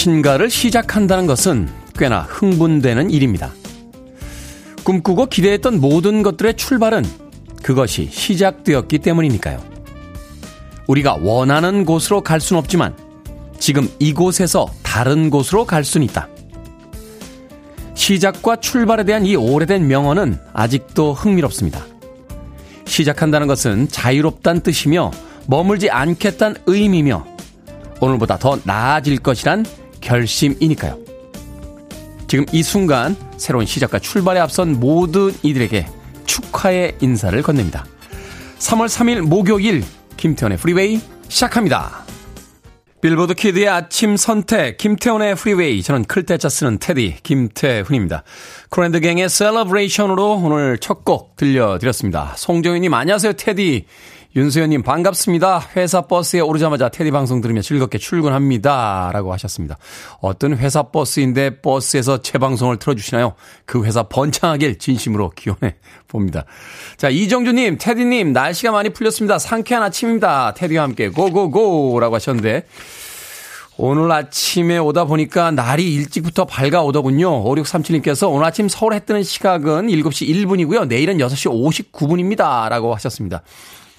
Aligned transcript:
무엇인가를 0.00 0.48
시작한다는 0.48 1.26
것은 1.26 1.68
꽤나 1.94 2.20
흥분되는 2.20 3.10
일입니다. 3.10 3.52
꿈꾸고 4.82 5.26
기대했던 5.26 5.80
모든 5.80 6.22
것들의 6.22 6.54
출발은 6.54 7.04
그것이 7.62 8.08
시작되었기 8.10 9.00
때문이니까요. 9.00 9.62
우리가 10.86 11.18
원하는 11.20 11.84
곳으로 11.84 12.22
갈 12.22 12.40
수는 12.40 12.58
없지만 12.60 12.96
지금 13.58 13.88
이곳에서 13.98 14.68
다른 14.82 15.28
곳으로 15.28 15.66
갈 15.66 15.84
수는 15.84 16.06
있다. 16.06 16.28
시작과 17.94 18.56
출발에 18.56 19.04
대한 19.04 19.26
이 19.26 19.36
오래된 19.36 19.86
명언은 19.86 20.38
아직도 20.54 21.12
흥미롭습니다. 21.12 21.84
시작한다는 22.86 23.46
것은 23.46 23.88
자유롭다는 23.88 24.62
뜻이며 24.62 25.10
머물지 25.46 25.90
않겠다는 25.90 26.56
의미며 26.66 27.26
오늘보다 28.00 28.38
더 28.38 28.58
나아질 28.64 29.18
것이란 29.18 29.66
결심이니까요. 30.00 30.98
지금 32.28 32.46
이 32.52 32.62
순간 32.62 33.16
새로운 33.36 33.66
시작과 33.66 33.98
출발에 33.98 34.38
앞선 34.40 34.78
모든 34.78 35.32
이들에게 35.42 35.86
축하의 36.26 36.96
인사를 37.00 37.40
건넵니다. 37.42 37.84
3월 38.58 38.86
3일 38.86 39.22
목요일 39.22 39.82
김태훈의 40.16 40.58
프리웨이 40.58 41.00
시작합니다. 41.28 42.04
빌보드 43.00 43.32
키드의 43.32 43.66
아침 43.66 44.18
선택, 44.18 44.76
김태훈의 44.76 45.34
프리웨이. 45.34 45.82
저는 45.82 46.04
클 46.04 46.24
태 46.24 46.40
자 46.40 46.50
쓰는 46.50 46.78
테디, 46.78 47.16
김태훈입니다. 47.22 48.24
크랜드갱의 48.68 49.30
셀러브레이션으로 49.30 50.34
오늘 50.34 50.76
첫 50.76 51.02
곡 51.02 51.34
들려드렸습니다. 51.36 52.34
송정희님, 52.36 52.92
안녕하세요, 52.92 53.32
테디. 53.32 53.86
윤수연님 54.36 54.84
반갑습니다. 54.84 55.70
회사 55.74 56.02
버스에 56.02 56.38
오르자마자 56.38 56.88
테디 56.88 57.10
방송 57.10 57.40
들으며 57.40 57.62
즐겁게 57.62 57.98
출근합니다. 57.98 59.10
라고 59.12 59.32
하셨습니다. 59.32 59.76
어떤 60.20 60.56
회사 60.56 60.84
버스인데 60.84 61.60
버스에서 61.60 62.22
제 62.22 62.38
방송을 62.38 62.78
틀어주시나요? 62.78 63.34
그 63.64 63.84
회사 63.84 64.04
번창하길 64.04 64.78
진심으로 64.78 65.30
기원해 65.30 65.74
봅니다. 66.06 66.44
자, 66.96 67.08
이정주님, 67.08 67.78
테디님, 67.80 68.32
날씨가 68.32 68.70
많이 68.70 68.90
풀렸습니다. 68.90 69.40
상쾌한 69.40 69.82
아침입니다. 69.82 70.54
테디와 70.54 70.84
함께 70.84 71.08
고고고! 71.08 71.98
라고 71.98 72.14
하셨는데, 72.14 72.66
오늘 73.82 74.12
아침에 74.12 74.78
오다 74.78 75.06
보니까 75.06 75.50
날이 75.50 75.94
일찍부터 75.94 76.44
밝아오더군요. 76.44 77.42
5637님께서 77.44 78.30
오늘 78.30 78.44
아침 78.44 78.68
서울 78.68 78.92
해 78.92 79.00
뜨는 79.00 79.22
시각은 79.22 79.86
7시 79.88 80.28
1분이고요. 80.28 80.86
내일은 80.86 81.16
6시 81.16 81.90
59분입니다. 81.90 82.68
라고 82.68 82.94
하셨습니다. 82.94 83.42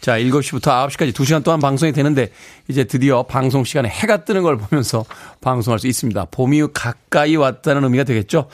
자, 0.02 0.17
7시부터 0.17 0.88
9시까지 0.88 1.13
2시간 1.13 1.44
동안 1.44 1.59
방송이 1.59 1.91
되는데 1.91 2.31
이제 2.67 2.85
드디어 2.85 3.21
방송 3.21 3.63
시간에 3.63 3.88
해가 3.88 4.25
뜨는 4.25 4.41
걸 4.41 4.58
보면서 4.58 5.05
방송할 5.42 5.77
수 5.77 5.87
있습니다. 5.87 6.26
봄이 6.31 6.64
가까이 6.73 7.36
왔다는 7.36 7.83
의미가 7.83 8.03
되겠죠. 8.05 8.49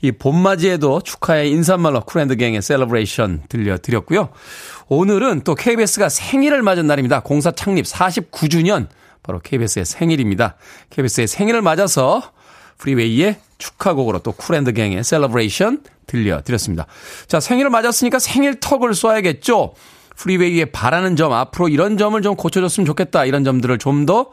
이 0.00 0.12
봄맞이에도 0.12 1.00
축하의 1.00 1.50
인사말로 1.50 2.02
쿨앤드갱의 2.02 2.62
셀러브레이션 2.62 3.42
들려드렸고요. 3.48 4.28
오늘은 4.86 5.42
또 5.42 5.56
KBS가 5.56 6.08
생일을 6.08 6.62
맞은 6.62 6.86
날입니다. 6.86 7.20
공사 7.20 7.50
창립 7.50 7.84
49주년 7.84 8.86
바로 9.24 9.40
KBS의 9.40 9.84
생일입니다. 9.84 10.54
KBS의 10.90 11.26
생일을 11.26 11.62
맞아서 11.62 12.22
프리웨이의 12.78 13.38
축하곡으로 13.58 14.20
또 14.20 14.30
쿨앤드갱의 14.30 15.02
셀러브레이션 15.02 15.82
들려드렸습니다. 16.06 16.86
자, 17.26 17.40
생일을 17.40 17.70
맞았으니까 17.70 18.20
생일 18.20 18.60
턱을 18.60 18.90
쏴야겠죠. 18.90 19.72
프리웨이에 20.16 20.66
바라는 20.66 21.16
점, 21.16 21.32
앞으로 21.32 21.68
이런 21.68 21.96
점을 21.96 22.20
좀 22.22 22.36
고쳐줬으면 22.36 22.86
좋겠다. 22.86 23.24
이런 23.24 23.44
점들을 23.44 23.78
좀더 23.78 24.30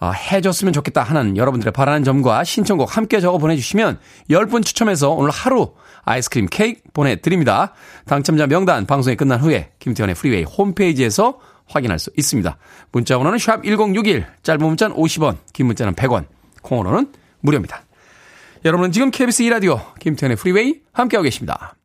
어, 0.00 0.10
해줬으면 0.10 0.72
좋겠다 0.72 1.02
하는 1.02 1.36
여러분들의 1.36 1.72
바라는 1.72 2.04
점과 2.04 2.44
신청곡 2.44 2.96
함께 2.96 3.20
적어 3.20 3.38
보내주시면 3.38 3.98
10분 4.28 4.64
추첨해서 4.64 5.10
오늘 5.10 5.30
하루 5.30 5.72
아이스크림 6.04 6.46
케이크 6.50 6.82
보내드립니다. 6.92 7.72
당첨자 8.04 8.46
명단 8.46 8.86
방송이 8.86 9.16
끝난 9.16 9.40
후에 9.40 9.70
김태훈의 9.78 10.14
프리웨이 10.14 10.44
홈페이지에서 10.44 11.38
확인할 11.66 11.98
수 11.98 12.10
있습니다. 12.16 12.58
문자 12.92 13.16
번호는 13.16 13.38
샵 13.38 13.64
1061, 13.64 14.26
짧은 14.42 14.66
문자는 14.66 14.96
50원, 14.96 15.38
긴 15.52 15.66
문자는 15.66 15.94
100원, 15.94 16.26
콩으로는 16.62 17.12
무료입니다. 17.40 17.82
여러분은 18.64 18.92
지금 18.92 19.10
KBS 19.10 19.44
2라디오 19.44 19.98
김태훈의 19.98 20.36
프리웨이 20.36 20.80
함께하고 20.92 21.24
계십니다. 21.24 21.76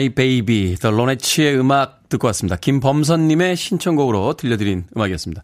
My 0.00 0.08
Baby, 0.08 0.76
The 0.76 0.96
로네치의 0.96 1.58
음악 1.58 2.08
듣고 2.08 2.26
왔습니다. 2.28 2.56
김범선님의 2.56 3.54
신청곡으로 3.54 4.32
들려드린 4.32 4.84
음악이었습니다. 4.96 5.42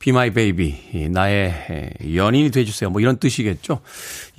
Be 0.00 0.10
My 0.10 0.30
Baby, 0.30 1.08
나의 1.08 1.92
연인이 2.16 2.50
돼주세요. 2.50 2.90
뭐 2.90 3.00
이런 3.00 3.18
뜻이겠죠. 3.18 3.80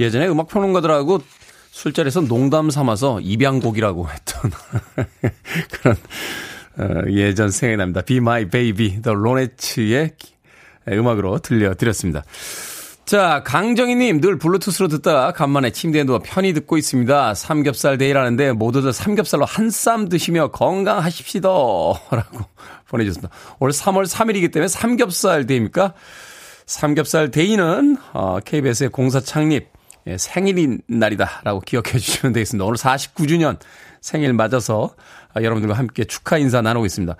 예전에 0.01 0.27
음악 0.27 0.49
평론가들하고 0.49 1.21
술자리에서 1.71 2.21
농담 2.21 2.69
삼아서 2.69 3.21
입양곡이라고 3.21 4.09
했던 4.09 4.51
그런 5.71 5.95
어, 6.77 7.09
예전 7.11 7.49
생각이 7.49 7.77
납니다. 7.77 8.01
Be 8.01 8.17
My 8.17 8.49
Baby, 8.49 9.01
The 9.01 9.15
로네치의 9.15 10.11
음악으로 10.89 11.39
들려드렸습니다. 11.39 12.25
자, 13.05 13.43
강정희님, 13.45 14.21
늘 14.21 14.37
블루투스로 14.37 14.87
듣다가 14.87 15.33
간만에 15.33 15.71
침대에 15.71 16.05
누워 16.05 16.19
편히 16.23 16.53
듣고 16.53 16.77
있습니다. 16.77 17.33
삼겹살 17.33 17.97
데이라는데 17.97 18.53
모두들 18.53 18.93
삼겹살로 18.93 19.45
한 19.45 19.67
쌈 19.69 20.07
드시며 20.07 20.51
건강하십시다. 20.51 21.49
라고 22.11 22.45
보내주셨습니다. 22.87 23.33
오늘 23.59 23.73
3월 23.73 24.05
3일이기 24.07 24.53
때문에 24.53 24.67
삼겹살 24.69 25.45
데이입니까? 25.45 25.93
삼겹살 26.65 27.29
데이는, 27.29 27.97
어, 28.13 28.39
KBS의 28.43 28.89
공사 28.89 29.19
창립, 29.19 29.67
예, 30.07 30.17
생일인 30.17 30.81
날이다라고 30.87 31.59
기억해 31.61 31.97
주시면 31.97 32.33
되겠습니다. 32.33 32.65
오늘 32.65 32.77
49주년 32.77 33.57
생일 34.01 34.33
맞아서 34.33 34.91
아, 35.22 35.22
여러분들과 35.35 35.75
함께 35.75 36.03
축하 36.03 36.37
인사 36.37 36.61
나누고 36.61 36.85
있습니다. 36.85 37.15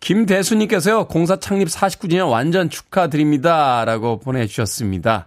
김대수님께서요, 0.00 1.06
공사 1.06 1.36
창립 1.36 1.68
49주년 1.68 2.30
완전 2.30 2.70
축하드립니다. 2.70 3.84
라고 3.84 4.18
보내주셨습니다. 4.18 5.26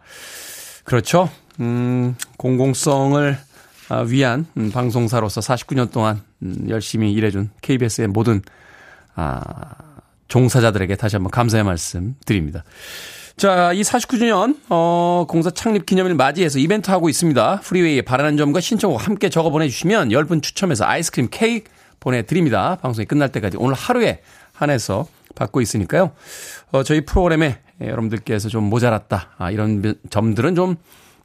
그렇죠. 0.83 1.29
음, 1.59 2.15
공공성을 2.37 3.37
아, 3.89 3.99
위한 4.01 4.45
음, 4.57 4.71
방송사로서 4.71 5.41
49년 5.41 5.91
동안 5.91 6.21
음, 6.43 6.67
열심히 6.69 7.13
일해준 7.13 7.49
KBS의 7.61 8.07
모든, 8.07 8.41
아, 9.15 9.75
종사자들에게 10.27 10.95
다시 10.95 11.15
한번 11.15 11.31
감사의 11.31 11.63
말씀 11.63 12.15
드립니다. 12.25 12.63
자, 13.37 13.71
이 13.71 13.81
49주년 13.81 14.57
어, 14.69 15.25
공사 15.29 15.51
창립 15.51 15.85
기념일 15.85 16.15
맞이해서 16.15 16.57
이벤트 16.57 16.89
하고 16.89 17.07
있습니다. 17.07 17.61
프리웨이에 17.63 18.01
바라는 18.01 18.35
점과 18.35 18.59
신청곡 18.59 19.05
함께 19.05 19.29
적어 19.29 19.51
보내주시면 19.51 20.09
10분 20.09 20.41
추첨해서 20.41 20.85
아이스크림 20.85 21.27
케이크 21.29 21.69
보내드립니다. 21.99 22.77
방송이 22.81 23.05
끝날 23.05 23.31
때까지 23.31 23.57
오늘 23.57 23.75
하루에 23.75 24.21
한해서 24.53 25.07
받고 25.35 25.61
있으니까요. 25.61 26.11
어, 26.71 26.83
저희 26.83 27.01
프로그램에 27.05 27.59
여러분들께서 27.81 28.49
좀 28.49 28.63
모자랐다. 28.65 29.29
아, 29.37 29.51
이런 29.51 29.95
점들은 30.09 30.55
좀 30.55 30.75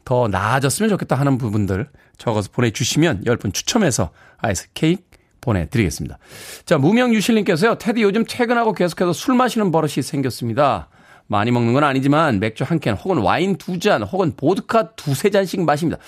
더 0.05 0.27
나아졌으면 0.27 0.89
좋겠다 0.91 1.15
하는 1.15 1.39
부분들 1.39 1.89
적어서 2.19 2.49
보내주시면 2.53 3.23
10분 3.23 3.55
추첨해서 3.55 4.11
아이스 4.39 4.67
케이크 4.75 5.01
보내드리겠습니다. 5.41 6.19
자, 6.65 6.77
무명 6.77 7.15
유실님께서요. 7.15 7.77
테디 7.79 8.03
요즘 8.03 8.25
퇴근하고 8.29 8.73
계속해서 8.73 9.13
술 9.13 9.37
마시는 9.37 9.71
버릇이 9.71 10.03
생겼습니다. 10.03 10.89
많이 11.29 11.53
먹는 11.53 11.73
건 11.73 11.85
아니지만 11.85 12.41
맥주 12.41 12.65
한 12.65 12.81
캔 12.81 12.95
혹은 12.97 13.19
와인 13.19 13.55
두 13.59 13.79
잔 13.79 14.03
혹은 14.03 14.35
보드카 14.37 14.91
두세 14.97 15.31
잔씩 15.31 15.61
마십니다. 15.65 16.01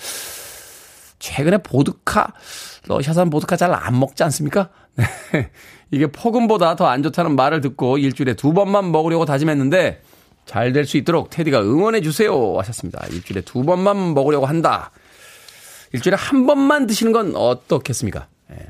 최근에 1.19 1.59
보드카, 1.59 2.33
러시아산 2.87 3.29
보드카 3.29 3.55
잘 3.55 3.73
안 3.73 3.99
먹지 3.99 4.23
않습니까? 4.23 4.69
네. 5.31 5.51
이게 5.91 6.07
폭음보다 6.07 6.75
더 6.75 6.87
안 6.87 7.03
좋다는 7.03 7.35
말을 7.35 7.61
듣고 7.61 7.97
일주일에 7.97 8.33
두 8.35 8.53
번만 8.53 8.91
먹으려고 8.91 9.25
다짐했는데 9.25 10.01
잘 10.45 10.73
될 10.73 10.85
수 10.85 10.97
있도록 10.97 11.29
테디가 11.29 11.61
응원해 11.61 12.01
주세요 12.01 12.57
하셨습니다. 12.59 13.05
일주일에 13.11 13.41
두 13.41 13.63
번만 13.63 14.13
먹으려고 14.13 14.45
한다. 14.45 14.91
일주일에 15.93 16.15
한 16.17 16.45
번만 16.45 16.87
드시는 16.87 17.11
건 17.11 17.35
어떻겠습니까? 17.35 18.27
예. 18.51 18.67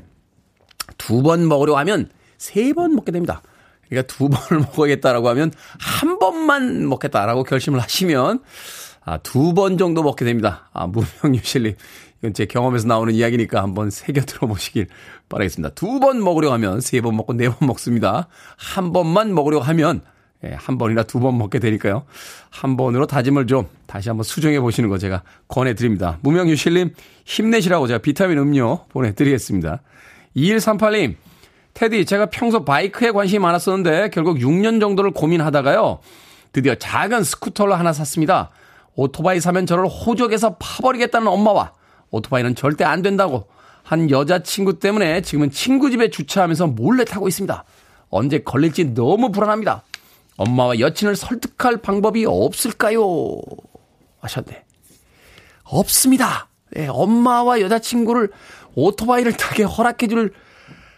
두번 0.98 1.46
먹으려고 1.48 1.78
하면 1.78 2.10
세 2.38 2.72
번 2.72 2.94
먹게 2.94 3.12
됩니다. 3.12 3.42
그러니까 3.88 4.12
두 4.14 4.28
번을 4.30 4.62
먹어야겠다라고 4.66 5.28
하면 5.30 5.52
한 5.78 6.18
번만 6.18 6.88
먹겠다라고 6.88 7.44
결심을 7.44 7.80
하시면 7.80 8.40
아, 9.04 9.18
두 9.18 9.52
번 9.54 9.78
정도 9.78 10.02
먹게 10.02 10.24
됩니다. 10.24 10.68
아, 10.72 10.86
무명유실님. 10.86 11.76
이건 12.20 12.32
제 12.34 12.46
경험에서 12.46 12.86
나오는 12.88 13.12
이야기니까 13.14 13.62
한번 13.62 13.90
새겨 13.90 14.22
들어보시길 14.22 14.86
바라겠습니다. 15.28 15.74
두 15.74 16.00
번 16.00 16.22
먹으려고 16.22 16.54
하면 16.54 16.80
세 16.80 17.00
번 17.00 17.16
먹고 17.16 17.34
네 17.34 17.48
번 17.48 17.68
먹습니다. 17.68 18.28
한 18.56 18.92
번만 18.92 19.34
먹으려고 19.34 19.64
하면 19.64 20.00
예, 20.44 20.52
한 20.54 20.76
번이나 20.78 21.02
두 21.02 21.18
번 21.20 21.38
먹게 21.38 21.58
되니까요. 21.58 22.04
한 22.50 22.76
번으로 22.76 23.06
다짐을 23.06 23.46
좀 23.46 23.66
다시 23.86 24.08
한번 24.08 24.24
수정해 24.24 24.60
보시는 24.60 24.88
거 24.90 24.98
제가 24.98 25.22
권해드립니다. 25.48 26.18
무명유실님 26.22 26.90
힘내시라고 27.24 27.86
제가 27.86 27.98
비타민 27.98 28.38
음료 28.38 28.84
보내드리겠습니다. 28.88 29.80
2138님, 30.36 31.14
테디, 31.74 32.04
제가 32.06 32.26
평소 32.26 32.64
바이크에 32.64 33.10
관심이 33.10 33.38
많았었는데 33.38 34.10
결국 34.10 34.38
6년 34.38 34.80
정도를 34.80 35.10
고민하다가요. 35.12 36.00
드디어 36.52 36.74
작은 36.74 37.24
스쿠터를 37.24 37.78
하나 37.78 37.92
샀습니다. 37.92 38.50
오토바이 38.94 39.40
사면 39.40 39.66
저를 39.66 39.86
호적에서 39.86 40.56
파버리겠다는 40.58 41.26
엄마와 41.28 41.72
오토바이는 42.16 42.54
절대 42.54 42.84
안 42.84 43.02
된다고 43.02 43.46
한 43.82 44.10
여자친구 44.10 44.78
때문에 44.78 45.20
지금은 45.20 45.50
친구 45.50 45.90
집에 45.90 46.10
주차하면서 46.10 46.68
몰래 46.68 47.04
타고 47.04 47.28
있습니다. 47.28 47.64
언제 48.08 48.40
걸릴지 48.40 48.94
너무 48.94 49.30
불안합니다. 49.30 49.84
엄마와 50.36 50.80
여친을 50.80 51.16
설득할 51.16 51.78
방법이 51.78 52.24
없을까요? 52.26 53.40
하셨네. 54.20 54.64
없습니다. 55.64 56.48
네, 56.72 56.88
엄마와 56.88 57.60
여자친구를 57.60 58.30
오토바이를 58.74 59.32
타게 59.32 59.62
허락해줄 59.62 60.32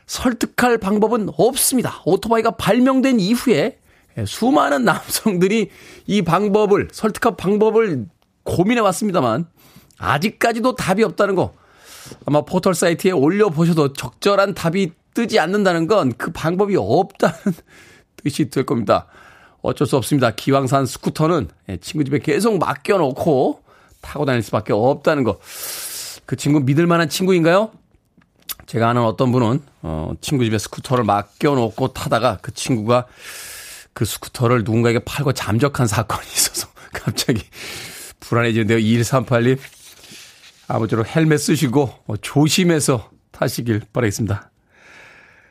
설득할 0.07 0.79
방법은 0.79 1.29
없습니다. 1.37 2.03
오토바이가 2.05 2.53
발명된 2.53 3.21
이후에 3.21 3.79
수많은 4.27 4.85
남성들이 4.85 5.71
이 6.07 6.23
방법을, 6.23 6.89
설득할 6.91 7.37
방법을 7.37 8.07
고민해 8.43 8.81
왔습니다만, 8.81 9.47
아직까지도 9.99 10.77
답이 10.77 11.03
없다는 11.05 11.35
거, 11.35 11.53
아마 12.27 12.43
포털 12.43 12.75
사이트에 12.75 13.11
올려보셔도 13.11 13.93
적절한 13.93 14.55
답이 14.55 14.93
뜨지 15.15 15.39
않는다는 15.41 15.87
건 15.87 16.13
그 16.17 16.31
방법이 16.33 16.77
없다는 16.79 17.35
뜻이 18.23 18.51
될 18.51 18.65
겁니다. 18.65 19.07
어쩔 19.63 19.87
수 19.87 19.97
없습니다. 19.97 20.31
기왕 20.31 20.68
산 20.68 20.87
스쿠터는 20.87 21.49
친구 21.81 22.05
집에 22.05 22.21
계속 22.21 22.59
맡겨놓고 22.59 23.63
타고 24.01 24.25
다닐 24.25 24.43
수밖에 24.43 24.73
없다는 24.73 25.25
거. 25.25 25.39
그 26.25 26.37
친구 26.37 26.61
믿을 26.61 26.87
만한 26.87 27.09
친구인가요? 27.09 27.71
제가 28.67 28.91
아는 28.91 29.03
어떤 29.03 29.33
분은 29.33 29.61
어 29.83 30.13
친구 30.21 30.45
집에 30.45 30.59
스쿠터를 30.59 31.03
맡겨놓고 31.05 31.93
타다가 31.95 32.39
그 32.43 32.53
친구가 32.53 33.07
그 33.93 34.05
스쿠터를 34.05 34.59
누군가에게 34.65 35.01
팔고 35.01 35.33
잠적한 35.33 35.87
사건이 35.87 36.27
있어서 36.29 36.69
갑자기 36.93 37.43
불안해지는데요. 38.21 38.79
2138님 38.79 39.59
아무쪼록 40.69 41.15
헬멧 41.17 41.41
쓰시고 41.41 41.91
어, 42.07 42.17
조심해서 42.19 43.11
타시길 43.33 43.83
바라겠습니다. 43.93 44.51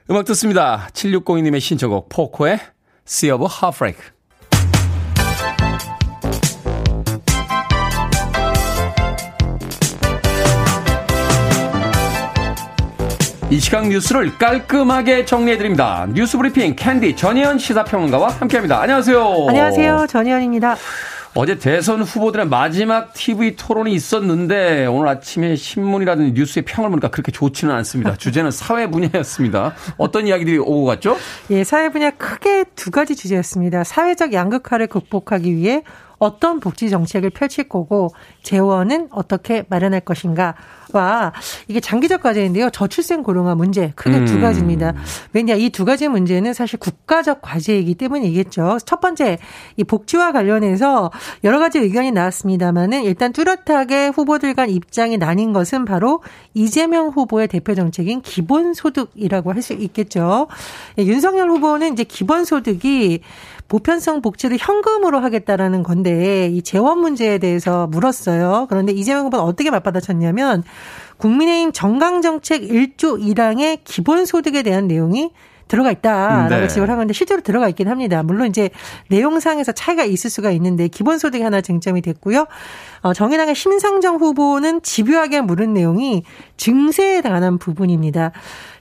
음악 0.10 0.25
듣습니다. 0.25 0.88
7602님의 0.94 1.60
신청곡 1.60 2.08
포코의 2.10 2.60
Sea 3.06 3.34
of 3.34 3.46
Heartbreak. 3.46 4.12
이 13.50 13.60
시각 13.62 13.88
뉴스를 13.88 14.38
깔끔하게 14.38 15.24
정리해드립니다. 15.24 16.06
뉴스 16.14 16.38
브리핑 16.38 16.75
캔디 16.75 17.16
전희연 17.16 17.58
시사평론가와 17.60 18.30
함께합니다. 18.30 18.81
안녕하세요. 18.81 19.46
안녕하세요. 19.48 20.08
전희연입니다. 20.10 20.75
어제 21.34 21.58
대선 21.58 22.02
후보들의 22.02 22.48
마지막 22.48 23.14
TV 23.14 23.56
토론이 23.56 23.94
있었는데 23.94 24.86
오늘 24.88 25.08
아침에 25.08 25.56
신문이라든지 25.56 26.34
뉴스의 26.34 26.66
평을 26.66 26.90
보니까 26.90 27.10
그렇게 27.10 27.32
좋지는 27.32 27.74
않습니다. 27.76 28.16
주제는 28.18 28.52
사회 28.52 28.88
분야였습니다. 28.90 29.76
어떤 29.98 30.28
이야기들이 30.28 30.58
오고 30.58 30.86
갔죠? 30.86 31.18
예, 31.52 31.64
사회 31.64 31.90
분야 31.90 32.12
크게 32.12 32.66
두 32.76 32.92
가지 32.92 33.16
주제였습니다. 33.16 33.84
사회적 33.84 34.34
양극화를 34.34 34.88
극복하기 34.88 35.56
위해 35.56 35.84
어떤 36.19 36.60
복지 36.60 36.90
정책을 36.90 37.30
펼칠 37.30 37.69
거고 37.69 38.10
재원은 38.44 39.10
어떻게 39.12 39.64
마련할 39.69 40.02
것인가 40.02 40.56
와 40.94 41.34
이게 41.68 41.80
장기적 41.80 42.22
과제인데요. 42.22 42.69
저출생 42.69 43.22
고령화 43.22 43.56
문제 43.56 43.92
크게 43.96 44.18
음. 44.19 44.25
두 44.25 44.40
가지입니다. 44.40 44.94
왜냐 45.34 45.54
이 45.56 45.69
두 45.69 45.86
가지 45.86 46.08
문제는 46.08 46.54
사실 46.54 46.80
국가적 46.80 47.42
과제이기 47.42 47.96
때문이겠죠. 47.96 48.80
첫 48.86 49.00
번째 49.00 49.38
이 49.75 49.84
복지와 49.84 50.31
관련해서 50.31 51.12
여러 51.44 51.60
가지 51.60 51.78
의견이 51.78 52.12
나왔습니다만은 52.12 53.04
일단 53.04 53.31
뚜렷하게 53.34 54.08
후보들 54.08 54.54
간 54.56 54.69
입장이 54.69 55.18
나뉜 55.18 55.54
것은 55.54 55.86
바로 55.86 56.24
이재명 56.54 57.10
후보의 57.10 57.48
대표 57.48 57.75
정책인 57.75 58.22
기본소득이라고 58.22 59.54
할 59.54 59.62
수 59.62 59.74
있겠죠. 59.74 60.48
예, 61.00 61.04
윤석열 61.04 61.50
후보는 61.50 61.94
이제 61.94 62.04
기본소득이 62.04 63.22
보편성 63.68 64.22
복지를 64.22 64.58
현금으로 64.60 65.19
하겠다라는 65.19 65.83
건데 65.83 66.47
이 66.47 66.62
재원 66.62 67.00
문제에 67.00 67.38
대해서 67.38 67.88
물었어요. 67.88 68.68
그런데 68.69 68.94
이재명 68.94 69.26
후보는 69.26 69.44
어떻게 69.44 69.69
맞받아쳤냐면 69.71 70.64
국민의힘 71.18 71.71
정강정책 71.74 72.62
1조 72.64 73.21
1항의 73.21 73.80
기본소득에 73.83 74.64
대한 74.64 74.88
내용이 74.88 75.31
들어가 75.68 75.92
있다라고 75.92 76.62
네. 76.62 76.68
지적을 76.68 76.90
하는데 76.90 77.14
실제로 77.14 77.42
들어가 77.42 77.68
있긴 77.69 77.90
합니다. 77.90 78.24
물론 78.24 78.47
이제 78.47 78.69
내용상에서 79.09 79.74
차이가 79.74 80.04
있을 80.04 80.30
수가 80.30 80.52
있는데 80.52 80.88
기본소득이 80.88 81.44
하나 81.44 81.62
쟁점이 81.62 82.02
됐고요. 82.02 82.45
어, 83.02 83.14
정의당의 83.14 83.56
심상정 83.56 84.18
후보는 84.18 84.81
집요하게 84.81 85.42
물은 85.42 85.74
내용이 85.74 86.24
증세에 86.56 87.21
관한 87.21 87.57
부분입니다. 87.57 88.31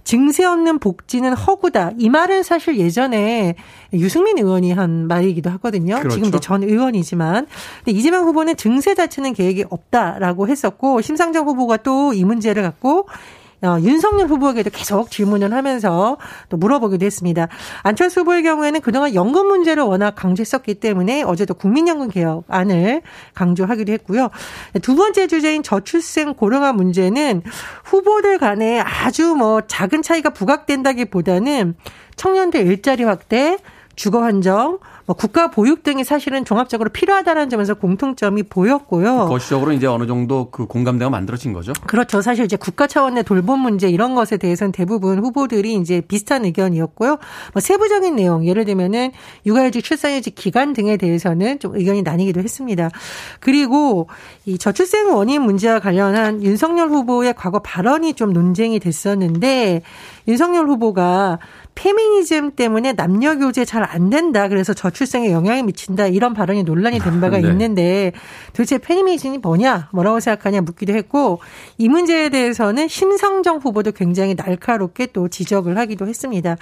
증세 0.06 0.44
없는 0.44 0.78
복지는 0.78 1.32
허구다. 1.34 1.90
이 1.98 2.08
말은 2.08 2.44
사실 2.44 2.78
예전에 2.78 3.56
유승민 3.92 4.38
의원이 4.38 4.72
한 4.72 5.08
말이기도 5.08 5.50
하거든요. 5.50 5.98
그렇죠. 5.98 6.22
지금 6.22 6.38
전 6.40 6.62
의원이지만. 6.62 7.48
근데 7.84 7.98
이재명 7.98 8.24
후보는 8.24 8.56
증세 8.56 8.94
자체는 8.94 9.34
계획이 9.34 9.64
없다라고 9.68 10.46
했었고 10.48 11.00
심상정 11.02 11.46
후보가 11.48 11.78
또 11.78 12.06
이 12.14 12.24
문제를 12.24 12.62
갖고 12.62 13.08
어, 13.62 13.78
윤석열 13.80 14.26
후보에게도 14.26 14.70
계속 14.70 15.10
질문을 15.10 15.52
하면서 15.52 16.18
또 16.48 16.56
물어보기도 16.56 17.06
했습니다. 17.06 17.48
안철수 17.82 18.20
후보의 18.20 18.42
경우에는 18.42 18.80
그동안 18.80 19.14
연금 19.14 19.46
문제를 19.46 19.82
워낙 19.82 20.14
강조했었기 20.14 20.74
때문에 20.74 21.22
어제도 21.22 21.54
국민연금 21.54 22.08
개혁안을 22.08 23.02
강조하기도 23.34 23.92
했고요. 23.92 24.28
두 24.82 24.94
번째 24.94 25.26
주제인 25.26 25.62
저출생 25.62 26.34
고령화 26.34 26.72
문제는 26.72 27.42
후보들 27.84 28.38
간에 28.38 28.80
아주 28.80 29.34
뭐 29.34 29.62
작은 29.66 30.02
차이가 30.02 30.30
부각된다기보다는 30.30 31.74
청년들 32.16 32.66
일자리 32.66 33.04
확대, 33.04 33.58
주거 33.96 34.22
환정, 34.22 34.78
뭐 35.06 35.16
국가 35.16 35.50
보육 35.50 35.82
등이 35.82 36.04
사실은 36.04 36.44
종합적으로 36.44 36.90
필요하다는 36.90 37.48
점에서 37.48 37.74
공통점이 37.74 38.42
보였고요. 38.44 39.26
거시적으로 39.26 39.72
이제 39.72 39.86
어느 39.86 40.06
정도 40.06 40.50
그 40.50 40.66
공감대가 40.66 41.10
만들어진 41.10 41.52
거죠. 41.52 41.72
그렇죠. 41.86 42.20
사실 42.20 42.44
이제 42.44 42.56
국가 42.56 42.86
차원의 42.86 43.24
돌봄 43.24 43.60
문제 43.60 43.88
이런 43.88 44.14
것에 44.14 44.36
대해서는 44.36 44.72
대부분 44.72 45.18
후보들이 45.20 45.74
이제 45.76 46.02
비슷한 46.02 46.44
의견이었고요. 46.44 47.18
뭐 47.54 47.60
세부적인 47.60 48.16
내용 48.16 48.46
예를 48.46 48.64
들면은 48.66 49.12
육아휴직, 49.46 49.82
출산휴직 49.82 50.34
기간 50.34 50.74
등에 50.74 50.96
대해서는 50.98 51.58
좀 51.58 51.74
의견이 51.74 52.02
나뉘기도 52.02 52.40
했습니다. 52.40 52.90
그리고 53.40 54.08
이 54.44 54.58
저출생 54.58 55.14
원인 55.14 55.42
문제와 55.42 55.80
관련한 55.80 56.42
윤석열 56.42 56.88
후보의 56.88 57.34
과거 57.34 57.60
발언이 57.60 58.14
좀 58.14 58.32
논쟁이 58.32 58.78
됐었는데 58.78 59.82
윤석열 60.28 60.66
후보가 60.66 61.38
페미니즘 61.76 62.52
때문에 62.56 62.92
남녀 62.92 63.36
교제 63.38 63.64
잘 63.64 63.86
안 63.86 64.10
된다. 64.10 64.48
그래서 64.48 64.74
저출생에 64.74 65.30
영향이 65.30 65.62
미친다. 65.62 66.06
이런 66.08 66.34
발언이 66.34 66.64
논란이 66.64 66.98
된 66.98 67.20
바가 67.20 67.38
네. 67.38 67.48
있는데 67.48 68.12
도대체 68.52 68.78
페미니즘이 68.78 69.38
뭐냐? 69.38 69.90
뭐라고 69.92 70.18
생각하냐 70.18 70.62
묻기도 70.62 70.92
했고 70.94 71.40
이 71.78 71.88
문제에 71.88 72.28
대해서는 72.28 72.88
심상정 72.88 73.58
후보도 73.58 73.92
굉장히 73.92 74.34
날카롭게 74.34 75.06
또 75.12 75.28
지적을 75.28 75.78
하기도 75.78 76.06
했습니다. 76.06 76.56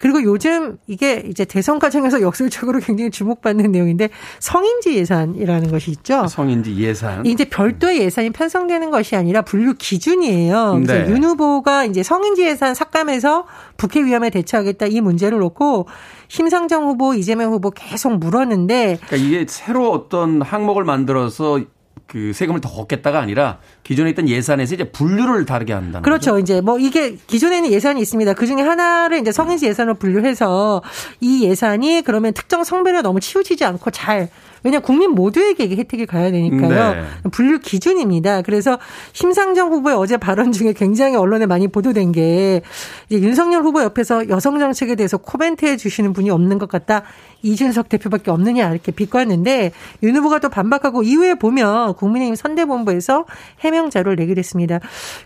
그리고 0.00 0.22
요즘 0.22 0.78
이게 0.86 1.22
이제 1.28 1.44
대선 1.44 1.78
과정에서 1.78 2.22
역설적으로 2.22 2.80
굉장히 2.80 3.10
주목받는 3.10 3.70
내용인데 3.70 4.08
성인지 4.38 4.94
예산이라는 4.94 5.70
것이 5.70 5.90
있죠. 5.90 6.26
성인지 6.26 6.76
예산. 6.78 7.26
이제 7.26 7.44
별도의 7.44 8.00
예산이 8.00 8.30
편성되는 8.30 8.90
것이 8.90 9.16
아니라 9.16 9.42
분류 9.42 9.74
기준이에요. 9.74 10.80
그래서 10.82 11.04
네. 11.04 11.10
윤 11.10 11.24
후보가 11.24 11.84
이제 11.84 12.02
성인지 12.02 12.42
예산 12.46 12.74
삭감해서 12.74 13.46
국회 13.76 14.02
위험에 14.04 14.30
대처 14.30 14.51
하겠다 14.56 14.86
이 14.86 15.00
문제를 15.00 15.38
놓고 15.38 15.86
심상정 16.28 16.86
후보, 16.86 17.14
이재명 17.14 17.52
후보 17.52 17.70
계속 17.70 18.16
물었는데 18.18 18.98
그러니까 19.06 19.16
이게 19.16 19.46
새로 19.48 19.90
어떤 19.90 20.42
항목을 20.42 20.84
만들어서 20.84 21.60
그 22.06 22.32
세금을 22.34 22.60
더 22.60 22.68
걷겠다가 22.68 23.20
아니라 23.20 23.58
기존에 23.84 24.10
있던 24.10 24.28
예산에서 24.28 24.74
이제 24.74 24.90
분류를 24.90 25.46
다르게 25.46 25.72
한다는 25.72 26.02
그렇죠. 26.02 26.32
거죠? 26.32 26.42
이제 26.42 26.60
뭐 26.60 26.78
이게 26.78 27.16
기존에는 27.26 27.72
예산이 27.72 28.02
있습니다. 28.02 28.34
그 28.34 28.46
중에 28.46 28.60
하나를 28.60 29.18
이제 29.18 29.32
성인시 29.32 29.66
예산으로 29.66 29.94
분류해서 29.94 30.82
이 31.20 31.44
예산이 31.44 32.02
그러면 32.02 32.34
특정 32.34 32.64
성별에 32.64 33.00
너무 33.00 33.18
치우치지 33.18 33.64
않고 33.64 33.90
잘 33.92 34.28
왜냐 34.64 34.80
국민 34.80 35.10
모두에게 35.10 35.64
이게 35.64 35.76
혜택이 35.76 36.06
가야 36.06 36.30
되니까요. 36.30 36.94
네. 36.94 37.04
분류 37.30 37.58
기준입니다. 37.58 38.42
그래서 38.42 38.78
심상정 39.12 39.72
후보의 39.72 39.96
어제 39.96 40.16
발언 40.16 40.52
중에 40.52 40.72
굉장히 40.72 41.16
언론에 41.16 41.46
많이 41.46 41.68
보도된 41.68 42.12
게 42.12 42.62
이제 43.08 43.20
윤석열 43.20 43.62
후보 43.62 43.82
옆에서 43.82 44.28
여성 44.28 44.58
정책에 44.58 44.94
대해서 44.94 45.16
코멘트해 45.16 45.76
주시는 45.76 46.12
분이 46.12 46.30
없는 46.30 46.58
것 46.58 46.68
같다. 46.68 47.02
이준석 47.42 47.88
대표밖에 47.88 48.30
없느냐 48.30 48.70
이렇게 48.70 48.92
비꼬았는데 48.92 49.72
윤 50.02 50.16
후보가 50.16 50.38
또 50.38 50.48
반박하고 50.48 51.02
이후에 51.02 51.34
보면 51.34 51.94
국민의힘 51.94 52.36
선대본부에서 52.36 53.26
해명 53.60 53.90
자료를 53.90 54.16
내기로 54.16 54.38
했습니다. 54.38 54.78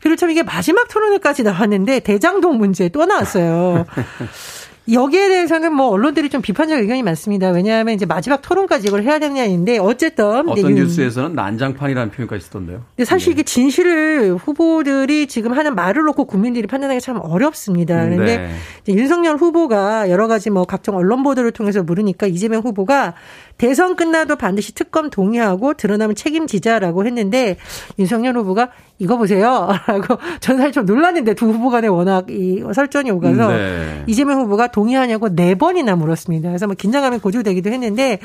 그리고 0.03 0.17
참 0.17 0.31
이게 0.31 0.43
마지막 0.43 0.89
토론회까지 0.89 1.43
나왔는데 1.43 2.01
대장동 2.01 2.59
문제 2.59 2.89
또 2.89 3.05
나왔어요. 3.05 3.85
여기에 4.93 5.29
대해서는 5.29 5.75
뭐 5.75 5.89
언론들이 5.89 6.29
좀 6.29 6.43
비판적 6.43 6.79
의견이 6.79 7.03
많습니다. 7.03 7.51
왜냐하면 7.51 7.95
이제 7.95 8.07
마지막 8.07 8.41
토론까지 8.41 8.89
이걸 8.89 9.03
해야 9.03 9.19
되느냐인데 9.19 9.79
어쨌든 9.79 10.49
어떤 10.49 10.75
뉴스에서는 10.75 11.35
난장판이라는 11.35 12.13
표현까지 12.13 12.45
쓰던데요. 12.45 12.83
근데 12.97 13.05
사실 13.05 13.33
이게 13.33 13.43
진실을 13.43 14.37
후보들이 14.37 15.27
지금 15.27 15.53
하는 15.53 15.75
말을 15.75 16.05
놓고 16.05 16.27
국민들이 16.27 16.67
판단하기 16.67 17.01
참 17.01 17.19
어렵습니다. 17.21 18.05
그런데 18.05 18.53
네. 18.85 18.95
윤석열 18.95 19.37
후보가 19.37 20.09
여러 20.11 20.29
가지 20.29 20.51
뭐 20.51 20.65
각종 20.65 20.97
언론 20.97 21.23
보도를 21.23 21.51
통해서 21.51 21.83
물으니까 21.83 22.27
이재명 22.27 22.63
후보가 22.63 23.15
대선 23.59 23.97
끝나도 23.97 24.37
반드시 24.37 24.75
특검 24.75 25.11
동의하고 25.11 25.75
드러나면 25.75 26.15
책임지자라고 26.15 27.07
했는데 27.07 27.57
윤석열 27.99 28.37
후보가 28.37 28.71
이거 28.99 29.17
보세요. 29.17 29.69
라고 29.87 30.19
저는 30.41 30.59
사실 30.59 30.73
좀 30.73 30.87
놀랐는데 30.87 31.35
두 31.35 31.47
후보 31.51 31.71
간에 31.71 31.87
워낙 31.87 32.27
이 32.31 32.65
설전이 32.75 33.11
오가서 33.11 33.49
네. 33.49 34.05
이재명 34.07 34.41
후보가 34.41 34.69
동의하냐고 34.69 35.35
네 35.35 35.55
번이나 35.55 35.97
물었습니다. 35.97 36.49
그래서 36.49 36.67
뭐 36.67 36.75
긴장감이 36.77 37.19
고조되기도 37.19 37.71
했는데 37.71 38.19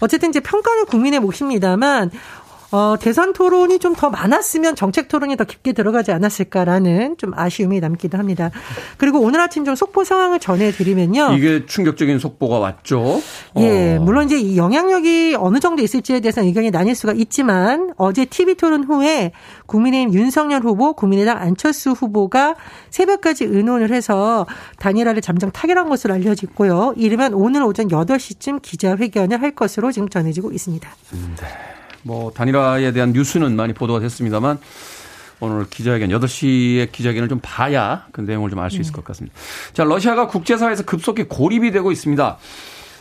어쨌든 0.00 0.30
이제 0.30 0.40
평가는 0.40 0.86
국민의 0.86 1.20
몫입니다만 1.20 2.10
어, 2.70 2.96
대선 3.00 3.32
토론이 3.32 3.78
좀 3.80 3.96
더 3.96 4.10
많았으면 4.10 4.76
정책 4.76 5.08
토론이 5.08 5.36
더 5.36 5.44
깊게 5.44 5.72
들어가지 5.72 6.12
않았을까라는 6.12 7.16
좀 7.16 7.32
아쉬움이 7.34 7.80
남기도 7.80 8.18
합니다. 8.18 8.50
그리고 8.98 9.20
오늘 9.20 9.40
아침 9.40 9.64
좀 9.64 9.74
속보 9.74 10.04
상황을 10.04 10.38
전해드리면요. 10.38 11.32
이게 11.32 11.64
충격적인 11.64 12.18
속보가 12.18 12.58
왔죠. 12.58 13.20
예, 13.56 13.96
어. 13.96 14.00
물론 14.00 14.26
이제 14.26 14.38
이 14.38 14.56
영향력이 14.58 15.36
어느 15.38 15.58
정도 15.60 15.82
있을지에 15.82 16.20
대해서는 16.20 16.48
의견이 16.48 16.70
나뉠 16.70 16.94
수가 16.94 17.14
있지만 17.14 17.92
어제 17.96 18.26
TV 18.26 18.56
토론 18.56 18.84
후에 18.84 19.32
국민의힘 19.66 20.12
윤석열 20.12 20.62
후보, 20.62 20.92
국민의당 20.92 21.38
안철수 21.38 21.92
후보가 21.92 22.54
새벽까지 22.90 23.44
의논을 23.44 23.90
해서 23.92 24.46
단일화를 24.78 25.22
잠정 25.22 25.50
타결한 25.52 25.88
것으로 25.88 26.14
알려지고요. 26.14 26.94
이르면 26.96 27.32
오늘 27.34 27.62
오전 27.62 27.88
8시쯤 27.88 28.60
기자회견을 28.60 29.40
할 29.40 29.52
것으로 29.52 29.90
지금 29.90 30.08
전해지고 30.08 30.52
있습니다. 30.52 30.88
네. 31.12 31.75
뭐 32.06 32.30
단일화에 32.30 32.92
대한 32.92 33.12
뉴스는 33.12 33.56
많이 33.56 33.72
보도가 33.72 33.98
됐습니다만 34.00 34.58
오늘 35.40 35.66
기자회견 35.68 36.08
8시에 36.10 36.92
기자회견을 36.92 37.28
좀 37.28 37.40
봐야 37.42 38.06
그 38.12 38.20
내용을 38.22 38.48
좀 38.48 38.58
알 38.60 38.70
수 38.70 38.80
있을 38.80 38.92
것 38.92 39.04
같습니다. 39.04 39.36
자, 39.74 39.84
러시아가 39.84 40.28
국제사회에서 40.28 40.84
급속히 40.84 41.24
고립이 41.24 41.72
되고 41.72 41.90
있습니다. 41.92 42.38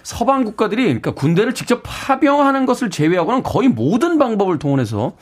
서방 0.04 0.44
국가들이 0.44 0.84
그러니까 0.84 1.12
군대를 1.12 1.54
직접 1.54 1.82
파병하는 1.84 2.66
것을 2.66 2.90
제외하고는 2.90 3.42
거의 3.44 3.70
모든 3.70 4.18
방법을 4.18 4.60
동원해서 4.60 5.16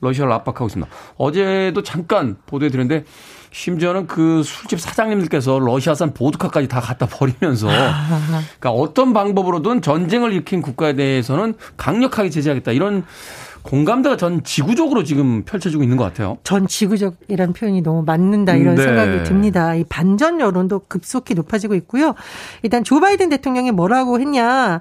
러시아를 0.00 0.32
압박하고 0.32 0.66
있습니다. 0.66 0.90
어제도 1.16 1.82
잠깐 1.82 2.36
보도해 2.46 2.70
드렸는데 2.70 3.04
심지어는 3.50 4.06
그 4.06 4.42
술집 4.42 4.80
사장님들께서 4.80 5.58
러시아산 5.58 6.14
보드카까지 6.14 6.68
다 6.68 6.80
갖다 6.80 7.06
버리면서 7.06 7.68
그러니까 7.68 8.70
어떤 8.70 9.12
방법으로든 9.12 9.82
전쟁을 9.82 10.32
일으킨 10.32 10.62
국가에 10.62 10.94
대해서는 10.94 11.54
강력하게 11.76 12.30
제재하겠다 12.30 12.72
이런 12.72 13.04
공감대가 13.62 14.16
전 14.16 14.42
지구적으로 14.44 15.04
지금 15.04 15.42
펼쳐지고 15.44 15.82
있는 15.82 15.96
것 15.96 16.04
같아요. 16.04 16.38
전 16.44 16.66
지구적이라는 16.66 17.52
표현이 17.52 17.82
너무 17.82 18.02
맞는다 18.02 18.54
이런 18.54 18.76
네. 18.76 18.82
생각이 18.82 19.24
듭니다. 19.24 19.74
이 19.74 19.84
반전 19.84 20.40
여론도 20.40 20.82
급속히 20.88 21.34
높아지고 21.34 21.74
있고요. 21.74 22.14
일단 22.62 22.84
조 22.84 23.00
바이든 23.00 23.28
대통령이 23.28 23.72
뭐라고 23.72 24.20
했냐. 24.20 24.80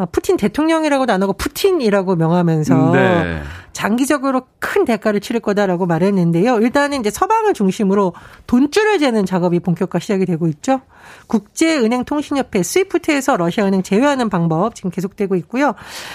어, 0.00 0.06
푸틴 0.10 0.38
대통령이라고도 0.38 1.12
안 1.12 1.22
하고 1.22 1.34
푸틴이라고 1.34 2.16
명하면서 2.16 2.92
네. 2.92 3.42
장기적으로 3.74 4.46
큰 4.58 4.86
대가를 4.86 5.20
치를 5.20 5.40
거다라고 5.40 5.84
말했는데요. 5.84 6.58
일단은 6.60 7.00
이제 7.00 7.10
서방을 7.10 7.52
중심으로 7.52 8.14
돈줄을 8.46 8.98
재는 8.98 9.26
작업이 9.26 9.60
본격화 9.60 9.98
시작이 9.98 10.24
되고 10.24 10.48
있죠. 10.48 10.80
국제은행 11.26 12.04
통신협회 12.04 12.62
스위프트에서 12.62 13.36
러시아은행 13.36 13.82
제외하는 13.82 14.30
방법 14.30 14.74
지금 14.74 14.90
계속되고 14.90 15.36
있고요. 15.36 15.74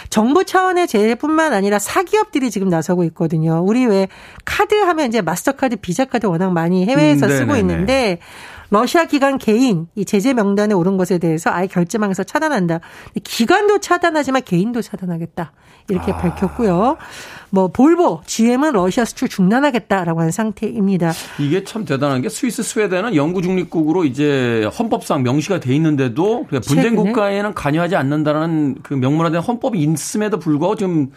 정부 0.10 0.46
차원의 0.46 0.88
제재뿐만 0.88 1.54
아니라 1.54 1.78
사기업들이 1.78 2.50
지금 2.50 2.70
나서고 2.70 3.04
있거든요. 3.06 3.64
우리 3.64 3.86
왜 3.86 4.08
카드 4.46 4.74
하면 4.74 5.08
이제 5.08 5.22
마스터카드, 5.22 5.76
비자카드 5.78 6.26
워낙 6.26 6.52
많이 6.52 6.86
해외에서 6.86 7.28
음, 7.28 7.38
쓰고 7.38 7.56
있는데 7.58 8.20
러시아 8.76 9.06
기관 9.06 9.38
개인 9.38 9.88
이 9.96 10.04
제재 10.04 10.34
명단에 10.34 10.74
오른 10.74 10.98
것에 10.98 11.18
대해서 11.18 11.50
아예 11.50 11.66
결제망에서 11.66 12.24
차단한다. 12.24 12.82
기관도 13.24 13.80
차단하지만 13.80 14.42
개인도 14.44 14.82
차단하겠다. 14.82 15.54
이렇게 15.88 16.12
아. 16.12 16.18
밝혔고요. 16.18 16.98
뭐 17.52 17.70
볼보, 17.70 18.24
GM은 18.26 18.74
러시아 18.74 19.06
수출 19.06 19.30
중단하겠다라고 19.30 20.20
한 20.20 20.32
상태입니다. 20.32 21.14
이게 21.40 21.64
참 21.64 21.86
대단한 21.86 22.22
게 22.22 22.28
스위스, 22.28 22.64
스웨덴은 22.64 23.16
영구 23.16 23.44
중립국으로 23.44 24.04
이제 24.04 24.70
헌법상 24.78 25.24
명시가 25.24 25.62
돼 25.62 25.74
있는데도 25.76 26.46
분쟁 26.66 26.98
국가에는 26.98 27.54
관여하지 27.54 27.96
않는다는 27.96 28.76
그 28.84 28.94
명문화된 28.94 29.40
헌법이 29.40 29.80
있음에도 29.80 30.38
불구하고 30.38 30.76
지금 30.76 31.12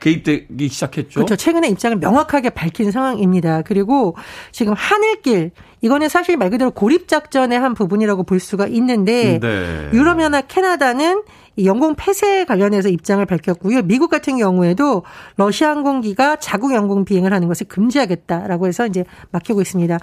개입되기 0.00 0.68
시작했죠. 0.68 1.20
그렇죠. 1.20 1.36
최근에 1.36 1.68
입장을 1.68 1.98
명확하게 1.98 2.50
밝힌 2.50 2.90
상황입니다. 2.90 3.62
그리고 3.62 4.16
지금 4.50 4.72
하늘길 4.72 5.50
이거는 5.82 6.08
사실 6.08 6.36
말 6.36 6.48
그대로 6.48 6.70
고립 6.70 7.08
작전의 7.08 7.58
한 7.58 7.74
부분이라고 7.74 8.22
볼 8.22 8.40
수가 8.40 8.66
있는데 8.68 9.38
네. 9.40 9.90
유럽 9.92 10.20
연합 10.22 10.46
캐나다는 10.48 11.22
영공 11.62 11.96
폐쇄 11.96 12.44
관련해서 12.44 12.88
입장을 12.88 13.24
밝혔고요. 13.26 13.82
미국 13.82 14.08
같은 14.08 14.38
경우에도 14.38 15.02
러시아 15.36 15.70
항공기가 15.70 16.36
자국 16.36 16.72
영공 16.72 17.04
비행을 17.04 17.32
하는 17.32 17.48
것을 17.48 17.66
금지하겠다라고 17.68 18.68
해서 18.68 18.86
이제 18.86 19.04
막히고 19.32 19.60
있습니다. 19.60 19.98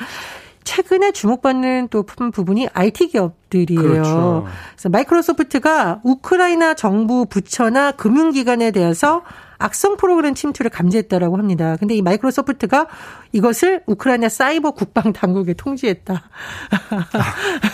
최근에 0.65 1.11
주목받는 1.13 1.87
또 1.89 2.03
부분이 2.03 2.67
IT 2.73 3.07
기업들이에요. 3.07 3.81
그렇죠. 3.81 4.47
그래서 4.75 4.89
마이크로소프트가 4.89 6.01
우크라이나 6.03 6.75
정부 6.75 7.25
부처나 7.25 7.93
금융기관에 7.93 8.71
대해서 8.71 9.23
악성 9.59 9.97
프로그램 9.97 10.33
침투를 10.33 10.71
감지했다라고 10.71 11.37
합니다. 11.37 11.75
근데 11.79 11.93
이 11.95 12.01
마이크로소프트가 12.01 12.87
이것을 13.33 13.81
우크라이나 13.85 14.29
사이버 14.29 14.71
국방 14.71 15.13
당국에 15.13 15.53
통지했다. 15.53 16.23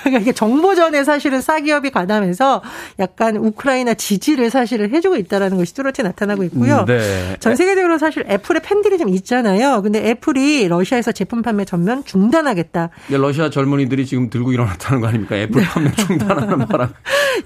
그러니까 0.04 0.20
이게 0.20 0.32
정보전에 0.34 1.04
사실은 1.04 1.42
사기업이 1.42 1.92
가담해서 1.92 2.62
약간 3.00 3.38
우크라이나 3.38 3.94
지지를 3.94 4.50
사실은 4.50 4.94
해주고 4.94 5.16
있다라는 5.18 5.58
것이 5.58 5.74
뚜렷이 5.74 6.04
나타나고 6.04 6.44
있고요. 6.46 6.80
음, 6.80 6.86
네. 6.86 7.38
전 7.40 7.56
세계적으로 7.56 7.98
사실 7.98 8.26
애플의 8.30 8.62
팬들이 8.64 8.98
좀 8.98 9.10
있잖아요. 9.10 9.82
근데 9.82 10.10
애플이 10.10 10.68
러시아에서 10.68 11.12
제품 11.12 11.42
판매 11.42 11.66
전면 11.66 12.04
중단하겠다. 12.04 12.90
러시아 13.12 13.50
젊은이들이 13.50 14.06
지금 14.06 14.30
들고 14.30 14.52
일어났다는 14.52 15.02
거 15.02 15.08
아닙니까? 15.08 15.36
애플 15.36 15.62
네. 15.62 15.68
판매 15.68 15.92
중단하는 15.94 16.66
바람. 16.68 16.94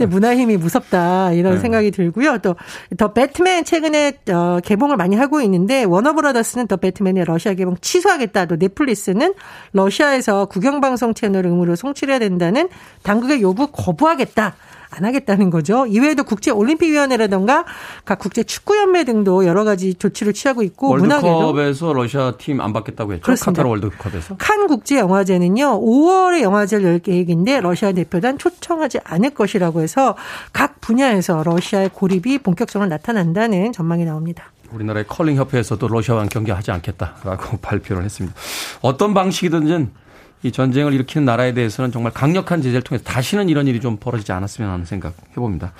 문화 0.07 0.35
힘이 0.35 0.57
무섭다 0.57 1.33
이런 1.33 1.55
네. 1.55 1.59
생각이 1.59 1.91
들고요. 1.91 2.39
또 2.39 2.55
더 2.97 3.13
배트맨 3.13 3.65
최근에 3.65 4.13
어, 4.31 4.59
개봉을 4.63 4.97
많이 4.97 5.15
하고 5.15 5.41
있는데 5.41 5.83
워너브라더스는 5.83 6.67
더 6.67 6.77
배트맨의 6.77 7.25
러시아 7.25 7.53
개봉 7.53 7.77
취소하겠다. 7.81 8.45
또 8.45 8.55
넷플릭스는 8.57 9.33
러시아에서 9.73 10.45
국영방송 10.45 11.13
채널 11.13 11.45
의무로 11.45 11.75
송출해야 11.75 12.19
된다는 12.19 12.69
당국의 13.03 13.41
요구 13.41 13.67
거부하겠다. 13.71 14.55
안 14.91 15.05
하겠다는 15.05 15.49
거죠. 15.51 15.85
이외에도 15.85 16.23
국제올림픽위원회라던가 16.23 17.65
각 18.05 18.19
국제축구연맹 18.19 19.05
등도 19.05 19.45
여러 19.45 19.63
가지 19.63 19.93
조치를 19.93 20.33
취하고 20.33 20.63
있고 20.63 20.89
월드컵에서 20.89 21.93
러시아 21.93 22.31
팀 22.37 22.59
안 22.61 22.73
받겠다고 22.73 23.13
했죠. 23.13 23.23
그렇습니다. 23.23 23.63
카타르 23.63 23.69
월드컵에서. 23.69 24.35
칸 24.37 24.67
국제영화제는요. 24.67 25.79
5월에 25.81 26.41
영화제를 26.41 26.85
열 26.85 26.99
계획인데 26.99 27.61
러시아 27.61 27.91
대표단 27.91 28.37
초청하지 28.37 28.99
않을 29.03 29.29
것이라고 29.31 29.81
해서 29.81 30.15
각 30.53 30.81
분야에서 30.81 31.43
러시아의 31.43 31.89
고립이 31.93 32.39
본격적으로 32.39 32.89
나타난다는 32.89 33.71
전망이 33.71 34.05
나옵니다. 34.05 34.51
우리나라의 34.71 35.05
컬링 35.07 35.35
협회에서도 35.37 35.87
러시아와 35.87 36.25
경기하지 36.25 36.71
않겠다라고 36.71 37.57
발표를 37.61 38.03
했습니다. 38.03 38.35
어떤 38.81 39.13
방식이든지 39.13 39.87
이 40.43 40.51
전쟁을 40.51 40.93
일으키는 40.93 41.25
나라에 41.25 41.53
대해서는 41.53 41.91
정말 41.91 42.13
강력한 42.13 42.61
제재를 42.61 42.81
통해서 42.81 43.03
다시는 43.03 43.49
이런 43.49 43.67
일이 43.67 43.79
좀 43.79 43.97
벌어지지 43.97 44.31
않았으면 44.31 44.69
하는 44.69 44.85
생각 44.85 45.13
해봅니다. 45.31 45.73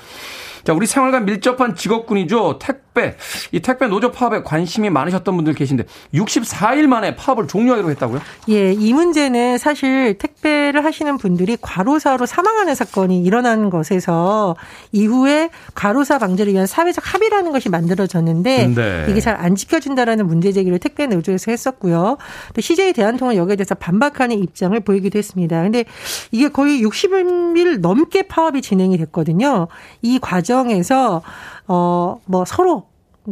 자, 0.64 0.74
우리 0.74 0.86
생활과 0.86 1.22
밀접한 1.22 1.76
직업군이죠. 1.76 2.60
택배. 2.60 3.16
이 3.52 3.60
택배 3.62 3.88
노조 3.88 4.12
파업에 4.12 4.44
관심이 4.44 4.90
많으셨던 4.90 5.36
분들 5.36 5.54
계신데 5.54 5.86
64일 6.14 6.88
만에 6.88 7.16
파업을 7.16 7.48
종료하기로 7.48 7.90
했다고요? 7.92 8.20
예, 8.50 8.74
이 8.74 8.94
문제는 8.94 9.58
사실 9.58 10.18
택배를 10.18 10.84
하시는 10.84 11.18
분들이 11.18 11.58
과로사로 11.62 12.26
사망하는 12.26 12.76
사건이 12.76 13.24
일어난 13.24 13.70
것에서 13.70 14.56
이후에 14.92 15.50
과로사 15.76 16.18
방지를 16.20 16.54
위한 16.54 16.68
사회적 16.68 17.14
합의라는 17.14 17.52
것이 17.52 17.70
만들어졌는데 17.70 18.68
네. 18.76 19.06
이게 19.10 19.20
잘 19.20 19.40
안 19.40 19.56
지켜준다라는 19.56 20.28
문제 20.28 20.52
제기를 20.52 20.80
택배 20.80 21.08
노조에서 21.08 21.52
했었고요. 21.52 22.18
또 22.54 22.62
CJ 22.62 22.94
대한통운 22.94 23.36
여기에 23.36 23.56
대해서 23.56 23.74
반박하는 23.74 24.38
입장을 24.38 24.78
보이기도 24.82 25.18
했습니다. 25.18 25.62
근데 25.64 25.86
이게 26.32 26.50
거의 26.50 26.84
60일 26.84 27.80
넘게 27.80 28.24
파업이 28.24 28.62
진행이 28.62 28.98
됐거든요. 28.98 29.68
이 30.02 30.20
과정에서 30.54 31.22
어 31.68 32.18
뭐 32.26 32.44
서로 32.46 32.84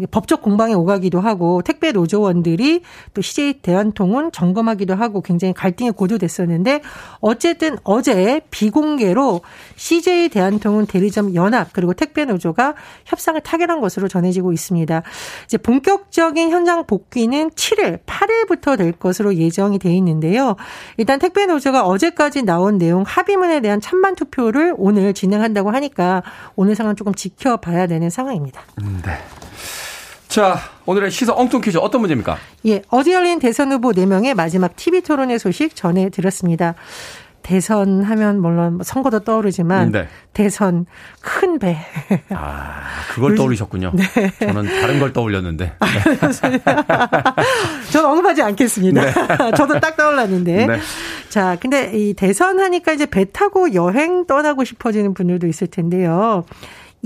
법적 0.05 0.41
공방에 0.41 0.73
오가기도 0.73 1.19
하고 1.19 1.61
택배 1.63 1.91
노조원들이 1.91 2.81
또 3.13 3.21
CJ 3.21 3.61
대한통운 3.61 4.31
점검하기도 4.31 4.95
하고 4.95 5.21
굉장히 5.21 5.53
갈등이 5.53 5.91
고조됐었는데 5.91 6.81
어쨌든 7.19 7.77
어제 7.83 8.41
비공개로 8.51 9.41
CJ 9.75 10.29
대한통운 10.29 10.85
대리점 10.85 11.33
연합 11.35 11.73
그리고 11.73 11.93
택배 11.93 12.25
노조가 12.25 12.75
협상을 13.05 13.39
타결한 13.41 13.81
것으로 13.81 14.07
전해지고 14.07 14.53
있습니다. 14.53 15.01
이제 15.45 15.57
본격적인 15.57 16.51
현장 16.51 16.85
복귀는 16.85 17.51
7일, 17.51 17.99
8일부터 18.05 18.77
될 18.77 18.91
것으로 18.91 19.35
예정이 19.35 19.79
돼 19.79 19.93
있는데요. 19.95 20.55
일단 20.97 21.19
택배 21.19 21.45
노조가 21.45 21.85
어제까지 21.85 22.43
나온 22.43 22.77
내용 22.77 23.03
합의문에 23.05 23.61
대한 23.61 23.81
찬반 23.81 24.15
투표를 24.15 24.73
오늘 24.77 25.13
진행한다고 25.13 25.71
하니까 25.71 26.23
오늘 26.55 26.75
상황 26.75 26.95
조금 26.95 27.13
지켜봐야 27.13 27.87
되는 27.87 28.09
상황입니다. 28.09 28.61
네. 29.03 29.46
자, 30.27 30.57
오늘의 30.85 31.11
시사 31.11 31.33
엉뚱 31.33 31.61
퀴즈 31.61 31.77
어떤 31.77 32.01
문제입니까? 32.01 32.37
예, 32.65 32.81
어제 32.89 33.13
열린 33.13 33.39
대선 33.39 33.71
후보 33.71 33.91
4명의 33.91 34.35
마지막 34.35 34.75
TV 34.75 35.01
토론의 35.01 35.39
소식 35.39 35.75
전해드렸습니다. 35.75 36.75
대선 37.47 38.03
하면 38.03 38.41
물론 38.41 38.73
뭐 38.73 38.83
선거도 38.83 39.21
떠오르지만 39.21 39.93
네. 39.93 40.07
대선 40.33 40.85
큰 41.21 41.59
배. 41.59 41.77
아, 42.31 42.81
그걸 43.13 43.35
떠올리셨군요. 43.35 43.93
네. 43.95 44.03
저는 44.45 44.65
다른 44.81 44.99
걸 44.99 45.13
떠올렸는데. 45.13 45.71
아, 45.79 45.85
네. 45.85 46.59
저는 47.93 48.09
언급하지 48.09 48.41
않겠습니다. 48.41 49.01
네. 49.01 49.11
저도 49.55 49.79
딱 49.79 49.95
떠올랐는데. 49.95 50.65
네. 50.65 50.79
자, 51.29 51.55
근데 51.61 51.91
이 51.93 52.13
대선 52.13 52.59
하니까 52.59 52.91
이제 52.91 53.05
배 53.05 53.23
타고 53.23 53.73
여행 53.73 54.25
떠나고 54.27 54.65
싶어지는 54.65 55.13
분들도 55.13 55.47
있을 55.47 55.67
텐데요. 55.67 56.43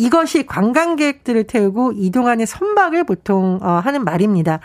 이것이 0.02 0.48
관광객들을 0.48 1.44
태우고 1.44 1.92
이동하는 1.96 2.48
선박을 2.48 3.04
보통 3.04 3.60
어, 3.62 3.74
하는 3.74 4.04
말입니다. 4.04 4.60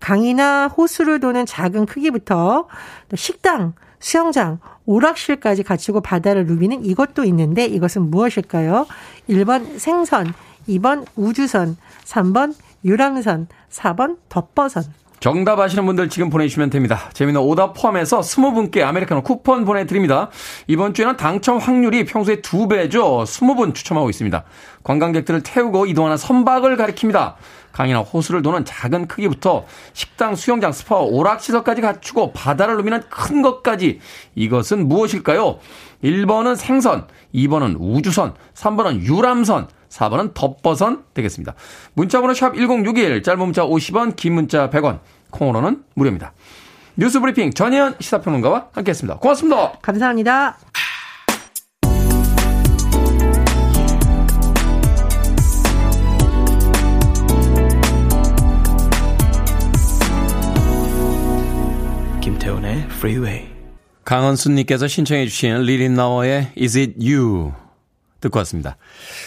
강이나 0.00 0.68
호수를 0.68 1.18
도는 1.18 1.46
작은 1.46 1.86
크기부터 1.86 2.68
식당, 3.14 3.72
수영장, 4.00 4.58
오락실까지 4.84 5.62
갖추고 5.62 6.02
바다를 6.02 6.44
누비는 6.44 6.84
이것도 6.84 7.24
있는데 7.24 7.64
이것은 7.64 8.10
무엇일까요? 8.10 8.86
1번 9.30 9.78
생선, 9.78 10.34
2번 10.68 11.06
우주선, 11.16 11.78
3번 12.04 12.54
유람선, 12.84 13.46
4번 13.70 14.18
덮버선. 14.28 14.84
정답 15.22 15.60
아시는 15.60 15.86
분들 15.86 16.08
지금 16.08 16.30
보내주시면 16.30 16.70
됩니다. 16.70 17.08
재미는 17.12 17.40
오답 17.42 17.74
포함해서 17.74 18.22
20분께 18.22 18.82
아메리카노 18.82 19.22
쿠폰 19.22 19.64
보내드립니다. 19.64 20.30
이번 20.66 20.94
주에는 20.94 21.16
당첨 21.16 21.58
확률이 21.58 22.04
평소에 22.04 22.40
2배죠. 22.40 23.22
20분 23.22 23.72
추첨하고 23.72 24.10
있습니다. 24.10 24.42
관광객들을 24.82 25.44
태우고 25.44 25.86
이동하는 25.86 26.16
선박을 26.16 26.76
가리킵니다. 26.76 27.34
강이나 27.70 28.00
호수를 28.00 28.42
도는 28.42 28.64
작은 28.64 29.06
크기부터 29.06 29.64
식당, 29.92 30.34
수영장, 30.34 30.72
스파, 30.72 30.98
오락시설까지 30.98 31.82
갖추고 31.82 32.32
바다를 32.32 32.76
누비는 32.78 33.02
큰 33.08 33.42
것까지 33.42 34.00
이것은 34.34 34.88
무엇일까요? 34.88 35.60
1번은 36.02 36.56
생선, 36.56 37.06
2번은 37.32 37.76
우주선, 37.78 38.34
3번은 38.54 39.04
유람선, 39.04 39.68
4번은 39.92 40.34
덧버선 40.34 41.04
되겠습니다. 41.14 41.54
문자번호 41.94 42.34
샵 42.34 42.54
1061, 42.54 43.22
짧은 43.22 43.38
문자 43.40 43.62
50원, 43.64 44.16
긴 44.16 44.34
문자 44.34 44.70
100원, 44.70 45.00
콩으로는 45.30 45.84
무료입니다. 45.94 46.32
뉴스 46.96 47.20
브리핑 47.20 47.52
전혜연 47.52 47.96
시사평론가와 48.00 48.68
함께했습니다. 48.72 49.18
고맙습니다. 49.18 49.72
감사합니다. 49.82 50.58
김태훈의 62.20 62.84
Freeway. 62.90 63.48
강은순님께서 64.04 64.88
신청해주신 64.88 65.62
리린 65.62 65.94
나워의 65.94 66.52
Is 66.58 66.76
It 66.76 66.94
You 66.98 67.52
듣고 68.22 68.38
왔습니다. 68.38 68.76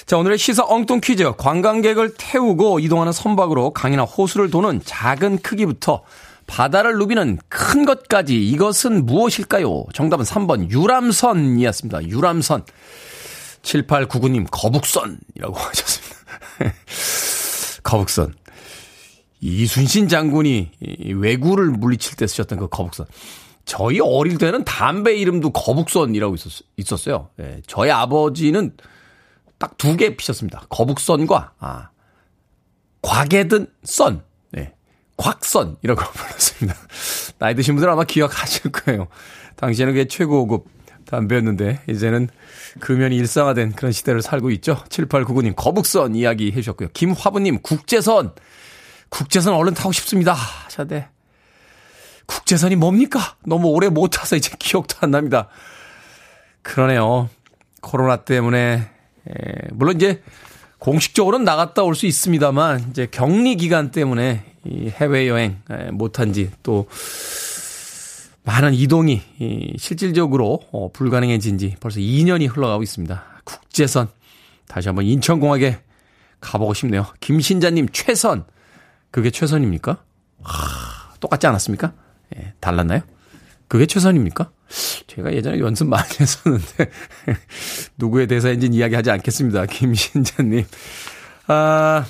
자, 0.08 0.18
오늘의 0.18 0.40
시사 0.40 0.66
엉뚱 0.66 1.02
퀴즈. 1.02 1.32
관광객을 1.38 2.16
태우고 2.18 2.80
이동하는 2.80 3.12
선박으로 3.12 3.72
강이나 3.72 4.04
호수를 4.04 4.50
도는 4.50 4.82
작은 4.84 5.40
크기부터 5.40 6.04
바다를 6.48 6.98
누비는 6.98 7.40
큰 7.50 7.86
것까지 7.86 8.36
이것은 8.50 9.06
무엇일까요? 9.06 9.86
정답은 9.94 10.26
3번 10.26 10.70
유람선이었습니다. 10.72 12.08
유람선. 12.08 12.66
7899님 13.62 14.48
거북선이라고 14.52 15.54
하셨습니다. 15.58 16.16
거북선. 17.84 18.34
이순신 19.42 20.08
장군이 20.08 20.72
왜구를 21.16 21.68
물리칠 21.72 22.16
때 22.16 22.26
쓰셨던 22.28 22.60
그 22.60 22.68
거북선. 22.68 23.06
저희 23.66 24.00
어릴 24.00 24.38
때는 24.38 24.64
담배 24.64 25.16
이름도 25.16 25.52
거북선이라고 25.52 26.36
있었, 26.36 27.08
어요 27.10 27.30
예, 27.40 27.62
저희 27.68 27.90
아버지는 27.92 28.76
딱 29.58 29.78
두 29.78 29.98
개 29.98 30.16
피셨습니다. 30.16 30.66
거북선과, 30.70 31.54
아, 31.60 31.90
곽에든 33.02 33.68
선. 33.84 34.24
네. 34.52 34.74
곽선이라고 35.18 36.02
불렀습니다. 36.12 36.78
나이 37.40 37.56
드신 37.56 37.76
분들은 37.76 37.94
아마 37.94 38.04
기억하실 38.04 38.72
거예요. 38.72 39.08
당시에는 39.56 39.94
그게 39.94 40.08
최고급 40.08 40.66
담배였는데, 41.06 41.82
이제는 41.88 42.30
금연이 42.80 43.16
일상화된 43.16 43.74
그런 43.74 43.92
시대를 43.92 44.22
살고 44.22 44.52
있죠. 44.52 44.76
7899님, 44.90 45.56
거북선 45.56 46.16
이야기 46.16 46.52
해주셨고요. 46.52 46.90
김화부님, 46.94 47.62
국제선. 47.62 48.34
국제선 49.10 49.54
얼른 49.54 49.74
타고 49.76 49.92
싶습니다. 49.94 50.36
자, 50.68 50.84
네. 50.84 51.08
국제선이 52.26 52.76
뭡니까? 52.76 53.36
너무 53.46 53.68
오래 53.68 53.90
못 53.90 54.10
타서 54.10 54.36
이제 54.36 54.52
기억도 54.58 54.98
안 55.02 55.12
납니다. 55.12 55.48
그러네요. 56.62 57.30
코로나 57.82 58.18
때문에, 58.18 58.90
에, 59.30 59.34
물론 59.72 59.96
이제 59.96 60.24
공식적으로는 60.80 61.46
나갔다 61.46 61.84
올 61.84 61.96
수 61.96 62.06
있습니다만, 62.06 62.88
이제 62.90 63.08
격리 63.10 63.56
기간 63.56 63.92
때문에 63.92 64.44
이 64.66 64.90
해외 64.90 65.28
여행 65.28 65.62
못한 65.92 66.34
지 66.34 66.52
또, 66.64 66.88
많은 68.44 68.74
이동이 68.76 69.22
이 69.40 69.74
실질적으로 69.80 70.60
어, 70.72 70.92
불가능해진 70.92 71.58
지 71.58 71.76
벌써 71.80 72.00
2년이 72.00 72.48
흘러가고 72.48 72.84
있습니다. 72.84 73.24
국제선 73.44 74.08
다시 74.68 74.88
한번 74.88 75.06
인천공항에 75.06 75.80
가보고 76.42 76.76
싶네요. 76.76 77.08
김신자님 77.22 77.88
최선 77.92 78.46
그게 79.10 79.32
최선입니까? 79.32 79.98
하, 80.44 81.14
똑같지 81.20 81.48
않았습니까? 81.48 81.94
예, 82.38 82.54
달랐나요? 82.60 83.02
그게 83.68 83.86
최선입니까? 83.86 84.52
제가 85.08 85.34
예전에 85.34 85.60
연습 85.60 85.88
많이 85.88 86.08
했었는데, 86.20 86.90
누구에 87.98 88.26
대해서인지는 88.26 88.74
이야기하지 88.74 89.12
않겠습니다. 89.12 89.66
김신자님. 89.66 90.66
아, 91.48 92.06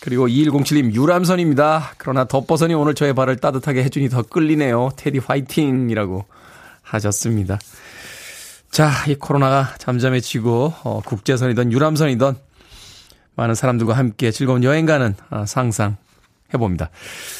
그리고 0.00 0.28
2107님, 0.28 0.94
유람선입니다. 0.94 1.94
그러나 1.98 2.24
덮버선이 2.24 2.74
오늘 2.74 2.94
저의 2.94 3.14
발을 3.14 3.36
따뜻하게 3.36 3.82
해주니 3.84 4.08
더 4.08 4.22
끌리네요. 4.22 4.90
테디 4.96 5.18
화이팅 5.18 5.90
이라고 5.90 6.26
하셨습니다. 6.82 7.58
자, 8.70 8.90
이 9.08 9.14
코로나가 9.14 9.74
잠잠해지고, 9.78 10.74
어, 10.84 11.00
국제선이든 11.04 11.72
유람선이든 11.72 12.34
많은 13.36 13.54
사람들과 13.54 13.94
함께 13.94 14.30
즐거운 14.30 14.64
여행 14.64 14.86
가는 14.86 15.14
아, 15.30 15.44
상상 15.46 15.96
해봅니다. 16.54 16.90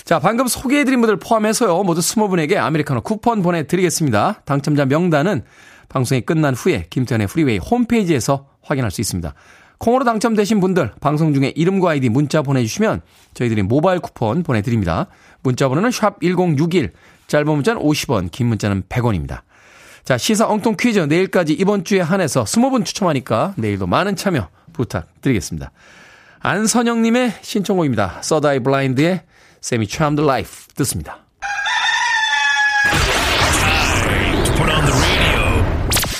자, 0.04 0.18
방금 0.18 0.46
소개해드린 0.46 1.00
분들 1.00 1.16
포함해서요, 1.18 1.82
모두 1.82 2.00
스무 2.00 2.28
분에게 2.28 2.58
아메리카노 2.58 3.02
쿠폰 3.02 3.42
보내드리겠습니다. 3.42 4.42
당첨자 4.44 4.84
명단은 4.86 5.42
방송이 5.88 6.20
끝난 6.22 6.54
후에 6.54 6.86
김태훈의 6.90 7.26
프리웨이 7.28 7.58
홈페이지에서 7.58 8.48
확인할 8.62 8.90
수 8.90 9.00
있습니다. 9.00 9.34
콩으로 9.78 10.04
당첨되신 10.04 10.60
분들 10.60 10.92
방송 11.00 11.34
중에 11.34 11.52
이름과 11.54 11.90
아이디 11.90 12.08
문자 12.08 12.42
보내주시면 12.42 13.02
저희들이 13.34 13.62
모바일 13.62 14.00
쿠폰 14.00 14.42
보내드립니다. 14.42 15.06
문자 15.42 15.68
번호는 15.68 15.90
샵 15.90 16.20
1061, 16.20 16.92
짧은 17.28 17.46
문자는 17.46 17.82
50원, 17.82 18.30
긴 18.30 18.46
문자는 18.48 18.84
100원입니다. 18.88 19.42
자, 20.04 20.16
시사 20.16 20.48
엉뚱 20.48 20.76
퀴즈 20.78 21.00
내일까지 21.00 21.52
이번 21.52 21.84
주에 21.84 22.00
한해서 22.00 22.44
20분 22.44 22.84
추첨하니까 22.84 23.54
내일도 23.56 23.86
많은 23.86 24.16
참여 24.16 24.48
부탁드리겠습니다. 24.72 25.72
안선영님의 26.40 27.34
신청곡입니다. 27.42 28.20
Third 28.22 28.60
Eye 28.60 29.22
Blind의 29.60 29.88
Semi-Charmed 29.88 30.20
Life 30.20 30.50
듣습니다. 30.76 31.18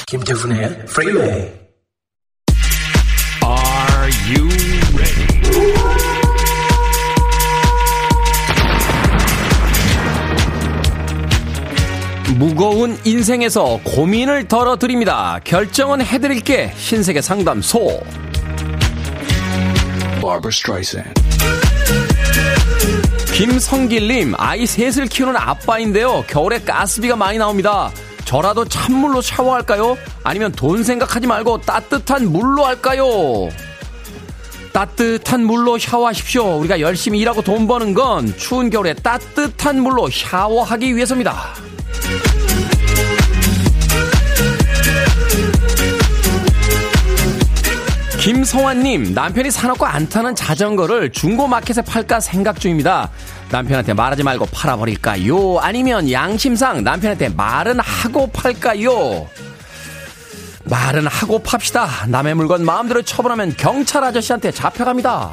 김태훈의 0.07 0.87
프리웨이 0.87 1.67
Are 3.45 4.11
you 4.29 4.49
ready? 4.95 5.27
무거운 12.39 12.99
인생에서 13.05 13.81
고민을 13.85 14.47
덜어드립니다. 14.49 15.41
결정은 15.45 16.03
해드릴게 16.03 16.73
신세계 16.77 17.21
상담소. 17.21 18.26
김성길님, 23.35 24.35
아이 24.39 24.67
셋을 24.67 25.07
키우는 25.07 25.37
아빠인데요. 25.37 26.25
겨울에 26.27 26.59
가스비가 26.61 27.17
많이 27.17 27.39
나옵니다. 27.39 27.91
저라도 28.25 28.65
찬물로 28.65 29.21
샤워할까요? 29.21 29.97
아니면 30.25 30.51
돈 30.53 30.83
생각하지 30.83 31.27
말고 31.27 31.61
따뜻한 31.61 32.33
물로 32.33 32.65
할까요? 32.65 33.49
따뜻한 34.73 35.45
물로 35.45 35.79
샤워하십시오. 35.79 36.59
우리가 36.59 36.81
열심히 36.81 37.21
일하고 37.21 37.43
돈 37.43 37.67
버는 37.67 37.95
건 37.95 38.35
추운 38.37 38.69
겨울에 38.69 38.95
따뜻한 38.95 39.81
물로 39.81 40.11
샤워하기 40.11 40.97
위해서입니다. 40.97 41.55
김성환님, 48.27 49.15
남편이 49.15 49.53
사놓고 49.53 49.87
안 49.87 50.09
타는 50.09 50.35
자전거를 50.35 51.13
중고마켓에 51.13 51.83
팔까 51.83 52.19
생각 52.19 52.59
중입니다. 52.59 53.09
남편한테 53.53 53.95
말하지 53.95 54.25
말고 54.25 54.47
팔아버릴까요? 54.47 55.61
아니면 55.61 56.11
양심상 56.11 56.83
남편한테 56.83 57.29
말은 57.29 57.79
하고 57.79 58.27
팔까요? 58.33 59.29
말은 60.65 61.07
하고 61.07 61.39
팝시다. 61.39 61.89
남의 62.09 62.35
물건 62.35 62.65
마음대로 62.65 63.01
처분하면 63.01 63.55
경찰 63.57 64.03
아저씨한테 64.03 64.51
잡혀갑니다. 64.51 65.31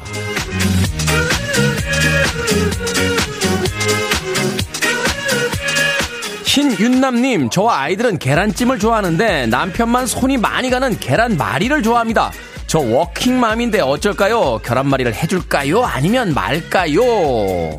신윤남님, 6.44 7.50
저와 7.50 7.80
아이들은 7.80 8.20
계란찜을 8.20 8.78
좋아하는데 8.78 9.46
남편만 9.46 10.06
손이 10.06 10.36
많이 10.36 10.70
가는 10.70 10.96
계란말이를 10.96 11.82
좋아합니다. 11.82 12.30
저 12.74 12.80
워킹맘인데 12.80 13.82
어쩔까요? 13.82 14.58
계란말이를 14.64 15.14
해줄까요? 15.14 15.84
아니면 15.84 16.34
말까요? 16.34 17.78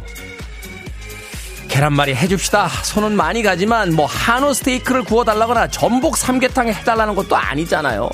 계란말이 1.68 2.16
해줍시다. 2.16 2.70
손은 2.70 3.18
많이 3.18 3.44
가지만 3.44 3.94
뭐 3.94 4.06
한우 4.06 4.54
스테이크를 4.54 5.04
구워달라거나 5.04 5.68
전복 5.68 6.16
삼계탕 6.16 6.70
해달라는 6.70 7.14
것도 7.14 7.36
아니잖아요. 7.36 8.10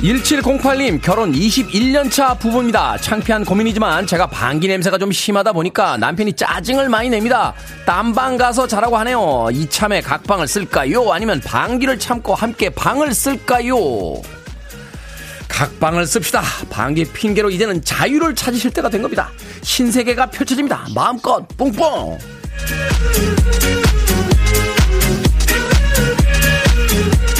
1708님, 0.00 1.00
결혼 1.00 1.32
21년차 1.32 2.38
부부입니다. 2.38 2.98
창피한 2.98 3.44
고민이지만 3.44 4.06
제가 4.06 4.26
방귀 4.26 4.68
냄새가 4.68 4.98
좀 4.98 5.10
심하다 5.10 5.52
보니까 5.52 5.96
남편이 5.96 6.34
짜증을 6.34 6.88
많이 6.88 7.08
냅니다. 7.08 7.54
딴방 7.86 8.36
가서 8.36 8.66
자라고 8.66 8.98
하네요. 8.98 9.48
이참에 9.52 10.02
각방을 10.02 10.46
쓸까요? 10.46 11.10
아니면 11.12 11.40
방귀를 11.40 11.98
참고 11.98 12.34
함께 12.34 12.68
방을 12.68 13.14
쓸까요? 13.14 13.76
각방을 15.48 16.06
씁시다. 16.06 16.42
방귀 16.68 17.06
핑계로 17.12 17.48
이제는 17.50 17.82
자유를 17.82 18.34
찾으실 18.34 18.72
때가 18.72 18.90
된 18.90 19.00
겁니다. 19.00 19.30
신세계가 19.62 20.26
펼쳐집니다. 20.26 20.86
마음껏 20.94 21.48
뽕뽕! 21.56 22.18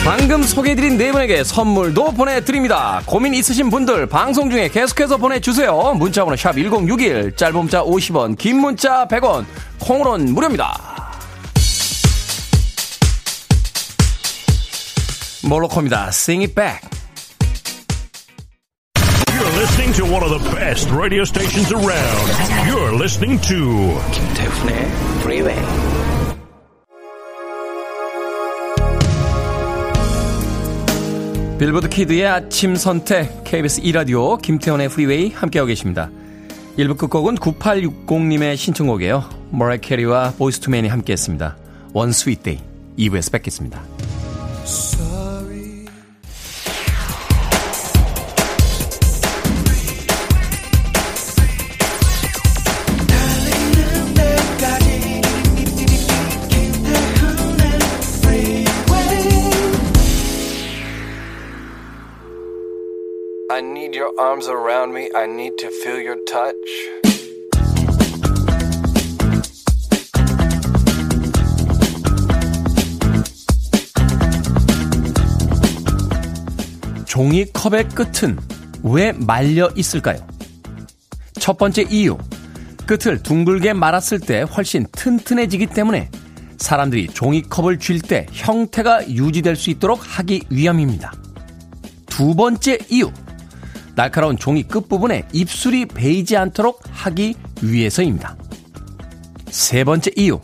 방금 0.06 0.44
소개해드린 0.44 0.96
네 0.96 1.10
분에게 1.10 1.42
선물도 1.42 2.12
보내드립니다. 2.12 3.02
고민 3.06 3.34
있으신 3.34 3.70
분들 3.70 4.06
방송 4.06 4.48
중에 4.48 4.68
계속해서 4.68 5.16
보내주세요. 5.16 5.94
문자번호 5.96 6.36
샵 6.36 6.52
1061, 6.52 7.34
짧은 7.34 7.58
문자 7.58 7.82
50원, 7.82 8.38
긴 8.38 8.60
문자 8.60 9.04
100원, 9.08 9.44
콩으로는 9.80 10.32
무료입니다. 10.32 10.80
몰로코입니다. 15.42 16.10
Sing 16.10 16.44
it 16.44 16.54
back. 16.54 16.88
You're 19.34 19.58
listening 19.58 19.92
to 19.94 20.04
one 20.04 20.22
of 20.22 20.30
the 20.30 20.54
best 20.54 20.88
radio 20.92 21.24
stations 21.24 21.72
around. 21.72 22.30
You're 22.70 22.94
listening 22.94 23.40
to 23.42 23.98
김태훈의 24.12 24.86
Freeway. 25.18 25.95
빌보드 31.58 31.88
키드의 31.88 32.26
아침 32.26 32.76
선택 32.76 33.42
KBS 33.44 33.80
2라디오 33.80 34.40
김태원의 34.42 34.90
프리웨이 34.90 35.30
함께하고 35.30 35.68
계십니다. 35.68 36.10
1부 36.76 36.98
끝곡은 36.98 37.36
9860님의 37.36 38.58
신청곡이에요. 38.58 39.24
머라이어 39.50 39.78
캐리와 39.78 40.34
Boyz 40.36 40.57
II 40.57 40.67
Men이 40.67 40.88
함께했습니다. 40.88 41.56
One 41.94 42.12
Sweet 42.12 42.42
Day 42.42 42.60
2부에서 42.98 43.32
뵙겠습니다. 43.32 43.82
Need 63.86 63.94
your 63.94 64.12
arms 64.18 64.48
around 64.48 64.92
me. 64.92 65.08
I 65.14 65.26
need 65.26 65.56
to 65.58 65.68
feel 65.68 66.00
your 66.00 66.18
touch. 66.24 66.54
종이컵의 77.06 77.88
끝은 77.90 78.38
왜 78.82 79.12
말려 79.12 79.70
있을까요? 79.76 80.18
첫 81.34 81.56
번째 81.56 81.82
이유. 81.88 82.18
끝을 82.86 83.22
둥글게 83.22 83.72
말았을 83.72 84.20
때 84.20 84.42
훨씬 84.42 84.86
튼튼해지기 84.92 85.68
때문에 85.68 86.10
사람들이 86.58 87.08
종이컵을 87.08 87.78
쥘 87.78 88.00
때 88.00 88.26
형태가 88.32 89.08
유지될 89.08 89.56
수 89.56 89.70
있도록 89.70 90.00
하기 90.02 90.42
위함입니다. 90.50 91.12
두 92.06 92.34
번째 92.34 92.78
이유. 92.90 93.10
날카로운 93.96 94.36
종이 94.36 94.62
끝부분에 94.62 95.26
입술이 95.32 95.86
베이지 95.86 96.36
않도록 96.36 96.82
하기 96.90 97.34
위해서입니다. 97.62 98.36
세 99.48 99.84
번째 99.84 100.10
이유. 100.16 100.38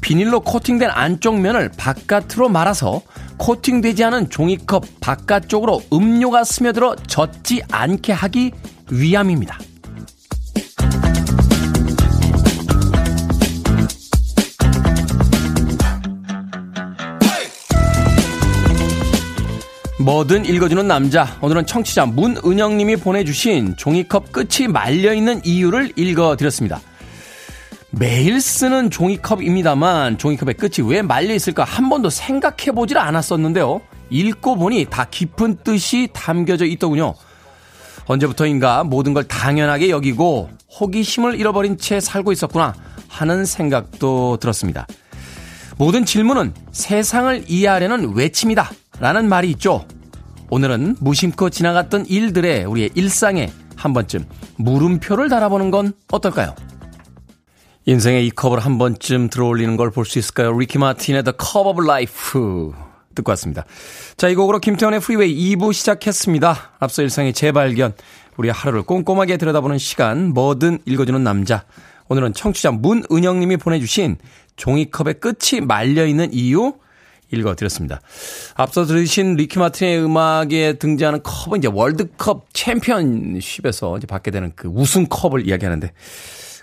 비닐로 0.00 0.40
코팅된 0.40 0.90
안쪽 0.90 1.40
면을 1.40 1.70
바깥으로 1.76 2.48
말아서 2.48 3.02
코팅되지 3.36 4.04
않은 4.04 4.30
종이컵 4.30 4.84
바깥쪽으로 5.00 5.82
음료가 5.92 6.44
스며들어 6.44 6.96
젖지 6.96 7.62
않게 7.70 8.12
하기 8.12 8.52
위함입니다. 8.90 9.58
뭐든 20.00 20.44
읽어주는 20.44 20.88
남자. 20.88 21.38
오늘은 21.40 21.66
청취자 21.66 22.06
문은영님이 22.06 22.96
보내주신 22.96 23.76
종이컵 23.76 24.32
끝이 24.32 24.66
말려있는 24.68 25.42
이유를 25.44 25.92
읽어드렸습니다. 25.94 26.80
매일 27.90 28.40
쓰는 28.40 28.90
종이컵입니다만 28.90 30.18
종이컵의 30.18 30.54
끝이 30.54 30.88
왜 30.88 31.00
말려있을까 31.00 31.62
한 31.62 31.88
번도 31.88 32.10
생각해보질 32.10 32.98
않았었는데요. 32.98 33.82
읽고 34.10 34.56
보니 34.56 34.86
다 34.90 35.06
깊은 35.08 35.58
뜻이 35.62 36.08
담겨져 36.12 36.64
있더군요. 36.64 37.14
언제부터인가 38.06 38.82
모든 38.82 39.14
걸 39.14 39.22
당연하게 39.24 39.90
여기고 39.90 40.50
호기심을 40.80 41.38
잃어버린 41.38 41.78
채 41.78 42.00
살고 42.00 42.32
있었구나 42.32 42.74
하는 43.06 43.44
생각도 43.44 44.38
들었습니다. 44.38 44.88
모든 45.78 46.04
질문은 46.04 46.52
세상을 46.72 47.44
이해하려는 47.46 48.14
외침이다. 48.14 48.72
라는 49.00 49.28
말이 49.28 49.50
있죠. 49.52 49.86
오늘은 50.50 50.96
무심코 51.00 51.50
지나갔던 51.50 52.06
일들에 52.06 52.64
우리의 52.64 52.90
일상에 52.94 53.50
한 53.76 53.92
번쯤 53.92 54.24
물음표를 54.56 55.28
달아보는 55.28 55.70
건 55.70 55.92
어떨까요? 56.10 56.54
인생의 57.86 58.26
이 58.26 58.30
컵을 58.30 58.60
한 58.60 58.78
번쯤 58.78 59.28
들어올리는 59.28 59.76
걸 59.76 59.90
볼 59.90 60.06
수 60.06 60.18
있을까요? 60.18 60.56
리키 60.56 60.78
마틴의 60.78 61.24
The 61.24 61.34
Cup 61.38 61.68
of 61.68 61.82
Life 61.82 62.40
듣고 63.14 63.30
왔습니다. 63.32 63.64
자, 64.16 64.28
이 64.28 64.34
곡으로 64.34 64.58
김태훈의 64.58 65.00
프리웨이 65.00 65.54
2부 65.54 65.72
시작했습니다. 65.72 66.72
앞서 66.78 67.02
일상의 67.02 67.32
재발견, 67.32 67.92
우리 68.36 68.48
하루를 68.48 68.82
꼼꼼하게 68.82 69.36
들여다보는 69.36 69.78
시간, 69.78 70.32
뭐든 70.32 70.80
읽어주는 70.86 71.22
남자. 71.22 71.64
오늘은 72.08 72.32
청취자 72.34 72.70
문은영님이 72.72 73.56
보내주신 73.58 74.16
종이컵의 74.56 75.20
끝이 75.20 75.60
말려있는 75.62 76.32
이유 76.32 76.74
읽어드렸습니다. 77.38 78.00
앞서 78.54 78.84
들으신 78.84 79.34
리키 79.34 79.58
마틴의 79.58 80.04
음악에 80.04 80.74
등장하는 80.74 81.22
컵은 81.22 81.58
이제 81.58 81.68
월드컵 81.72 82.46
챔피언십에서 82.52 83.98
이제 83.98 84.06
받게 84.06 84.30
되는 84.30 84.52
그 84.54 84.68
우승컵을 84.68 85.46
이야기하는데 85.46 85.92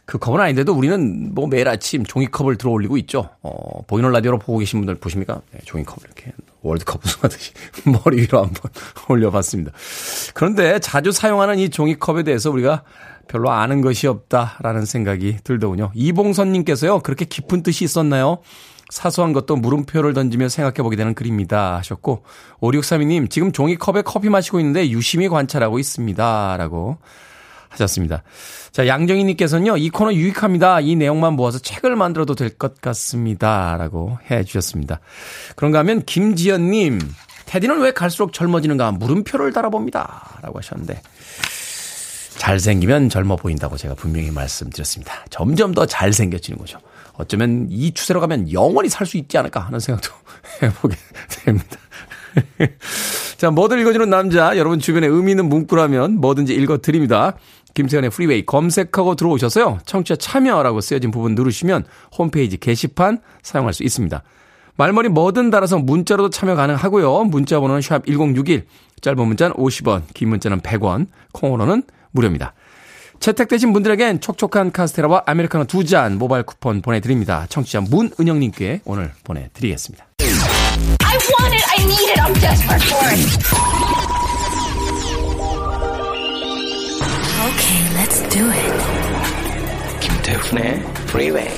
그 0.05 0.17
컵은 0.17 0.41
아닌데도 0.41 0.73
우리는 0.73 1.33
뭐 1.33 1.47
매일 1.47 1.67
아침 1.67 2.05
종이컵을 2.05 2.57
들어 2.57 2.71
올리고 2.71 2.97
있죠. 2.97 3.29
어, 3.41 3.81
보이는 3.87 4.11
라디오로 4.11 4.39
보고 4.39 4.57
계신 4.57 4.79
분들 4.79 4.95
보십니까? 4.95 5.41
네, 5.51 5.59
종이컵을 5.63 6.03
이렇게 6.05 6.33
월드컵 6.61 7.05
우승하듯이 7.05 7.53
머리 7.85 8.21
위로 8.21 8.43
한번 8.43 8.71
올려봤습니다. 9.07 9.71
그런데 10.33 10.79
자주 10.79 11.11
사용하는 11.11 11.59
이 11.59 11.69
종이컵에 11.69 12.23
대해서 12.23 12.51
우리가 12.51 12.83
별로 13.27 13.51
아는 13.51 13.81
것이 13.81 14.07
없다라는 14.07 14.85
생각이 14.85 15.37
들더군요. 15.43 15.91
이봉선님께서요, 15.93 16.99
그렇게 16.99 17.23
깊은 17.23 17.63
뜻이 17.63 17.85
있었나요? 17.85 18.39
사소한 18.91 19.31
것도 19.31 19.55
물음표를 19.55 20.13
던지며 20.13 20.49
생각해보게 20.49 20.97
되는 20.97 21.13
글입니다. 21.15 21.77
하셨고, 21.77 22.23
5632님, 22.59 23.29
지금 23.29 23.53
종이컵에 23.53 24.01
커피 24.03 24.29
마시고 24.29 24.59
있는데 24.59 24.89
유심히 24.89 25.29
관찰하고 25.29 25.79
있습니다. 25.79 26.57
라고 26.57 26.97
하셨습니다. 27.69 28.21
자, 28.73 28.87
양정희님께서는요, 28.87 29.77
이 29.77 29.89
코너 29.89 30.13
유익합니다. 30.13 30.81
이 30.81 30.97
내용만 30.97 31.33
모아서 31.33 31.57
책을 31.57 31.95
만들어도 31.95 32.35
될 32.35 32.51
것 32.57 32.81
같습니다. 32.81 33.77
라고 33.77 34.19
해 34.29 34.43
주셨습니다. 34.43 34.99
그런가 35.55 35.79
하면 35.79 36.03
김지연님, 36.03 36.99
테디는 37.45 37.79
왜 37.79 37.93
갈수록 37.93 38.33
젊어지는가 38.33 38.91
물음표를 38.91 39.53
달아봅니다. 39.53 40.39
라고 40.41 40.57
하셨는데, 40.59 41.01
잘생기면 42.37 43.07
젊어 43.07 43.37
보인다고 43.37 43.77
제가 43.77 43.95
분명히 43.95 44.31
말씀드렸습니다. 44.31 45.13
점점 45.29 45.73
더 45.73 45.85
잘생겨지는 45.85 46.59
거죠. 46.59 46.77
어쩌면 47.21 47.67
이 47.69 47.91
추세로 47.93 48.19
가면 48.19 48.51
영원히 48.51 48.89
살 48.89 49.07
수 49.07 49.17
있지 49.17 49.37
않을까 49.37 49.59
하는 49.59 49.79
생각도 49.79 50.11
해보게 50.63 50.95
됩니다. 51.43 51.77
자, 53.37 53.51
뭐든 53.51 53.79
읽어주는 53.79 54.09
남자, 54.09 54.57
여러분 54.57 54.79
주변에 54.79 55.07
의미 55.07 55.31
있는 55.31 55.49
문구라면 55.49 56.19
뭐든지 56.21 56.53
읽어드립니다. 56.53 57.33
김세현의 57.73 58.09
프리웨이 58.09 58.45
검색하고 58.45 59.15
들어오셔서요. 59.15 59.79
청취자 59.85 60.17
참여라고 60.17 60.81
쓰여진 60.81 61.11
부분 61.11 61.35
누르시면 61.35 61.85
홈페이지 62.17 62.57
게시판 62.57 63.19
사용할 63.41 63.73
수 63.73 63.83
있습니다. 63.83 64.23
말머리 64.75 65.09
뭐든 65.09 65.49
달아서 65.49 65.79
문자로도 65.79 66.29
참여 66.29 66.55
가능하고요. 66.55 67.25
문자 67.25 67.59
번호는 67.59 67.81
샵 67.81 68.05
1061, 68.05 68.65
짧은 69.01 69.27
문자는 69.27 69.55
50원, 69.55 70.03
긴 70.13 70.29
문자는 70.29 70.61
100원, 70.61 71.07
콩으로는 71.33 71.83
무료입니다. 72.11 72.53
채택되신 73.21 73.71
분들에겐 73.71 74.19
촉촉한 74.19 74.71
카스테라와 74.71 75.23
아메리카노 75.25 75.65
두 75.65 75.85
잔 75.85 76.17
모바일 76.17 76.43
쿠폰 76.43 76.81
보내드립니다. 76.81 77.45
청취자 77.49 77.81
문은영님께 77.81 78.81
오늘 78.85 79.11
보내드리겠습니다. 79.23 80.05
I 80.19 81.17
want 81.39 81.55
it, 81.55 81.65
I 81.77 81.83
need 81.85 82.11
it, 82.11 82.19
I'm 82.21 82.33
desperate 82.39 82.83
for 82.87 83.07
it. 83.11 83.21
Okay, 87.47 87.79
let's 87.97 88.21
do 88.29 88.45
it. 88.49 88.61
김태훈의 89.99 90.79
Freeway. 91.09 91.49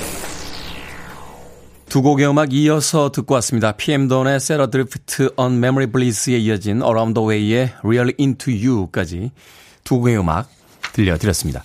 두 1.88 2.02
곡의 2.02 2.28
음악 2.28 2.52
이어서 2.52 3.10
듣고 3.12 3.34
왔습니다. 3.34 3.72
PM 3.72 4.08
돈의 4.08 4.36
Set 4.36 4.60
a 4.60 4.66
Drift 4.68 5.28
on 5.36 5.52
Memory 5.58 5.86
Bliss에 5.92 6.36
이어진 6.38 6.82
Around 6.82 7.14
the 7.14 7.28
Way의 7.28 7.70
Really 7.84 8.14
Into 8.18 8.52
You까지 8.52 9.30
두 9.84 9.98
곡의 9.98 10.18
음악 10.18 10.48
들려드렸습니다. 10.94 11.62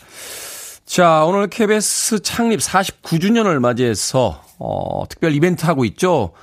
자, 0.86 1.24
오늘 1.24 1.48
KBS 1.48 2.22
창립 2.24 2.60
49주년을 2.60 3.60
맞이해서 3.60 4.44
어, 4.58 5.04
특별 5.08 5.34
이벤트 5.34 5.66
하고 5.66 5.86
있죠. 5.86 6.34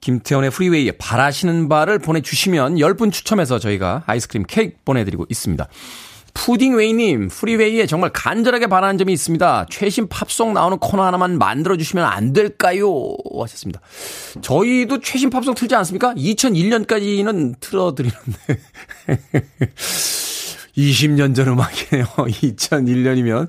김태훈의 0.00 0.50
프리웨이에 0.50 0.92
바라시는 0.92 1.68
바를 1.68 1.98
보내주시면 1.98 2.76
10분 2.76 3.12
추첨해서 3.12 3.58
저희가 3.58 4.04
아이스크림 4.06 4.44
케이크 4.48 4.76
보내드리고 4.84 5.26
있습니다. 5.28 5.68
푸딩웨이님, 6.32 7.28
프리웨이에 7.28 7.86
정말 7.86 8.10
간절하게 8.12 8.68
바라는 8.68 8.98
점이 8.98 9.12
있습니다. 9.12 9.66
최신 9.68 10.08
팝송 10.08 10.54
나오는 10.54 10.78
코너 10.78 11.02
하나만 11.02 11.38
만들어주시면 11.38 12.04
안 12.04 12.32
될까요? 12.32 12.88
하셨습니다. 13.40 13.80
저희도 14.40 15.00
최신 15.00 15.28
팝송 15.28 15.54
틀지 15.54 15.74
않습니까? 15.74 16.14
2001년까지는 16.14 17.56
틀어드리는데. 17.58 18.60
20년 20.76 21.34
전 21.34 21.48
음악이네요. 21.48 22.04
2001년이면 22.16 23.48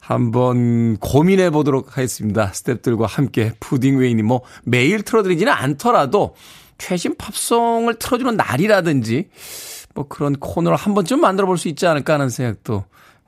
한번 0.00 0.96
고민해 0.98 1.50
보도록 1.50 1.96
하겠습니다. 1.96 2.50
스탭들과 2.50 3.06
함께 3.08 3.52
푸딩웨이님 3.60 4.26
뭐 4.26 4.42
매일 4.64 5.02
틀어드리지는 5.02 5.52
않더라도 5.52 6.34
최신 6.78 7.14
팝송을 7.16 7.94
틀어주는 7.94 8.36
날이라든지 8.36 9.28
뭐 9.94 10.08
그런 10.08 10.34
코너를 10.34 10.76
한 10.76 10.94
번쯤 10.94 11.20
만들어 11.20 11.46
볼 11.46 11.56
수 11.56 11.68
있지 11.68 11.86
않을까 11.86 12.14
하는 12.14 12.28
생각도 12.28 12.84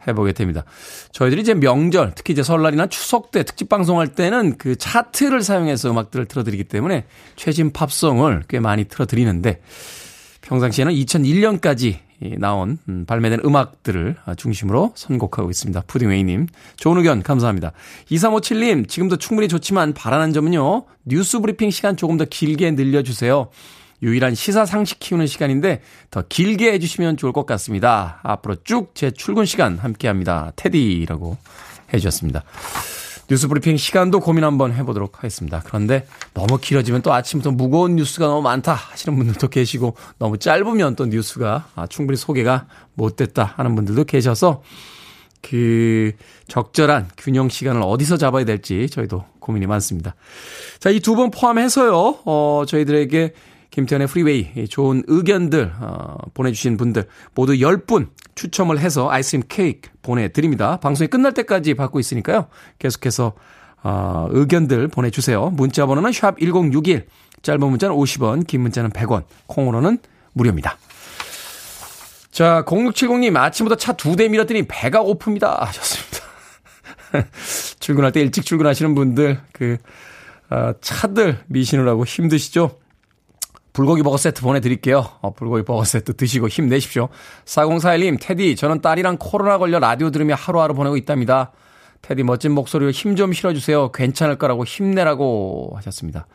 해보게 0.06 0.32
됩니다. 0.32 0.64
저희들이 1.12 1.40
이제 1.42 1.54
명절, 1.54 2.12
특히 2.14 2.32
이제 2.32 2.42
설날이나 2.42 2.88
추석 2.88 3.30
때 3.30 3.42
특집 3.42 3.68
방송할 3.68 4.08
때는 4.08 4.58
그 4.58 4.76
차트를 4.76 5.42
사용해서 5.42 5.90
음악들을 5.90 6.26
틀어드리기 6.26 6.64
때문에 6.64 7.06
최신 7.36 7.72
팝송을 7.72 8.42
꽤 8.48 8.60
많이 8.60 8.84
틀어드리는데 8.84 9.62
평상시에는 10.42 10.92
2001년까지 10.92 11.98
나온 12.38 12.78
음, 12.88 13.04
발매된 13.06 13.40
음악들을 13.44 14.16
중심으로 14.36 14.92
선곡하고 14.94 15.50
있습니다. 15.50 15.82
푸딩웨이님. 15.86 16.46
좋은 16.76 16.96
의견 16.98 17.22
감사합니다. 17.22 17.72
2357님, 18.10 18.88
지금도 18.88 19.16
충분히 19.16 19.48
좋지만 19.48 19.92
바라는 19.92 20.32
점은요. 20.32 20.84
뉴스 21.04 21.40
브리핑 21.40 21.70
시간 21.70 21.96
조금 21.96 22.16
더 22.16 22.24
길게 22.24 22.72
늘려주세요. 22.72 23.48
유일한 24.02 24.34
시사 24.34 24.66
상식 24.66 24.98
키우는 24.98 25.26
시간인데 25.26 25.80
더 26.10 26.22
길게 26.28 26.72
해주시면 26.72 27.16
좋을 27.16 27.32
것 27.32 27.46
같습니다. 27.46 28.20
앞으로 28.22 28.56
쭉 28.64 28.94
제 28.94 29.10
출근 29.10 29.44
시간 29.46 29.78
함께 29.78 30.08
합니다. 30.08 30.52
테디라고 30.56 31.36
해주셨습니다. 31.92 32.42
뉴스 33.28 33.48
브리핑 33.48 33.76
시간도 33.76 34.20
고민 34.20 34.44
한번 34.44 34.72
해보도록 34.74 35.18
하겠습니다. 35.18 35.62
그런데 35.64 36.06
너무 36.34 36.58
길어지면 36.58 37.02
또 37.02 37.12
아침부터 37.12 37.52
무거운 37.52 37.96
뉴스가 37.96 38.26
너무 38.26 38.42
많다 38.42 38.74
하시는 38.74 39.16
분들도 39.16 39.48
계시고 39.48 39.96
너무 40.18 40.38
짧으면 40.38 40.94
또 40.96 41.06
뉴스가 41.06 41.68
아, 41.74 41.86
충분히 41.86 42.16
소개가 42.16 42.66
못 42.94 43.16
됐다 43.16 43.54
하는 43.56 43.74
분들도 43.74 44.04
계셔서 44.04 44.62
그 45.40 46.12
적절한 46.48 47.08
균형 47.18 47.48
시간을 47.48 47.82
어디서 47.82 48.16
잡아야 48.18 48.44
될지 48.44 48.88
저희도 48.88 49.24
고민이 49.40 49.66
많습니다. 49.66 50.14
자, 50.78 50.90
이 50.90 51.00
두 51.00 51.16
번 51.16 51.30
포함해서요, 51.30 52.18
어, 52.24 52.64
저희들에게 52.66 53.34
김태훈의 53.74 54.06
프리웨이 54.06 54.68
좋은 54.68 55.02
의견들 55.08 55.72
어, 55.80 56.16
보내주신 56.32 56.76
분들 56.76 57.06
모두 57.34 57.54
10분 57.54 58.06
추첨을 58.36 58.78
해서 58.78 59.10
아이스크림 59.10 59.42
케이크 59.48 59.90
보내드립니다. 60.00 60.76
방송이 60.76 61.08
끝날 61.08 61.34
때까지 61.34 61.74
받고 61.74 61.98
있으니까요. 61.98 62.46
계속해서 62.78 63.32
어, 63.82 64.28
의견들 64.30 64.86
보내주세요. 64.86 65.50
문자 65.50 65.86
번호는 65.86 66.12
샵 66.12 66.38
1061, 66.38 67.08
짧은 67.42 67.68
문자는 67.68 67.96
50원, 67.96 68.46
긴 68.46 68.60
문자는 68.60 68.90
100원, 68.90 69.24
콩으로는 69.48 69.98
무료입니다. 70.34 70.78
자, 72.30 72.62
0670님, 72.66 73.36
아침부터 73.36 73.74
차 73.74 73.94
두 73.94 74.14
대 74.14 74.28
밀었더니 74.28 74.66
배가 74.68 75.02
고픕니다. 75.02 75.58
하셨습니다. 75.66 76.18
출근할 77.80 78.12
때 78.12 78.20
일찍 78.20 78.44
출근하시는 78.44 78.94
분들, 78.94 79.40
그, 79.52 79.78
어, 80.50 80.72
차들 80.80 81.40
미시느라고 81.48 82.04
힘드시죠? 82.04 82.78
불고기 83.74 84.02
버거 84.02 84.16
세트 84.16 84.40
보내드릴게요. 84.40 85.06
어, 85.20 85.34
불고기 85.34 85.62
버거 85.64 85.84
세트 85.84 86.16
드시고 86.16 86.48
힘내십시오. 86.48 87.10
4041님, 87.44 88.18
테디, 88.18 88.56
저는 88.56 88.80
딸이랑 88.80 89.18
코로나 89.20 89.58
걸려 89.58 89.78
라디오 89.78 90.10
들으며 90.10 90.34
하루하루 90.34 90.72
보내고 90.72 90.96
있답니다. 90.96 91.52
테디 92.00 92.22
멋진 92.22 92.52
목소리로 92.52 92.90
힘 92.90 93.16
좀 93.16 93.34
실어주세요. 93.34 93.92
괜찮을 93.92 94.38
거라고 94.38 94.64
힘내라고 94.64 95.72
하셨습니다. 95.76 96.26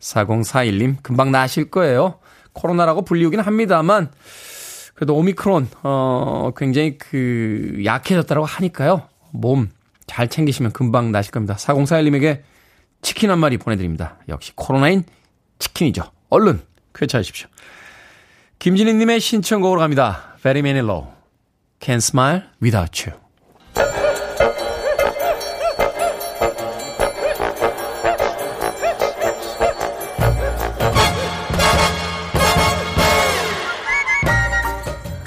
4041님, 0.00 0.96
금방 1.02 1.32
나으실 1.32 1.70
거예요. 1.70 2.18
코로나라고 2.52 3.02
불리우긴 3.02 3.40
합니다만, 3.40 4.10
그래도 4.94 5.16
오미크론, 5.16 5.68
어, 5.82 6.50
굉장히 6.56 6.98
그, 6.98 7.80
약해졌다고 7.86 8.44
하니까요. 8.44 9.08
몸 9.32 9.70
잘 10.10 10.26
챙기시면 10.26 10.72
금방 10.72 11.12
나실 11.12 11.30
겁니다. 11.30 11.54
4041님에게 11.54 12.40
치킨 13.00 13.30
한 13.30 13.38
마리 13.38 13.58
보내드립니다. 13.58 14.18
역시 14.28 14.50
코로나인 14.56 15.04
치킨이죠. 15.60 16.02
얼른 16.30 16.60
쾌차하십시오. 16.94 17.48
김진희님의 18.58 19.20
신청곡으로 19.20 19.80
갑니다. 19.80 20.34
Very 20.42 20.60
Many 20.60 20.84
Low. 20.84 21.08
Can't 21.80 21.96
Smile 21.96 22.42
Without 22.62 23.08
You. 23.08 23.18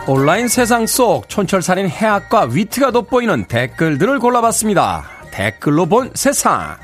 온라인 0.05 0.49
세상 0.49 0.85
속 0.85 1.29
촌철살인 1.29 1.87
해학과 1.87 2.43
위트가 2.43 2.91
돋보이는 2.91 3.45
댓글들을 3.45 4.19
골라봤습니다. 4.19 5.05
댓글로 5.31 5.85
본 5.85 6.11
세상. 6.13 6.77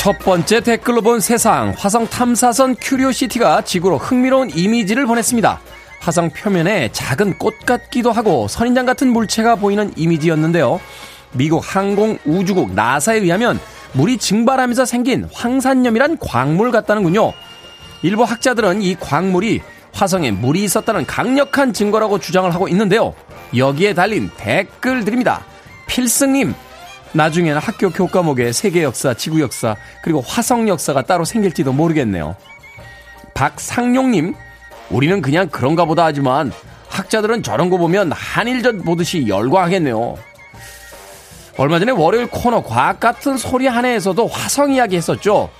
첫 0.00 0.18
번째 0.18 0.60
댓글로 0.62 1.02
본 1.02 1.20
세상 1.20 1.74
화성 1.76 2.06
탐사선 2.06 2.76
큐리오시티가 2.80 3.60
지구로 3.60 3.98
흥미로운 3.98 4.48
이미지를 4.48 5.04
보냈습니다. 5.04 5.60
화성 6.00 6.30
표면에 6.30 6.88
작은 6.90 7.36
꽃 7.36 7.66
같기도 7.66 8.10
하고 8.10 8.48
선인장 8.48 8.86
같은 8.86 9.12
물체가 9.12 9.56
보이는 9.56 9.92
이미지였는데요. 9.96 10.80
미국 11.32 11.62
항공 11.62 12.16
우주국 12.24 12.72
나사에 12.72 13.18
의하면 13.18 13.60
물이 13.92 14.16
증발하면서 14.16 14.86
생긴 14.86 15.28
황산염이란 15.34 16.16
광물 16.16 16.70
같다는군요. 16.70 17.34
일부 18.00 18.22
학자들은 18.22 18.80
이 18.80 18.94
광물이 18.94 19.60
화성에 19.92 20.30
물이 20.30 20.64
있었다는 20.64 21.04
강력한 21.04 21.74
증거라고 21.74 22.18
주장을 22.20 22.50
하고 22.54 22.68
있는데요. 22.68 23.12
여기에 23.54 23.92
달린 23.92 24.30
댓글들입니다. 24.38 25.44
필승님, 25.88 26.54
나중에는 27.12 27.58
학교 27.60 27.90
교과목에 27.90 28.52
세계 28.52 28.82
역사, 28.82 29.14
지구 29.14 29.40
역사, 29.40 29.76
그리고 30.02 30.20
화성 30.20 30.68
역사가 30.68 31.02
따로 31.02 31.24
생길지도 31.24 31.72
모르겠네요. 31.72 32.36
박상용님, 33.34 34.34
우리는 34.90 35.22
그냥 35.22 35.48
그런가 35.48 35.84
보다 35.84 36.04
하지만 36.04 36.52
학자들은 36.88 37.42
저런 37.42 37.70
거 37.70 37.78
보면 37.78 38.12
한일전 38.12 38.82
보듯이 38.82 39.26
열광하겠네요. 39.28 40.16
얼마 41.56 41.78
전에 41.78 41.92
월요일 41.92 42.26
코너 42.28 42.62
과학 42.62 43.00
같은 43.00 43.36
소리 43.36 43.66
하나에서도 43.66 44.26
화성 44.26 44.72
이야기 44.72 44.96
했었죠. 44.96 45.50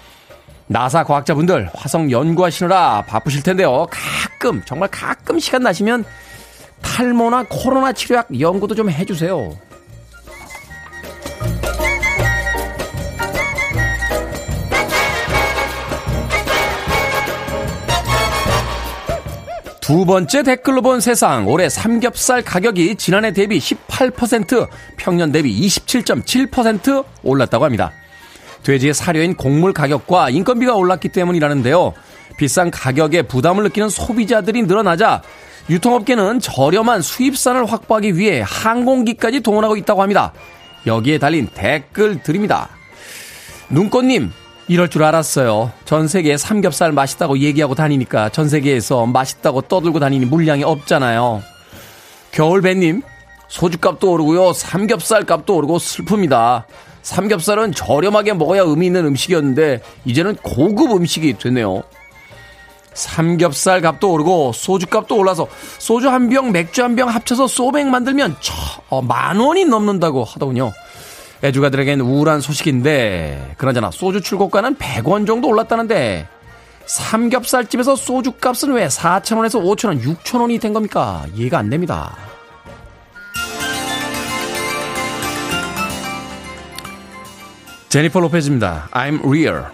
나사 0.66 1.04
과학자분들 1.04 1.70
화성 1.74 2.10
연구하시느라 2.10 3.04
바쁘실 3.06 3.42
텐데요. 3.42 3.86
가끔, 3.90 4.62
정말 4.64 4.88
가끔 4.88 5.38
시간 5.38 5.62
나시면 5.62 6.04
탈모나 6.80 7.46
코로나 7.48 7.92
치료약 7.92 8.40
연구도 8.40 8.74
좀 8.74 8.88
해주세요. 8.88 9.56
두 19.90 20.04
번째 20.04 20.44
댓글로 20.44 20.82
본 20.82 21.00
세상. 21.00 21.48
올해 21.48 21.68
삼겹살 21.68 22.42
가격이 22.42 22.94
지난해 22.94 23.32
대비 23.32 23.58
18%, 23.58 24.68
평년 24.96 25.32
대비 25.32 25.66
27.7% 25.66 27.04
올랐다고 27.24 27.64
합니다. 27.64 27.90
돼지의 28.62 28.94
사료인 28.94 29.34
곡물 29.34 29.72
가격과 29.72 30.30
인건비가 30.30 30.76
올랐기 30.76 31.08
때문이라는데요. 31.08 31.92
비싼 32.38 32.70
가격에 32.70 33.22
부담을 33.22 33.64
느끼는 33.64 33.88
소비자들이 33.88 34.62
늘어나자 34.62 35.22
유통업계는 35.68 36.38
저렴한 36.38 37.02
수입산을 37.02 37.64
확보하기 37.64 38.16
위해 38.16 38.44
항공기까지 38.46 39.40
동원하고 39.40 39.76
있다고 39.76 40.02
합니다. 40.02 40.32
여기에 40.86 41.18
달린 41.18 41.48
댓글들입니다. 41.52 42.68
눈꽃님, 43.70 44.30
이럴 44.70 44.88
줄 44.88 45.02
알았어요. 45.02 45.72
전 45.84 46.06
세계에 46.06 46.36
삼겹살 46.36 46.92
맛있다고 46.92 47.40
얘기하고 47.40 47.74
다니니까 47.74 48.28
전 48.28 48.48
세계에서 48.48 49.04
맛있다고 49.04 49.62
떠들고 49.62 49.98
다니니 49.98 50.26
물량이 50.26 50.62
없잖아요. 50.62 51.42
겨울배님, 52.30 53.02
소주값도 53.48 54.12
오르고요. 54.12 54.52
삼겹살 54.52 55.24
값도 55.24 55.56
오르고 55.56 55.78
슬픕니다. 55.78 56.62
삼겹살은 57.02 57.72
저렴하게 57.72 58.34
먹어야 58.34 58.62
의미 58.62 58.86
있는 58.86 59.06
음식이었는데 59.06 59.80
이제는 60.04 60.36
고급 60.36 60.92
음식이 60.92 61.36
됐네요. 61.38 61.82
삼겹살 62.94 63.80
값도 63.80 64.12
오르고 64.12 64.52
소주 64.52 64.86
값도 64.86 65.16
올라서 65.16 65.48
소주 65.78 66.08
한 66.08 66.28
병, 66.28 66.52
맥주 66.52 66.84
한 66.84 66.94
병 66.94 67.08
합쳐서 67.08 67.48
소맥 67.48 67.88
만들면 67.88 68.36
저, 68.40 68.54
어, 68.88 69.02
만 69.02 69.36
원이 69.36 69.64
넘는다고 69.64 70.22
하더군요. 70.22 70.72
애주가들에겐 71.42 72.00
우울한 72.00 72.40
소식인데 72.40 73.54
그나저나 73.56 73.90
소주 73.90 74.20
출고가는 74.20 74.76
100원 74.76 75.26
정도 75.26 75.48
올랐다는데 75.48 76.28
삼겹살집에서 76.86 77.96
소주 77.96 78.32
값은 78.32 78.72
왜 78.72 78.88
4,000원에서 78.88 79.62
5,000원, 79.62 80.02
6,000원이 80.02 80.60
된 80.60 80.72
겁니까? 80.72 81.24
이해가 81.34 81.58
안 81.58 81.70
됩니다. 81.70 82.16
제니퍼 87.88 88.20
로페즈입니다. 88.20 88.88
I'm 88.92 89.24
real. 89.24 89.64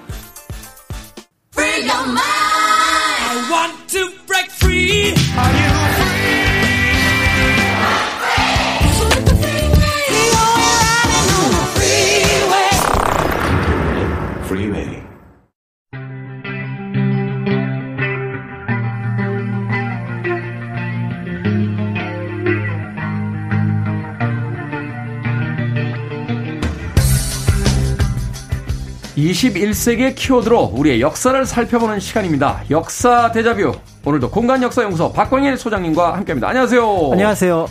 21세기의 29.41 30.15
키워드로 30.15 30.73
우리의 30.75 31.01
역사를 31.03 31.45
살펴보는 31.45 32.01
시간입니다. 32.01 32.63
역사 32.71 33.31
대자뷰. 33.33 33.73
오늘도 34.05 34.31
공간 34.31 34.63
역사 34.63 34.83
연구소 34.83 35.13
박광일 35.13 35.59
소장님과 35.59 36.15
함께합니다. 36.17 36.49
안녕하세요. 36.49 37.11
안녕하세요. 37.13 37.69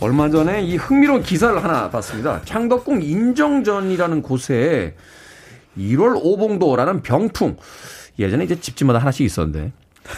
얼마 0.00 0.30
전에 0.30 0.62
이 0.62 0.76
흥미로운 0.76 1.22
기사를 1.24 1.62
하나 1.62 1.90
봤습니다. 1.90 2.40
창덕궁 2.44 3.02
인정전이라는 3.02 4.22
곳에 4.22 4.94
1월 5.76 6.20
오봉도라는 6.22 7.02
병풍. 7.02 7.56
예전에 8.20 8.44
이제 8.44 8.60
집집마다 8.60 9.00
하나씩 9.00 9.26
있었는데 9.26 9.72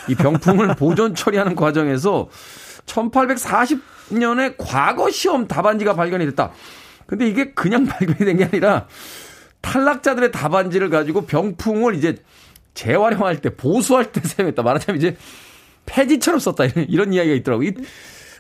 이 0.09 0.15
병풍을 0.15 0.75
보존 0.77 1.15
처리하는 1.15 1.55
과정에서 1.55 2.29
1840년에 2.85 4.57
과거 4.59 5.11
시험 5.11 5.49
답안지가 5.49 5.95
발견이 5.95 6.27
됐다. 6.27 6.51
근데 7.07 7.27
이게 7.27 7.53
그냥 7.53 7.87
발견이 7.89 8.19
된 8.19 8.37
게 8.37 8.45
아니라 8.45 8.87
탈락자들의 9.65 10.31
답안지를 10.31 10.91
가지고 10.91 11.23
병풍을 11.23 11.95
이제 11.95 12.17
재활용할 12.75 13.41
때 13.41 13.51
보수할 13.55 14.13
때 14.13 14.21
사용했다. 14.25 14.63
말하자면 14.63 14.99
이제 14.99 15.17
폐지처럼 15.87 16.39
썼다. 16.39 16.65
이런 16.89 17.13
이야기가 17.13 17.35
있더라고요. 17.37 17.71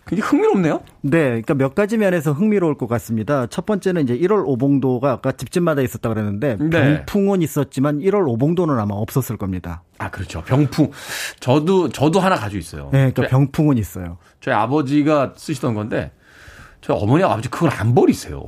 굉장히 0.06 0.28
흥미롭네요. 0.28 0.82
네, 1.00 1.18
그러니까 1.28 1.54
몇 1.54 1.74
가지 1.74 1.96
면에서 1.96 2.32
흥미로울 2.32 2.76
것 2.76 2.86
같습니다. 2.88 3.46
첫 3.46 3.64
번째는 3.64 4.02
이제 4.02 4.18
1월 4.18 4.42
오봉도가 4.46 5.10
아까 5.10 5.32
집집마다 5.32 5.80
있었다 5.80 6.10
그랬는데 6.10 6.58
네. 6.60 6.68
병풍은 7.06 7.40
있었지만 7.40 8.00
1월 8.00 8.28
오봉도는 8.28 8.78
아마 8.78 8.94
없었을 8.96 9.38
겁니다. 9.38 9.82
아, 9.96 10.10
그렇죠. 10.10 10.42
병풍. 10.42 10.90
저도 11.40 11.88
저도 11.88 12.20
하나 12.20 12.36
가지고 12.36 12.58
있어요. 12.58 12.90
네, 12.92 13.12
그러니까 13.12 13.28
병풍은 13.28 13.78
있어요. 13.78 14.18
저희 14.40 14.54
아버지가 14.54 15.32
쓰시던 15.36 15.72
건데 15.72 16.12
저희 16.84 16.98
어머니 17.00 17.24
아버지 17.24 17.48
그걸 17.48 17.70
안 17.70 17.94
버리세요. 17.94 18.42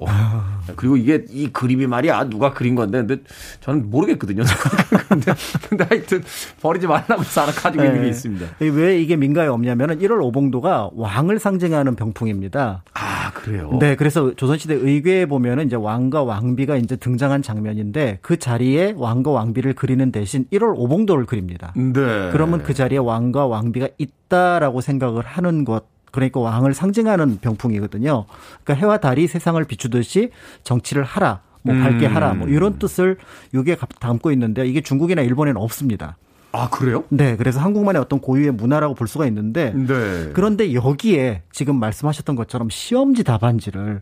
그리고 0.77 0.99
이게 0.99 1.25
이 1.31 1.49
그림이 1.51 1.87
말이야 1.87 2.25
누가 2.25 2.53
그린 2.53 2.75
건데 2.75 2.99
근데 2.99 3.23
저는 3.63 3.89
모르겠거든요. 3.89 4.43
근데, 5.09 5.33
근데 5.67 5.87
하여튼 5.89 6.23
버리지 6.61 6.87
말라고 6.87 7.23
해서 7.23 7.43
하나 7.43 7.53
가지고 7.53 7.83
네. 7.83 7.89
있는 7.89 8.03
게 8.03 8.09
있습니다. 8.11 8.47
왜 8.59 9.01
이게 9.01 9.17
민가에 9.17 9.47
없냐면은 9.47 10.01
1월 10.01 10.23
오봉도가 10.23 10.91
왕을 10.93 11.39
상징하는 11.39 11.97
병풍입니다. 11.97 12.85
아 12.93 13.31
그래요? 13.33 13.79
네, 13.81 13.97
그래서 13.97 14.35
조선시대 14.35 14.75
의궤에 14.75 15.25
보면은 15.25 15.65
이제 15.65 15.77
왕과 15.77 16.25
왕비가 16.25 16.77
이제 16.77 16.97
등장한 16.97 17.41
장면인데 17.41 18.19
그 18.21 18.39
자리에 18.39 18.93
왕과 18.99 19.31
왕비를 19.31 19.73
그리는 19.73 20.13
대신 20.13 20.45
1월 20.53 20.75
오봉도를 20.77 21.25
그립니다. 21.25 21.73
네. 21.75 22.29
그러면 22.33 22.63
그 22.63 22.75
자리에 22.75 22.99
왕과 22.99 23.47
왕비가 23.47 23.89
있다라고 23.97 24.83
생각을 24.83 25.23
하는 25.25 25.65
것. 25.65 25.96
그러니까 26.17 26.41
왕을 26.41 26.73
상징하는 26.73 27.39
병풍이거든요. 27.41 28.25
그러니까 28.65 28.75
해와 28.75 28.97
달이 28.97 29.29
세상을 29.29 29.63
비추듯이 29.65 30.31
정치를 30.63 31.05
하라, 31.05 31.43
뭐 31.63 31.75
밝게 31.75 32.07
하라, 32.07 32.33
뭐 32.33 32.49
이런 32.49 32.79
뜻을 32.79 33.19
이게 33.55 33.77
담고 34.01 34.33
있는데 34.33 34.67
이게 34.67 34.81
중국이나 34.81 35.21
일본에는 35.21 35.61
없습니다. 35.61 36.17
아 36.53 36.71
그래요? 36.71 37.05
네, 37.11 37.37
그래서 37.37 37.61
한국만의 37.61 38.01
어떤 38.01 38.19
고유의 38.19 38.53
문화라고 38.53 38.95
볼 38.95 39.09
수가 39.09 39.27
있는데 39.27 39.75
네. 39.75 40.31
그런데 40.33 40.73
여기에 40.73 41.43
지금 41.53 41.79
말씀하셨던 41.79 42.35
것처럼 42.35 42.71
시험지 42.71 43.23
답안지를 43.25 44.01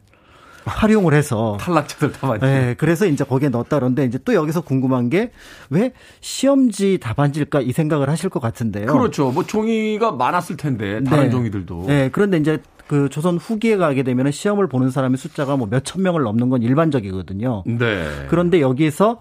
활용을 0.64 1.14
해서 1.14 1.56
탈락자들 1.60 2.12
답안지. 2.12 2.46
네, 2.46 2.74
그래서 2.78 3.06
이제 3.06 3.24
거기에 3.24 3.48
넣었다 3.50 3.76
그러는데 3.78 4.04
이제 4.04 4.18
또 4.24 4.34
여기서 4.34 4.62
궁금한 4.62 5.10
게 5.10 5.30
왜 5.70 5.92
시험지 6.20 6.98
답안지일까 7.00 7.60
이 7.60 7.72
생각을 7.72 8.08
하실 8.08 8.30
것 8.30 8.40
같은데요. 8.40 8.86
그렇죠. 8.86 9.30
뭐 9.30 9.44
종이가 9.44 10.12
많았을 10.12 10.56
텐데 10.56 11.02
다른 11.04 11.24
네. 11.24 11.30
종이들도. 11.30 11.84
네, 11.86 12.08
그런데 12.12 12.36
이제 12.38 12.58
그 12.86 13.08
조선 13.08 13.36
후기에 13.38 13.76
가게 13.76 14.02
되면 14.02 14.30
시험을 14.30 14.68
보는 14.68 14.90
사람의 14.90 15.16
숫자가 15.18 15.56
뭐 15.56 15.66
몇천 15.70 16.02
명을 16.02 16.22
넘는 16.22 16.50
건 16.50 16.62
일반적이거든요. 16.62 17.64
네. 17.66 18.26
그런데 18.28 18.60
여기서 18.60 19.20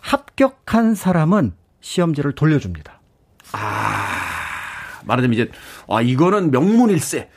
합격한 0.00 0.94
사람은 0.94 1.52
시험지를 1.80 2.32
돌려줍니다. 2.32 3.00
말하자면 5.04 5.34
이제 5.34 5.50
아 5.88 6.02
이거는 6.02 6.50
명문일세. 6.50 7.28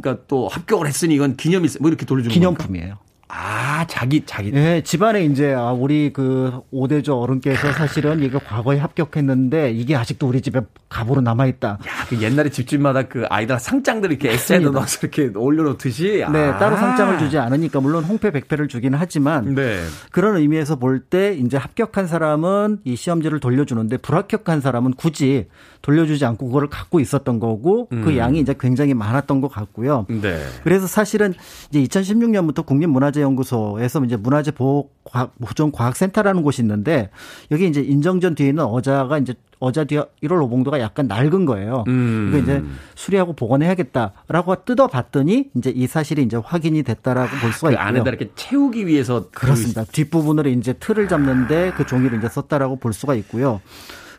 그러니까 0.00 0.24
또 0.28 0.48
합격을 0.48 0.86
했으니 0.86 1.14
이건 1.14 1.36
기념일세. 1.36 1.78
뭐 1.80 1.88
이렇게 1.88 2.06
돌려주는 2.06 2.32
기념품이에요. 2.32 2.96
겁니까? 2.96 3.07
아 3.30 3.86
자기 3.86 4.24
자기. 4.24 4.50
예, 4.54 4.82
집안에 4.82 5.24
이제 5.24 5.52
아 5.52 5.72
우리 5.72 6.12
그 6.12 6.60
오대조 6.70 7.20
어른께서 7.20 7.72
사실은 7.72 8.22
이거 8.22 8.38
과거에 8.38 8.78
합격했는데 8.78 9.72
이게 9.72 9.94
아직도 9.96 10.26
우리 10.26 10.40
집에 10.40 10.62
갑으로 10.88 11.20
남아 11.20 11.44
있다. 11.46 11.68
야, 11.68 11.78
그 12.08 12.20
옛날에 12.22 12.48
집집마다 12.48 13.02
그 13.02 13.26
아이들 13.28 13.60
상장들 13.60 14.10
이렇게 14.12 14.30
맞습니다. 14.30 14.70
넣어서 14.70 15.00
이렇게 15.02 15.30
올려놓듯이. 15.38 16.24
네, 16.32 16.38
아. 16.48 16.58
따로 16.58 16.76
상장을 16.76 17.18
주지 17.18 17.36
않으니까 17.38 17.80
물론 17.80 18.02
홍패 18.04 18.30
백패를 18.30 18.66
주기는 18.68 18.98
하지만 18.98 19.54
네. 19.54 19.78
그런 20.10 20.36
의미에서 20.36 20.76
볼 20.76 20.98
때 21.10 21.34
이제 21.34 21.56
합격한 21.56 22.06
사람은 22.06 22.80
이 22.84 22.96
시험지를 22.96 23.40
돌려주는데 23.40 23.98
불합격한 23.98 24.60
사람은 24.60 24.94
굳이 24.94 25.46
돌려주지 25.80 26.24
않고 26.24 26.46
그거를 26.46 26.68
갖고 26.68 26.98
있었던 27.00 27.38
거고 27.40 27.88
그 27.88 28.16
양이 28.18 28.40
이제 28.40 28.54
굉장히 28.58 28.94
많았던 28.94 29.40
것 29.40 29.48
같고요. 29.48 30.04
네. 30.08 30.38
그래서 30.64 30.86
사실은 30.86 31.34
이제 31.70 31.82
2016년부터 32.00 32.66
국립문화재 32.66 33.17
연구소에서 33.20 34.04
이제 34.04 34.16
문화재 34.16 34.50
보호 34.50 34.90
과학- 35.04 35.32
보존 35.40 35.72
과학센터라는 35.72 36.42
곳이 36.42 36.62
있는데 36.62 37.10
여기 37.50 37.66
이제 37.68 37.80
인정전 37.80 38.34
뒤에 38.34 38.48
있는 38.48 38.64
어자가 38.64 39.18
이제 39.18 39.34
어자 39.60 39.84
뒤에 39.84 40.04
1월 40.22 40.42
오봉도가 40.44 40.78
약간 40.80 41.08
낡은 41.08 41.44
거예요. 41.44 41.82
음. 41.88 42.28
그러니까 42.30 42.52
이제 42.52 42.64
수리하고 42.94 43.32
복원해야겠다라고 43.32 44.64
뜯어봤더니 44.64 45.50
이제 45.56 45.70
이 45.70 45.86
사실이 45.86 46.22
이제 46.22 46.36
확인이 46.36 46.82
됐다라고 46.82 47.28
볼 47.40 47.52
수가 47.52 47.68
그 47.68 47.74
있고요. 47.74 47.86
안에다 47.86 48.08
이렇게 48.10 48.30
채우기 48.36 48.86
위해서 48.86 49.26
그 49.32 49.40
그렇습니다. 49.40 49.84
뒷부분을 49.84 50.46
이제 50.46 50.74
틀을 50.74 51.08
잡는데 51.08 51.72
그 51.76 51.86
종이를 51.86 52.18
이제 52.18 52.28
썼다라고 52.28 52.76
볼 52.76 52.92
수가 52.92 53.14
있고요. 53.16 53.60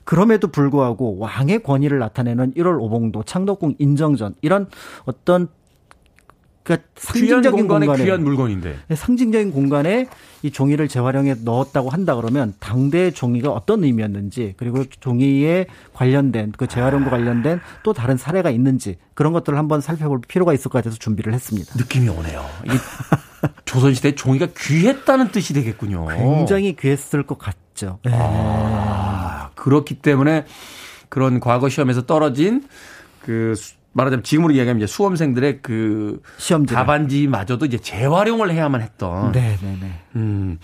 그럼에도 0.04 0.47
불구하고 0.47 1.20
왕의 1.20 1.62
권위를 1.62 2.00
나타내는 2.00 2.54
1월 2.56 2.82
오봉도, 2.82 3.24
창덕궁 3.24 3.76
인정전 3.78 4.34
이런 4.41 4.68
어떤 5.06 5.47
그러니까 6.70 6.88
상징적인 6.97 7.67
공간에 7.67 8.03
귀한 8.03 8.24
물건인데. 8.24 8.78
상징적인 8.95 9.51
공간에 9.51 10.07
이 10.43 10.51
종이를 10.51 10.88
재활용해 10.88 11.38
넣었다고 11.43 11.89
한다 11.89 12.15
그러면 12.15 12.53
당대의 12.59 13.13
종이가 13.13 13.49
어떤 13.49 13.84
의미였는지 13.84 14.53
그리고 14.57 14.86
종이에 14.99 15.65
관련된 15.93 16.53
그 16.55 16.67
재활용과 16.67 17.09
관련된 17.09 17.59
또 17.84 17.93
다른 17.93 18.17
사례가 18.17 18.51
있는지 18.51 18.97
그런 19.15 19.34
것들을 19.34 19.57
한번 19.57 19.82
살펴볼 19.82 20.22
필요가 20.28 20.53
있을 20.53 20.70
것 20.70 20.78
같아서 20.80 20.97
준비를 20.97 21.34
했습니다. 21.34 21.74
느낌이 21.76 22.07
오네요. 22.09 22.45
조선시대 23.65 24.15
종이가 24.15 24.47
귀했다는 24.57 25.32
뜻이 25.32 25.53
되겠군요. 25.53 26.07
굉장히 26.07 26.76
귀했을 26.76 27.24
것 27.24 27.38
같죠. 27.39 27.99
네. 28.05 28.11
아, 28.13 29.49
그렇기 29.55 29.95
때문에 29.95 30.45
그런 31.09 31.39
과거 31.39 31.70
시험에서 31.70 32.05
떨어진 32.05 32.63
그 33.22 33.55
수- 33.55 33.74
말하자면 33.94 34.24
지금으로 34.24 34.54
이야기하면 34.54 34.82
이제 34.82 34.88
수험생들의 34.88 35.60
그 35.62 36.22
시험지 36.38 36.74
답안지마저도 36.74 37.66
이제 37.66 37.78
재활용을 37.78 38.52
해야만 38.52 38.82
했던. 38.82 39.32
네네네. 39.32 40.00
음. 40.16 40.60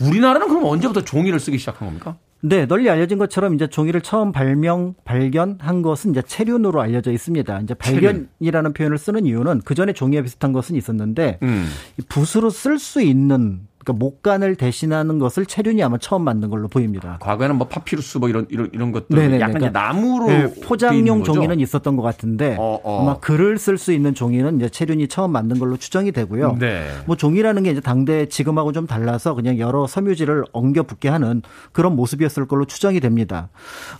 우리나라는 0.00 0.48
그럼 0.48 0.64
언제부터 0.64 1.02
종이를 1.02 1.40
쓰기 1.40 1.58
시작한 1.58 1.88
겁니까? 1.88 2.16
네, 2.40 2.66
널리 2.66 2.88
알려진 2.88 3.18
것처럼 3.18 3.54
이제 3.54 3.66
종이를 3.66 4.02
처음 4.02 4.30
발명, 4.30 4.94
발견한 5.04 5.82
것은 5.82 6.10
이제 6.10 6.22
체륜으로 6.22 6.80
알려져 6.80 7.10
있습니다. 7.10 7.60
이제 7.60 7.74
발견이라는 7.74 8.72
표현을 8.74 8.98
쓰는 8.98 9.26
이유는 9.26 9.62
그 9.64 9.74
전에 9.74 9.92
종이와 9.92 10.22
비슷한 10.22 10.52
것은 10.52 10.76
있었는데 10.76 11.38
음. 11.42 11.66
이 11.98 12.02
붓으로 12.08 12.50
쓸 12.50 12.78
수 12.78 13.02
있는 13.02 13.66
그러니까 13.86 13.92
목간을 13.92 14.56
대신하는 14.56 15.20
것을 15.20 15.46
체륜이 15.46 15.82
아마 15.82 15.96
처음 15.98 16.22
만든 16.22 16.50
걸로 16.50 16.66
보입니다. 16.66 17.18
과거에는 17.20 17.56
뭐 17.56 17.68
파피루스 17.68 18.18
뭐 18.18 18.28
이런 18.28 18.46
이런 18.50 18.68
이런 18.72 18.90
것들 18.90 19.16
네네네. 19.16 19.40
약간 19.40 19.50
이제 19.50 19.70
그러니까 19.70 19.80
나무로 19.80 20.26
네, 20.26 20.54
포장용? 20.60 21.22
종이는 21.22 21.60
있었던 21.60 21.96
것 21.96 22.02
같은데 22.02 22.56
어, 22.58 22.80
어. 22.82 23.02
아마 23.02 23.18
글을 23.18 23.58
쓸 23.58 23.78
수 23.78 23.92
있는 23.92 24.14
종이는 24.14 24.56
이제 24.56 24.68
체륜이 24.68 25.06
처음 25.06 25.30
만든 25.30 25.58
걸로 25.60 25.76
추정이 25.76 26.10
되고요. 26.10 26.56
네. 26.58 26.88
뭐 27.06 27.16
종이라는 27.16 27.62
게 27.62 27.70
이제 27.70 27.80
당대 27.80 28.28
지금하고 28.28 28.72
좀 28.72 28.88
달라서 28.88 29.34
그냥 29.34 29.58
여러 29.58 29.86
섬유질을 29.86 30.44
엉겨 30.52 30.82
붙게 30.82 31.08
하는 31.08 31.42
그런 31.72 31.94
모습이었을 31.94 32.48
걸로 32.48 32.64
추정이 32.64 32.98
됩니다. 32.98 33.48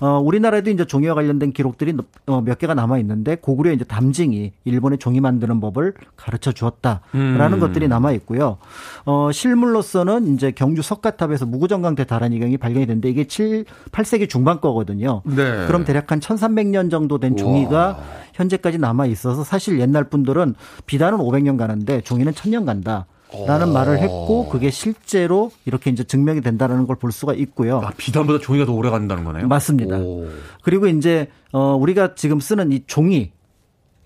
어, 0.00 0.18
우리나라에도 0.18 0.70
이제 0.70 0.84
종이와 0.84 1.14
관련된 1.14 1.52
기록들이 1.52 1.94
어, 2.26 2.40
몇 2.40 2.58
개가 2.58 2.74
남아 2.74 2.98
있는데 2.98 3.36
고구려 3.36 3.72
이제 3.72 3.84
담징이 3.84 4.52
일본의 4.64 4.98
종이 4.98 5.20
만드는 5.20 5.60
법을 5.60 5.94
가르쳐 6.16 6.50
주었다라는 6.50 7.52
음. 7.54 7.60
것들이 7.60 7.86
남아 7.86 8.12
있고요. 8.12 8.58
어, 9.04 9.30
실물로 9.32 9.75
서는 9.82 10.34
이제 10.34 10.50
경주 10.50 10.82
석가탑에서 10.82 11.46
무구정강대 11.46 12.04
다란이경이 12.04 12.56
발견이 12.58 12.86
됐는데 12.86 13.08
이게 13.10 13.24
7, 13.24 13.64
8세기 13.92 14.28
중반 14.28 14.60
거거든요. 14.60 15.22
네. 15.24 15.66
그럼 15.66 15.84
대략 15.84 16.10
한 16.12 16.20
1300년 16.20 16.90
정도 16.90 17.18
된 17.18 17.36
종이가 17.36 17.98
현재까지 18.34 18.78
남아 18.78 19.06
있어서 19.06 19.44
사실 19.44 19.80
옛날 19.80 20.04
분들은 20.04 20.54
비단은 20.86 21.18
500년 21.18 21.56
가는데 21.58 22.00
종이는 22.02 22.32
1000년 22.32 22.64
간다. 22.66 23.06
라는 23.46 23.70
오. 23.70 23.72
말을 23.72 23.98
했고 23.98 24.48
그게 24.48 24.70
실제로 24.70 25.50
이렇게 25.64 25.90
이제 25.90 26.04
증명이 26.04 26.42
된다는 26.42 26.86
걸 26.86 26.96
볼 26.96 27.10
수가 27.10 27.34
있고요. 27.34 27.80
아, 27.80 27.90
비단보다 27.96 28.38
종이가 28.38 28.64
더 28.66 28.72
오래 28.72 28.88
간다는 28.88 29.24
거네요. 29.24 29.48
맞습니다. 29.48 29.98
오. 29.98 30.28
그리고 30.62 30.86
이제 30.86 31.28
어 31.52 31.74
우리가 31.74 32.14
지금 32.14 32.38
쓰는 32.40 32.70
이 32.72 32.84
종이 32.86 33.32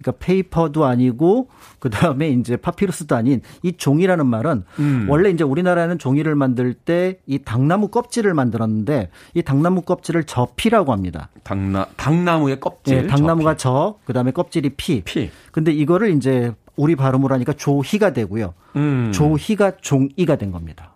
그러니까 0.03 0.25
paper도 0.25 0.85
아니고 0.85 1.49
그다음에 1.79 2.31
이제 2.31 2.57
파피루스도 2.57 3.15
아닌 3.17 3.41
이 3.63 3.73
종이라는 3.77 4.27
말은 4.27 4.65
음. 4.79 5.07
원래 5.09 5.31
이제 5.31 5.45
우리나라는 5.45 5.99
종이를 5.99 6.35
만들 6.35 6.75
때 6.75 7.21
이 7.27 7.39
닥나무 7.39 7.89
껍질을 7.89 8.35
만들었는데 8.35 9.11
이 9.35 9.43
닥나무 9.43 9.83
껍질을 9.83 10.25
저피라고 10.25 10.93
합니다. 10.93 11.29
닥나 11.45 11.87
닥나무의 11.97 12.61
껍질. 12.61 12.97
예, 12.97 13.07
닥나무가 13.07 13.57
저, 13.57 13.97
그다음에 14.05 14.31
껍질이 14.33 14.71
피. 14.71 15.03
피. 15.05 15.31
근데 15.53 15.73
이거를 15.73 16.11
이제 16.11 16.53
우리 16.77 16.97
발음으로 16.97 17.35
하니까 17.35 17.53
조희가 17.53 18.13
되고요. 18.13 18.55
음. 18.77 19.13
조희가 19.13 19.79
종이가 19.81 20.37
된 20.37 20.51
겁니다. 20.51 20.90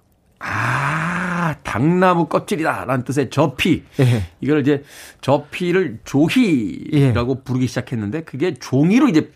아, 0.47 1.55
당나무 1.62 2.26
껍질이다 2.26 2.84
라는 2.84 3.05
뜻의 3.05 3.30
저피. 3.30 3.82
예. 4.01 4.24
이걸 4.40 4.61
이제 4.61 4.82
저피를 5.22 6.01
조희라고 6.05 7.42
부르기 7.42 7.66
시작했는데 7.66 8.22
그게 8.24 8.55
종이로 8.55 9.09
이제 9.09 9.30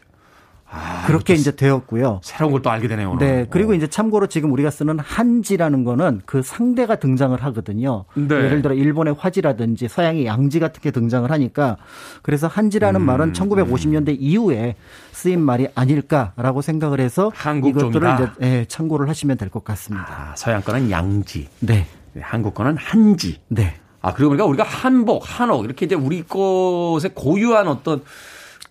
아, 0.71 1.05
그렇게 1.07 1.33
이제 1.35 1.57
되었고요. 1.57 2.21
새로운 2.23 2.53
걸 2.53 2.63
또 2.63 2.71
알게 2.71 2.89
되네요. 2.89 3.13
오늘. 3.13 3.27
네. 3.27 3.47
그리고 3.49 3.73
어. 3.73 3.75
이제 3.75 3.87
참고로 3.87 4.27
지금 4.27 4.53
우리가 4.53 4.71
쓰는 4.71 4.99
한지라는 4.99 5.85
거는 5.85 6.21
그 6.27 6.43
상대가 6.43 6.97
등장을 6.97 7.43
하거든요. 7.45 8.05
네. 8.15 8.35
예를 8.35 8.61
들어 8.63 8.75
일본의 8.75 9.15
화지라든지 9.19 9.89
서양의 9.89 10.27
양지 10.27 10.61
같은 10.61 10.83
게 10.83 10.91
등장을 10.91 11.31
하니까 11.31 11.77
그래서 12.23 12.47
한지라는 12.49 13.01
음, 13.01 13.07
말은 13.07 13.33
1950년대 13.33 14.17
이후에 14.19 14.75
쓰인 15.13 15.41
말이 15.41 15.69
아닐까라고 15.75 16.61
생각을 16.63 17.01
해서 17.01 17.33
한국 17.35 17.71
이것들을. 17.71 18.15
이제 18.15 18.29
예, 18.43 18.65
참고를 18.67 19.09
하시면 19.09 19.37
될 19.39 19.49
것 19.49 19.65
같습니다. 19.65 20.07
아, 20.11 20.35
서양 20.37 20.61
거는 20.61 20.91
양지, 20.91 21.49
네. 21.61 21.87
네, 22.13 22.21
한국 22.23 22.53
거는 22.55 22.77
한지. 22.77 23.41
네. 23.49 23.75
아, 24.03 24.13
그리고 24.13 24.31
보니까 24.31 24.45
우리가 24.45 24.65
한복, 24.65 25.23
한옥 25.25 25.65
이렇게 25.65 25.87
이제 25.87 25.95
우리 25.95 26.23
것에 26.23 27.09
고유한 27.15 27.67
어떤 27.69 28.03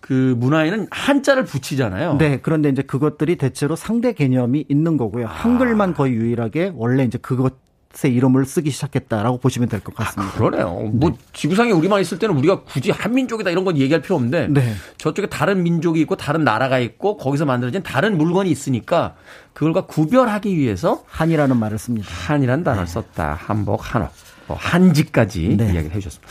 그 0.00 0.34
문화에는 0.38 0.86
한자를 0.90 1.44
붙이잖아요. 1.44 2.16
네, 2.18 2.40
그런데 2.42 2.68
이제 2.68 2.82
그것들이 2.82 3.36
대체로 3.36 3.76
상대 3.76 4.12
개념이 4.12 4.64
있는 4.68 4.96
거고요. 4.96 5.26
아. 5.26 5.30
한글만 5.30 5.94
거의 5.94 6.14
유일하게 6.14 6.72
원래 6.74 7.04
이제 7.04 7.18
그것 7.18 7.54
의 8.04 8.14
이름을 8.14 8.44
쓰기 8.44 8.70
시작했다라고 8.70 9.38
보시면 9.38 9.68
될 9.68 9.80
것 9.80 9.94
같습니다. 9.94 10.34
그러네요. 10.34 10.90
뭐 10.92 11.16
지구상에 11.32 11.72
우리만 11.72 12.00
있을 12.02 12.18
때는 12.18 12.36
우리가 12.36 12.62
굳이 12.62 12.90
한민족이다 12.90 13.50
이런 13.50 13.64
건 13.64 13.76
얘기할 13.78 14.02
필요 14.02 14.14
없는데 14.16 14.48
네. 14.48 14.74
저쪽에 14.98 15.26
다른 15.28 15.62
민족이 15.62 15.98
있고 16.02 16.14
다른 16.14 16.44
나라가 16.44 16.78
있고 16.78 17.16
거기서 17.16 17.46
만들어진 17.46 17.82
다른 17.82 18.18
물건이 18.18 18.50
있으니까 18.50 19.14
그걸과 19.54 19.86
구별하기 19.86 20.56
위해서 20.56 21.02
한이라는 21.08 21.56
말을 21.56 21.78
씁니다. 21.78 22.08
한이라는 22.08 22.62
단어를 22.62 22.86
썼다. 22.86 23.34
한복, 23.40 23.94
한옥, 23.94 24.10
뭐 24.46 24.56
한지까지 24.58 25.56
네. 25.56 25.64
이야기를 25.72 25.96
해주셨습니다. 25.96 26.28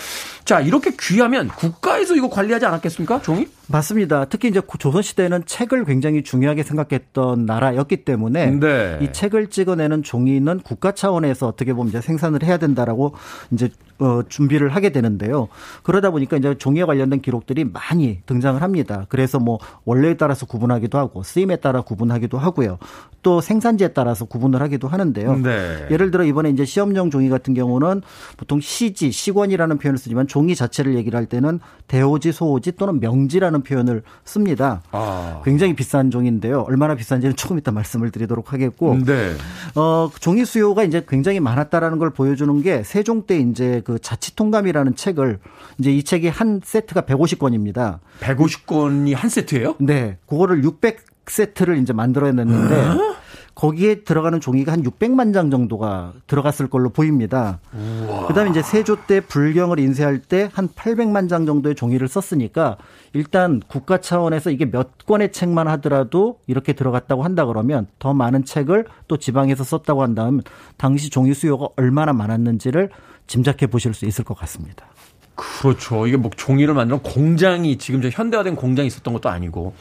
자, 0.48 0.62
이렇게 0.62 0.91
귀하면 0.98 1.50
국가에서 1.50 2.16
이거 2.16 2.30
관리하지 2.30 2.66
않았겠습니까? 2.66 3.22
종이? 3.22 3.50
맞습니다. 3.68 4.24
특히 4.26 4.48
이제 4.48 4.62
조선시대에는 4.80 5.43
책을 5.45 5.84
굉장히 5.84 6.24
중요하게 6.24 6.64
생각했던 6.64 7.45
나라였기 7.45 8.06
때문에 8.06 8.52
네. 8.52 8.98
이 9.02 9.12
책을 9.12 9.48
찍어내는 9.48 10.04
종이는 10.04 10.62
국가 10.62 10.93
차원에서 10.93 11.48
어떻게 11.48 11.74
보면 11.74 11.89
이제 11.89 12.00
생산을 12.00 12.43
해야 12.43 12.58
된다라고 12.58 13.14
이제 13.52 13.70
어, 14.00 14.22
준비를 14.30 14.70
하게 14.70 14.91
되는데요. 14.91 15.48
그러다 15.84 16.12
보니까 16.12 16.38
이제 16.38 16.56
종이에 16.56 16.86
관련된 16.86 17.22
기록들이 17.22 17.66
많이 17.66 18.20
등장을 18.26 18.62
합니다. 18.62 19.06
그래서 19.10 19.39
뭐 19.39 19.58
원료에 19.86 20.16
따라서 20.16 20.45
구분하기도 20.45 20.98
하고 20.98 21.24
쓰임에 21.24 21.58
따라 21.58 21.82
구분하기도 21.82 22.38
하고요. 22.38 22.78
또 23.24 23.41
생산지에 23.41 23.89
따라서 23.89 24.26
구분을 24.26 24.62
하기도 24.62 24.88
하는데요. 24.88 25.38
네. 25.38 25.88
예를 25.89 26.12
들어 26.12 26.24
이번에 26.24 26.52
이제 26.52 26.64
시험용 26.64 27.10
종이 27.10 27.28
같은 27.28 27.54
경우는 27.54 28.02
보통 28.38 28.60
시지, 28.62 29.12
시권이라는 29.12 29.80
표현을 29.80 29.98
쓰지만 29.98 30.28
종이 30.38 30.54
자체를 30.54 30.94
얘기를 30.94 31.18
할 31.18 31.26
때는 31.26 31.60
대오지, 31.88 32.32
소오지 32.32 32.74
또는 32.74 33.00
명지라는 33.00 33.64
표현을 33.64 34.04
씁니다. 34.24 34.84
아. 34.92 35.42
굉장히 35.44 35.74
비싼 35.74 36.12
종인데요. 36.12 36.62
얼마나 36.68 36.94
비싼지는 36.94 37.36
조금 37.36 37.58
이따 37.58 37.72
말씀을 37.72 38.12
드리도록 38.12 38.54
하겠고. 38.54 39.00
네. 39.04 39.34
어, 39.74 40.12
종이 40.20 40.46
수요가 40.46 40.84
이제 40.84 41.04
굉장히 41.10 41.40
많았다라는 41.40 41.98
걸 41.98 42.12
보여주는 42.12 42.62
게 42.62 42.84
세종 42.84 43.24
때 43.24 43.40
이제 43.40 43.82
그 43.84 43.98
자치통감이라는 43.98 44.96
책을 44.96 45.40
이제 45.80 45.92
이 45.92 46.04
책이 46.04 46.28
한 46.28 46.62
세트가 46.64 47.02
150권입니다. 47.02 47.98
150권이 48.20 49.16
한 49.16 49.32
세트예요? 49.32 49.78
네. 49.80 50.18
그거를 50.28 50.64
600 50.64 51.00
세트를 51.26 51.78
이제 51.78 51.94
만들어냈는데 51.94 52.76
어? 52.76 53.16
거기에 53.58 54.03
들어가는 54.03 54.39
종이가 54.39 54.72
한 54.72 54.84
600만 54.84 55.34
장 55.34 55.49
정도가 55.49 56.14
들어갔을 56.28 56.68
걸로 56.68 56.91
보입니다. 56.91 57.60
우와. 57.74 58.28
그다음에 58.28 58.51
이제 58.51 58.62
세조 58.62 59.08
때 59.08 59.20
불경을 59.20 59.80
인쇄할 59.80 60.20
때 60.20 60.47
한 60.53 60.70
800만 60.70 61.28
장 61.28 61.47
정도의 61.47 61.74
종이를 61.74 62.08
썼으니까 62.08 62.78
일단 63.14 63.60
국가 63.68 63.97
차원에서 63.97 64.51
이게 64.51 64.70
몇 64.70 65.08
권의 65.08 65.32
책만 65.32 65.68
하더라도 65.70 66.39
이렇게 66.45 66.74
들어갔다고 66.74 67.24
한다 67.24 67.45
그러면 67.45 67.88
더 67.97 68.14
많은 68.14 68.45
책을 68.45 68.86
또 69.08 69.18
지방에서 69.18 69.64
썼다고 69.64 70.03
한다면 70.03 70.43
당시 70.78 71.10
종이 71.10 71.34
수요가 71.34 71.68
얼마나 71.78 72.14
많았는지를 72.14 72.91
짐작해 73.26 73.66
보실 73.66 73.95
수 73.95 74.05
있을 74.05 74.24
것 74.24 74.38
같습니다. 74.38 74.86
그렇죠. 75.34 76.05
이게 76.05 76.16
뭐 76.16 76.30
종이를 76.36 76.76
만드는 76.76 77.01
공장이 77.01 77.80
지금 77.80 78.03
저 78.03 78.10
현대화된 78.10 78.55
공장이 78.55 78.86
있었던 78.86 79.16
것도 79.16 79.30
아니고 79.30 79.74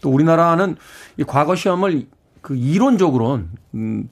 또 0.00 0.10
우리나라는 0.10 0.76
이 1.16 1.24
과거 1.24 1.56
시험을 1.56 2.06
그 2.40 2.56
이론적으로는 2.56 3.48
음 3.74 4.08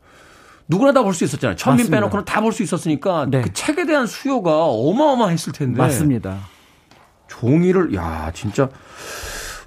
누구나 0.68 0.92
다 0.92 1.02
볼 1.02 1.14
수 1.14 1.24
있었잖아요. 1.24 1.56
천민 1.56 1.88
빼놓고는 1.90 2.24
다 2.24 2.40
볼 2.40 2.52
수 2.52 2.62
있었으니까 2.62 3.26
네. 3.30 3.40
그 3.42 3.52
책에 3.52 3.86
대한 3.86 4.06
수요가 4.06 4.64
어마어마했을 4.66 5.52
텐데. 5.52 5.78
맞습니다. 5.78 6.38
종이를 7.28 7.94
야 7.94 8.30
진짜 8.34 8.68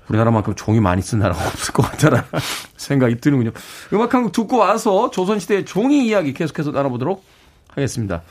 우리나라만큼 0.10 0.56
종이 0.56 0.80
많이 0.80 1.02
쓴 1.02 1.20
나라가 1.20 1.46
없을 1.48 1.74
것 1.74 1.84
같다는 1.84 2.22
생각이 2.78 3.20
드는군요. 3.22 3.52
음악 3.94 4.14
한 4.14 4.24
곡 4.24 4.32
듣고 4.32 4.58
와서 4.58 5.10
조선시대의 5.12 5.66
종이 5.66 6.06
이야기 6.08 6.34
계속해서 6.34 6.72
나눠보도록 6.72 7.24
하겠습니다. 7.70 8.24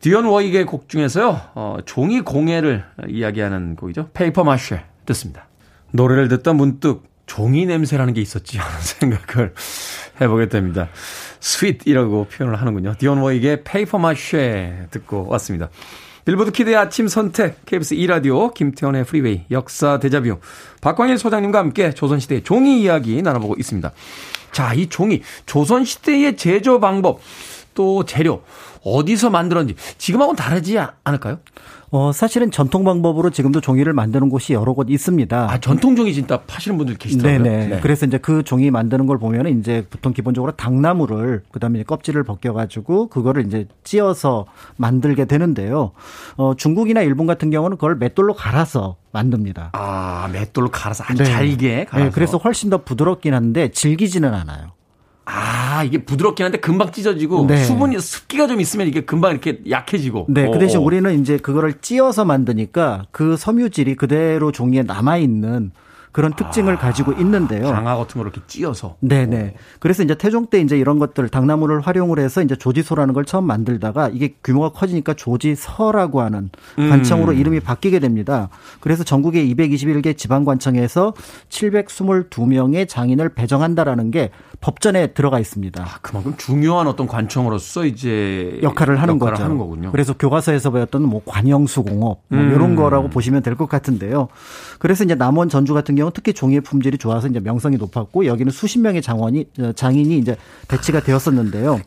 디온 0.00 0.24
워익의 0.24 0.64
곡 0.64 0.88
중에서요, 0.88 1.40
어, 1.54 1.76
종이 1.84 2.20
공예를 2.22 2.84
이야기하는 3.08 3.76
곡이죠. 3.76 4.08
Paper 4.14 4.44
Mache 4.44 4.84
듣습니다. 5.04 5.46
노래를 5.90 6.28
듣다 6.28 6.52
문득 6.54 7.02
종이 7.30 7.64
냄새라는 7.64 8.12
게 8.12 8.20
있었지 8.20 8.58
하는 8.58 8.74
생각을 8.82 9.54
해보게 10.20 10.48
됩니다. 10.48 10.88
Sweet이라고 11.38 12.26
표현을 12.26 12.60
하는군요. 12.60 12.96
디온 12.98 13.18
워익의 13.18 13.62
Paper 13.62 13.98
Mache 13.98 14.88
듣고 14.90 15.28
왔습니다. 15.28 15.68
빌보드 16.24 16.50
키드의 16.50 16.76
아침 16.76 17.06
선택, 17.06 17.64
KBS 17.66 17.94
2라디오, 17.94 18.52
김태훈의 18.52 19.04
프리웨이, 19.04 19.44
역사 19.52 20.00
데자뷰, 20.00 20.40
박광일 20.80 21.18
소장님과 21.18 21.60
함께 21.60 21.92
조선시대의 21.92 22.42
종이 22.42 22.82
이야기 22.82 23.22
나눠보고 23.22 23.54
있습니다. 23.58 23.92
자, 24.50 24.74
이 24.74 24.88
종이, 24.88 25.22
조선시대의 25.46 26.36
제조 26.36 26.80
방법, 26.80 27.20
또 27.74 28.04
재료, 28.04 28.42
어디서 28.82 29.30
만들었는지, 29.30 29.80
지금하고는 29.98 30.36
다르지 30.36 30.78
않을까요? 31.04 31.38
어, 31.92 32.12
사실은 32.12 32.52
전통 32.52 32.84
방법으로 32.84 33.30
지금도 33.30 33.60
종이를 33.60 33.92
만드는 33.92 34.28
곳이 34.28 34.52
여러 34.52 34.74
곳 34.74 34.88
있습니다. 34.90 35.50
아, 35.50 35.58
전통 35.58 35.96
종이 35.96 36.14
진짜 36.14 36.40
파시는 36.46 36.78
분들 36.78 36.96
계시더라고요. 36.96 37.42
네네. 37.42 37.66
네. 37.66 37.80
그래서 37.80 38.06
이제 38.06 38.18
그 38.18 38.44
종이 38.44 38.70
만드는 38.70 39.06
걸 39.06 39.18
보면은 39.18 39.58
이제 39.58 39.84
보통 39.90 40.12
기본적으로 40.12 40.52
당나무를 40.52 41.42
그다음에 41.50 41.82
껍질을 41.82 42.22
벗겨 42.22 42.52
가지고 42.52 43.08
그거를 43.08 43.44
이제 43.46 43.66
찧어서 43.82 44.46
만들게 44.76 45.24
되는데요. 45.24 45.90
어, 46.36 46.54
중국이나 46.56 47.02
일본 47.02 47.26
같은 47.26 47.50
경우는 47.50 47.76
그걸 47.76 47.96
맷돌로 47.96 48.34
갈아서 48.34 48.96
만듭니다. 49.12 49.70
아, 49.72 50.28
맷돌로 50.32 50.70
갈아서 50.70 51.02
아주 51.08 51.24
네. 51.24 51.24
잘게 51.24 51.84
갈아서. 51.86 52.04
네, 52.04 52.10
그래서 52.12 52.36
훨씬 52.38 52.70
더 52.70 52.84
부드럽긴 52.84 53.34
한데 53.34 53.72
질기지는 53.72 54.32
않아요. 54.32 54.79
아, 55.32 55.84
이게 55.84 55.98
부드럽긴 55.98 56.44
한데 56.44 56.58
금방 56.58 56.90
찢어지고 56.90 57.46
네. 57.46 57.64
수분이 57.64 58.00
습기가 58.00 58.48
좀 58.48 58.60
있으면 58.60 58.88
이게 58.88 59.02
금방 59.02 59.30
이렇게 59.30 59.60
약해지고. 59.68 60.26
네, 60.28 60.50
그 60.50 60.58
대신 60.58 60.80
우리는 60.80 61.20
이제 61.20 61.36
그거를 61.36 61.74
찧어서 61.80 62.24
만드니까 62.24 63.06
그 63.12 63.36
섬유질이 63.36 63.94
그대로 63.94 64.50
종이에 64.50 64.82
남아 64.82 65.18
있는 65.18 65.70
그런 66.12 66.32
특징을 66.34 66.74
아, 66.74 66.78
가지고 66.78 67.12
있는데요. 67.12 67.66
장화 67.66 67.96
같은 67.96 68.20
걸 68.20 68.26
이렇게 68.32 68.40
찧어서. 68.46 68.96
네네. 69.00 69.54
그래서 69.78 70.02
이제 70.02 70.14
태종 70.16 70.46
때 70.46 70.60
이제 70.60 70.76
이런 70.76 70.98
것들 70.98 71.28
당나무를 71.28 71.80
활용을 71.80 72.18
해서 72.18 72.42
이제 72.42 72.56
조지소라는 72.56 73.14
걸 73.14 73.24
처음 73.24 73.44
만들다가 73.44 74.08
이게 74.12 74.34
규모가 74.42 74.70
커지니까 74.70 75.14
조지서라고 75.14 76.20
하는 76.20 76.50
음. 76.78 76.90
관청으로 76.90 77.32
이름이 77.32 77.60
바뀌게 77.60 78.00
됩니다. 78.00 78.48
그래서 78.80 79.04
전국의 79.04 79.54
221개 79.54 80.16
지방 80.16 80.44
관청에서 80.44 81.12
722명의 81.48 82.88
장인을 82.88 83.30
배정한다라는 83.30 84.10
게 84.10 84.30
법전에 84.60 85.08
들어가 85.08 85.38
있습니다. 85.38 85.82
아, 85.82 85.98
그만큼 86.02 86.34
중요한 86.36 86.86
어떤 86.86 87.06
관청으로서 87.06 87.84
이제 87.86 88.58
역할을 88.62 89.00
하는 89.00 89.14
역할을 89.14 89.32
거죠. 89.34 89.44
하는 89.44 89.58
거군요. 89.58 89.90
그래서 89.90 90.12
교과서에서 90.14 90.70
배웠던 90.72 91.02
뭐 91.02 91.22
관영수 91.24 91.82
공업 91.84 92.22
뭐 92.28 92.40
음. 92.40 92.52
이런 92.54 92.76
거라고 92.76 93.08
보시면 93.08 93.42
될 93.42 93.50
것 93.60 93.68
같은데요. 93.68 94.28
그래서 94.78 95.04
이제 95.04 95.14
남원 95.14 95.50
전주 95.50 95.74
같은 95.74 95.94
경우 95.94 95.99
특히 96.14 96.32
종이의 96.32 96.62
품질이 96.62 96.96
좋아서 96.96 97.28
이제 97.28 97.40
명성이 97.40 97.76
높았고 97.76 98.24
여기는 98.24 98.50
수십 98.50 98.78
명의 98.78 99.02
장원이 99.02 99.46
어, 99.58 99.72
장인이 99.72 100.16
이제 100.16 100.36
배치가 100.68 101.00
되었었는데요. 101.00 101.80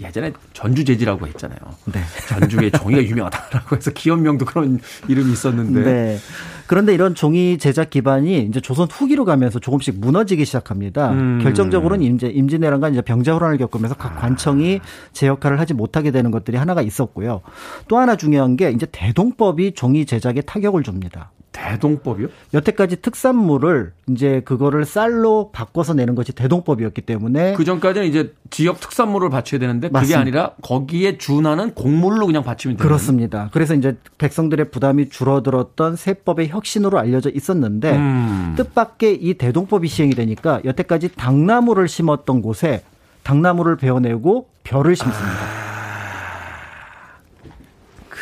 예전에 0.00 0.32
전주 0.52 0.84
제지라고 0.84 1.28
했잖아요. 1.28 1.58
네. 1.92 2.00
전주에 2.28 2.70
종이가 2.70 3.04
유명하다라고 3.04 3.76
해서 3.76 3.92
기업명도 3.92 4.44
그런 4.44 4.80
이름이 5.08 5.32
있었는데. 5.32 5.82
네. 5.82 6.18
그런데 6.66 6.94
이런 6.94 7.14
종이 7.14 7.58
제작 7.58 7.90
기반이 7.90 8.46
이제 8.46 8.60
조선 8.60 8.88
후기로 8.90 9.24
가면서 9.24 9.58
조금씩 9.58 10.00
무너지기 10.00 10.44
시작합니다. 10.44 11.12
음. 11.12 11.38
결정적으로는 11.42 12.16
이제 12.16 12.26
임진왜란과 12.28 12.88
이제 12.88 13.02
병자호란을 13.02 13.58
겪으면서 13.58 13.94
각 13.94 14.18
관청이 14.18 14.80
제 15.12 15.26
역할을 15.26 15.60
하지 15.60 15.74
못하게 15.74 16.10
되는 16.10 16.30
것들이 16.30 16.56
하나가 16.56 16.82
있었고요. 16.82 17.42
또 17.88 17.98
하나 17.98 18.16
중요한 18.16 18.56
게 18.56 18.70
이제 18.70 18.86
대동법이 18.90 19.72
종이 19.74 20.06
제작에 20.06 20.40
타격을 20.40 20.82
줍니다. 20.82 21.30
대동법이요? 21.54 22.28
여태까지 22.52 23.00
특산물을 23.00 23.92
이제 24.10 24.42
그거를 24.44 24.84
쌀로 24.84 25.50
바꿔서 25.52 25.94
내는 25.94 26.14
것이 26.14 26.32
대동법이었기 26.32 27.00
때문에 27.02 27.54
그 27.54 27.64
전까지는 27.64 28.06
이제 28.08 28.34
지역 28.50 28.80
특산물을 28.80 29.30
바쳐야 29.30 29.60
되는데 29.60 29.88
그게 29.88 29.92
맞습니다. 29.92 30.20
아니라 30.20 30.50
거기에 30.62 31.16
준하는 31.16 31.74
곡물로 31.74 32.26
그냥 32.26 32.42
바치면 32.42 32.76
되는 32.76 32.86
그렇습니다. 32.86 33.48
그래서 33.52 33.74
이제 33.74 33.96
백성들의 34.18 34.70
부담이 34.70 35.08
줄어들었던 35.08 35.96
세법의 35.96 36.48
혁신으로 36.48 36.98
알려져 36.98 37.30
있었는데 37.30 37.96
음. 37.96 38.54
뜻밖의 38.56 39.14
이 39.22 39.34
대동법이 39.34 39.88
시행이 39.88 40.14
되니까 40.14 40.60
여태까지 40.64 41.10
당나무를 41.16 41.88
심었던 41.88 42.42
곳에 42.42 42.82
당나무를 43.22 43.76
베어내고 43.76 44.48
벼를 44.64 44.96
심습니다. 44.96 45.70
아. 45.70 45.73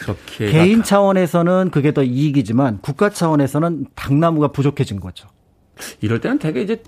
그렇게 0.03 0.51
개인 0.51 0.83
차원에서는 0.83 1.71
그게 1.71 1.93
더 1.93 2.03
이익이지만 2.03 2.79
국가 2.83 3.11
차원에서는 3.11 3.87
당나무가 3.95 4.49
부족해진 4.49 5.01
거죠. 5.01 5.29
이럴 6.01 6.21
때는 6.21 6.39
되게 6.39 6.63
이제 6.63 6.83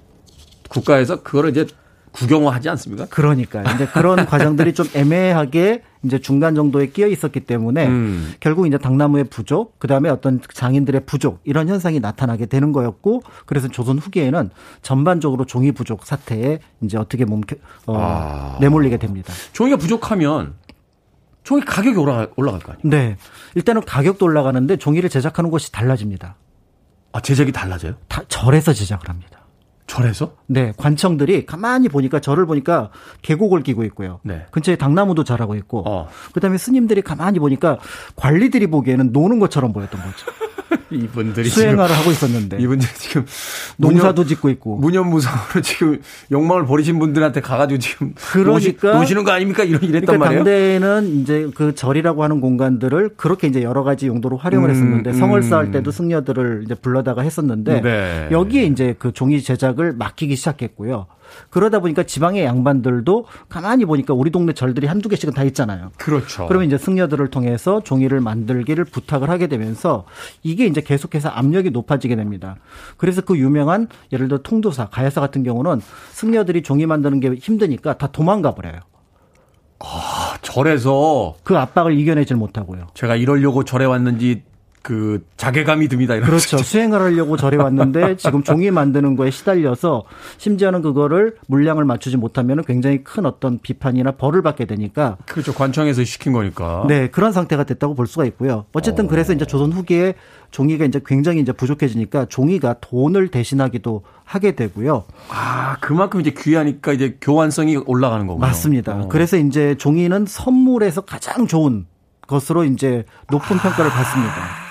국가에서 0.68 1.22
그거를 1.22 1.50
이제 1.50 1.66
국영화하지 2.14 2.68
않습니까? 2.70 3.06
그러니까요. 3.06 3.64
이제 3.74 3.86
그런 3.86 4.24
과정들이 4.26 4.72
좀 4.72 4.86
애매하게 4.94 5.82
이제 6.04 6.18
중간 6.18 6.54
정도에 6.54 6.86
끼어 6.86 7.08
있었기 7.08 7.40
때문에 7.40 7.88
음. 7.88 8.34
결국 8.38 8.66
이제 8.66 8.78
당나무의 8.78 9.24
부족, 9.24 9.78
그 9.78 9.88
다음에 9.88 10.08
어떤 10.10 10.40
장인들의 10.52 11.02
부족 11.06 11.40
이런 11.44 11.68
현상이 11.68 11.98
나타나게 11.98 12.46
되는 12.46 12.72
거였고 12.72 13.22
그래서 13.46 13.68
조선 13.68 13.98
후기에는 13.98 14.50
전반적으로 14.82 15.44
종이 15.44 15.72
부족 15.72 16.04
사태에 16.04 16.60
이제 16.82 16.98
어떻게 16.98 17.24
몸 17.24 17.42
어, 17.86 17.96
아. 17.98 18.58
내몰리게 18.60 18.98
됩니다. 18.98 19.32
종이가 19.52 19.76
부족하면 19.76 20.54
종이 21.44 21.62
가격이 21.62 21.96
올라갈, 21.96 22.30
올라갈 22.36 22.60
거 22.60 22.72
아니에요? 22.72 22.90
네. 22.90 23.16
일단은 23.54 23.82
가격도 23.82 24.24
올라가는데 24.26 24.76
종이를 24.78 25.08
제작하는 25.10 25.50
곳이 25.50 25.70
달라집니다. 25.70 26.36
아, 27.12 27.20
제작이 27.20 27.52
달라져요? 27.52 27.94
다 28.08 28.22
절에서 28.26 28.72
제작을 28.72 29.08
합니다. 29.08 29.44
절에서? 29.86 30.34
네, 30.46 30.72
관청들이 30.76 31.44
가만히 31.44 31.88
보니까 31.88 32.18
절을 32.18 32.46
보니까 32.46 32.90
계곡을 33.22 33.62
끼고 33.62 33.84
있고요. 33.84 34.20
네. 34.22 34.46
근처에 34.50 34.76
당나무도 34.76 35.24
자라고 35.24 35.54
있고, 35.56 35.88
어. 35.88 36.08
그다음에 36.32 36.56
스님들이 36.56 37.02
가만히 37.02 37.38
보니까 37.38 37.78
관리들이 38.16 38.66
보기에는 38.68 39.12
노는 39.12 39.38
것처럼 39.38 39.72
보였던 39.72 40.00
거죠. 40.00 40.26
이분들이 40.96 41.48
수행화를 41.48 41.94
하고 41.94 42.10
있었는데 42.10 42.58
이분들이 42.60 42.90
지금 42.94 43.24
농사도 43.76 44.22
무념, 44.22 44.28
짓고 44.28 44.50
있고 44.50 44.76
무념무상으로 44.76 45.62
지금 45.62 46.00
욕망을 46.30 46.66
버리신 46.66 46.98
분들한테 46.98 47.40
가가지고 47.40 47.78
지금 47.78 48.14
그러니까 48.32 48.98
노시, 48.98 49.14
는거 49.14 49.32
아닙니까 49.32 49.64
이런 49.64 49.82
이랬단 49.82 50.18
그러니까 50.18 50.24
말이에요. 50.24 50.44
당대에는 50.44 51.20
이제 51.20 51.50
그 51.54 51.74
절이라고 51.74 52.22
하는 52.22 52.40
공간들을 52.40 53.10
그렇게 53.16 53.46
이제 53.46 53.62
여러 53.62 53.82
가지 53.82 54.06
용도로 54.06 54.36
활용을 54.36 54.70
음, 54.70 54.74
했었는데 54.74 55.10
음. 55.10 55.14
성을 55.14 55.42
쌓을 55.42 55.70
때도 55.70 55.90
승려들을 55.90 56.62
이제 56.64 56.74
불러다가 56.74 57.22
했었는데 57.22 57.80
네. 57.80 58.28
여기에 58.30 58.64
이제 58.66 58.94
그 58.98 59.12
종이 59.12 59.42
제작을 59.42 59.92
맡기기 59.94 60.36
시작했고요. 60.36 61.06
그러다 61.50 61.80
보니까 61.80 62.02
지방의 62.02 62.44
양반들도 62.44 63.26
가만히 63.48 63.84
보니까 63.84 64.14
우리 64.14 64.30
동네 64.30 64.52
절들이 64.52 64.86
한두 64.86 65.08
개씩은 65.08 65.34
다 65.34 65.44
있잖아요. 65.44 65.90
그렇죠. 65.98 66.46
그러면 66.46 66.66
이제 66.66 66.78
승려들을 66.78 67.28
통해서 67.28 67.82
종이를 67.82 68.20
만들기를 68.20 68.84
부탁을 68.84 69.30
하게 69.30 69.46
되면서 69.46 70.04
이게 70.42 70.66
이제 70.66 70.80
계속해서 70.80 71.28
압력이 71.28 71.70
높아지게 71.70 72.16
됩니다. 72.16 72.56
그래서 72.96 73.22
그 73.22 73.38
유명한 73.38 73.88
예를 74.12 74.28
들어 74.28 74.38
통도사, 74.42 74.86
가야사 74.86 75.20
같은 75.20 75.42
경우는 75.42 75.80
승려들이 76.12 76.62
종이 76.62 76.86
만드는 76.86 77.20
게 77.20 77.34
힘드니까 77.34 77.98
다 77.98 78.06
도망가 78.06 78.54
버려요. 78.54 78.80
아, 79.80 80.36
절에서 80.40 81.36
그 81.42 81.56
압박을 81.58 81.98
이겨내질 81.98 82.36
못하고요. 82.36 82.86
제가 82.94 83.16
이러려고 83.16 83.64
절에 83.64 83.84
왔는지 83.84 84.42
그 84.84 85.24
자괴감이 85.38 85.88
듭니다. 85.88 86.20
그렇죠. 86.20 86.58
수행을 86.58 87.00
하려고 87.00 87.38
절에 87.38 87.56
왔는데 87.56 88.16
지금 88.20 88.42
종이 88.42 88.70
만드는 88.70 89.16
거에 89.16 89.30
시달려서 89.30 90.04
심지어는 90.36 90.82
그거를 90.82 91.36
물량을 91.46 91.86
맞추지 91.86 92.18
못하면 92.18 92.62
굉장히 92.64 93.02
큰 93.02 93.24
어떤 93.24 93.58
비판이나 93.60 94.10
벌을 94.10 94.42
받게 94.42 94.66
되니까 94.66 95.16
그렇죠. 95.24 95.54
관청에서 95.54 96.04
시킨 96.04 96.34
거니까. 96.34 96.84
네, 96.86 97.08
그런 97.08 97.32
상태가 97.32 97.64
됐다고 97.64 97.94
볼 97.94 98.06
수가 98.06 98.26
있고요. 98.26 98.66
어쨌든 98.74 99.06
어. 99.06 99.08
그래서 99.08 99.32
이제 99.32 99.46
조선 99.46 99.72
후기에 99.72 100.16
종이가 100.50 100.84
이제 100.84 101.00
굉장히 101.04 101.40
이제 101.40 101.52
부족해지니까 101.52 102.26
종이가 102.26 102.76
돈을 102.82 103.28
대신하기도 103.28 104.02
하게 104.24 104.54
되고요. 104.54 105.04
아, 105.30 105.78
그만큼 105.80 106.20
이제 106.20 106.30
귀하니까 106.36 106.92
이제 106.92 107.16
교환성이 107.22 107.78
올라가는 107.78 108.26
거군요. 108.26 108.46
맞습니다. 108.46 108.94
어. 108.96 109.08
그래서 109.08 109.38
이제 109.38 109.76
종이는 109.78 110.26
선물에서 110.28 111.00
가장 111.00 111.46
좋은 111.46 111.86
것으로 112.26 112.64
이제 112.64 113.06
높은 113.30 113.56
평가를 113.56 113.90
받습니다. 113.90 114.63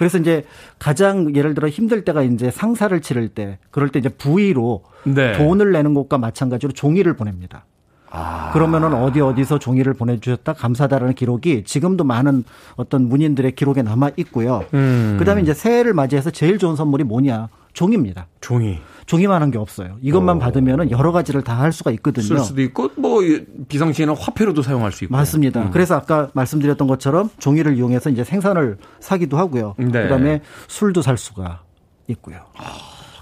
그래서 0.00 0.16
이제 0.16 0.46
가장 0.78 1.36
예를 1.36 1.52
들어 1.52 1.68
힘들 1.68 2.06
때가 2.06 2.22
이제 2.22 2.50
상사를 2.50 2.98
치를 3.02 3.28
때 3.28 3.58
그럴 3.70 3.90
때 3.90 3.98
이제 3.98 4.08
부위로 4.08 4.82
네. 5.04 5.32
돈을 5.32 5.72
내는 5.72 5.92
것과 5.92 6.16
마찬가지로 6.16 6.72
종이를 6.72 7.16
보냅니다. 7.16 7.66
아. 8.08 8.50
그러면은 8.54 8.94
어디 8.94 9.20
어디서 9.20 9.58
종이를 9.58 9.92
보내주셨다 9.92 10.54
감사다라는 10.54 11.12
기록이 11.12 11.64
지금도 11.64 12.04
많은 12.04 12.44
어떤 12.76 13.10
문인들의 13.10 13.54
기록에 13.54 13.82
남아 13.82 14.12
있고요. 14.16 14.64
음. 14.72 15.16
그다음에 15.18 15.42
이제 15.42 15.52
새해를 15.52 15.92
맞이해서 15.92 16.30
제일 16.30 16.56
좋은 16.56 16.76
선물이 16.76 17.04
뭐냐? 17.04 17.50
종입니다. 17.74 18.26
종이. 18.40 18.78
종이만 19.10 19.42
한 19.42 19.50
게 19.50 19.58
없어요. 19.58 19.96
이것만 20.02 20.36
어. 20.36 20.38
받으면 20.38 20.90
여러 20.92 21.10
가지를 21.10 21.42
다 21.42 21.60
할 21.60 21.72
수가 21.72 21.90
있거든요. 21.92 22.24
쓸 22.24 22.38
수도 22.38 22.62
있고 22.62 22.90
뭐 22.96 23.20
비상시에는 23.68 24.14
화폐로도 24.16 24.62
사용할 24.62 24.92
수 24.92 25.02
있고. 25.04 25.16
맞습니다. 25.16 25.62
음. 25.62 25.70
그래서 25.72 25.96
아까 25.96 26.30
말씀드렸던 26.34 26.86
것처럼 26.86 27.28
종이를 27.40 27.76
이용해서 27.76 28.08
이제 28.10 28.22
생산을 28.22 28.78
사기도 29.00 29.36
하고요. 29.36 29.74
네. 29.78 29.86
그다음에 29.90 30.42
술도 30.68 31.02
살 31.02 31.18
수가 31.18 31.62
있고요. 32.06 32.38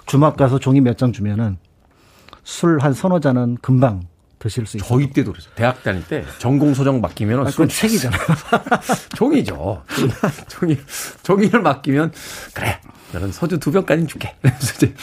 주막 0.07 0.37
가서 0.37 0.59
종이 0.59 0.81
몇 0.83 0.97
장 0.99 1.11
주면은 1.13 1.57
술 2.45 2.79
한 2.81 2.93
서너 2.93 3.19
잔은 3.21 3.57
금방 3.63 4.03
드실 4.39 4.67
수 4.67 4.77
있어요. 4.77 4.89
저희 4.89 5.11
때도 5.11 5.33
그랬어요. 5.33 5.53
대학 5.57 5.83
다닐 5.83 6.07
때 6.07 6.23
전공 6.39 6.75
소정 6.75 7.01
맡기면 7.01 7.41
아, 7.41 7.51
그건 7.51 7.69
책이잖아요. 7.69 8.21
종이죠. 9.17 9.83
종이 10.49 10.77
종이를 11.23 11.63
맡기면 11.63 12.13
그래. 12.55 12.79
나는 13.13 13.33
소주 13.33 13.59
두 13.59 13.73
병까지는 13.73 14.07
줄게. 14.07 14.35
그래서 14.43 14.75
이제 14.77 14.95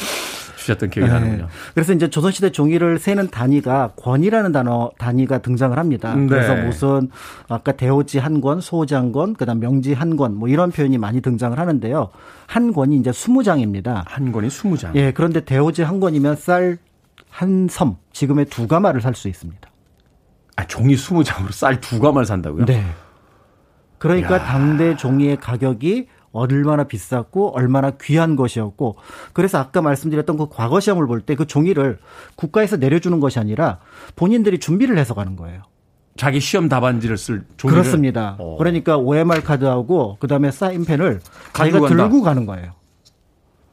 주셨던 0.65 0.89
기억이 0.89 1.09
네. 1.09 1.13
나는군요. 1.13 1.47
그래서 1.73 1.93
이제 1.93 2.09
조선시대 2.09 2.51
종이를 2.51 2.99
세는 2.99 3.29
단위가 3.29 3.93
권이라는 3.95 4.51
단어 4.51 4.91
단위가 4.97 5.37
등장을 5.39 5.77
합니다. 5.77 6.15
네. 6.15 6.27
그래서 6.27 6.55
무슨 6.55 7.09
아까 7.47 7.71
대오지 7.71 8.19
한 8.19 8.41
권, 8.41 8.61
소오지 8.61 8.95
한 8.95 9.11
권, 9.11 9.33
그다음 9.33 9.59
명지 9.59 9.93
한 9.93 10.15
권, 10.17 10.35
뭐 10.35 10.49
이런 10.49 10.71
표현이 10.71 10.97
많이 10.97 11.21
등장을 11.21 11.57
하는데요. 11.57 12.09
한 12.47 12.73
권이 12.73 12.97
이제 12.97 13.11
20장입니다. 13.11 14.03
한 14.05 14.31
권이 14.31 14.47
20장. 14.47 14.95
예, 14.95 15.11
그런데 15.11 15.41
대오지 15.45 15.83
한 15.83 15.99
권이면 15.99 16.35
쌀 16.35 16.77
한 17.29 17.67
섬, 17.69 17.97
지금의 18.13 18.45
두 18.45 18.65
가마를 18.65 19.01
살 19.01 19.13
수 19.13 19.27
있습니다. 19.27 19.69
아, 20.55 20.65
종이 20.67 20.95
20장으로 20.95 21.51
쌀 21.51 21.81
두 21.81 21.99
가마를 21.99 22.25
산다고요? 22.25 22.65
네. 22.65 22.85
그러니까 23.97 24.35
야. 24.35 24.43
당대 24.45 24.95
종이의 24.95 25.37
가격이 25.37 26.07
얼마나 26.35 26.83
비쌌고 26.85 27.55
얼마나 27.55 27.91
귀한 28.01 28.35
것이었고 28.35 28.95
그래서 29.33 29.57
아까 29.59 29.81
말씀드렸던 29.81 30.37
그 30.37 30.47
과거 30.49 30.79
시험을 30.79 31.07
볼 31.07 31.21
때 31.25 31.35
그 31.35 31.47
종이를 31.47 31.99
국가에서 32.35 32.77
내려주는 32.77 33.19
것이 33.19 33.39
아니라 33.39 33.79
본인들이 34.15 34.59
준비를 34.59 34.97
해서 34.97 35.13
가는 35.13 35.35
거예요. 35.35 35.61
자기 36.17 36.39
시험 36.39 36.69
답안지를 36.69 37.17
쓸 37.17 37.43
종이를 37.57 37.81
그렇습니다. 37.81 38.35
오. 38.39 38.53
어. 38.55 38.57
그러니까 38.57 38.97
OMR 38.97 39.41
카드하고 39.43 40.17
그다음에 40.19 40.49
사인펜을 40.51 41.19
자기가 41.53 41.79
들고 41.87 42.21
가는 42.21 42.45
거예요. 42.45 42.71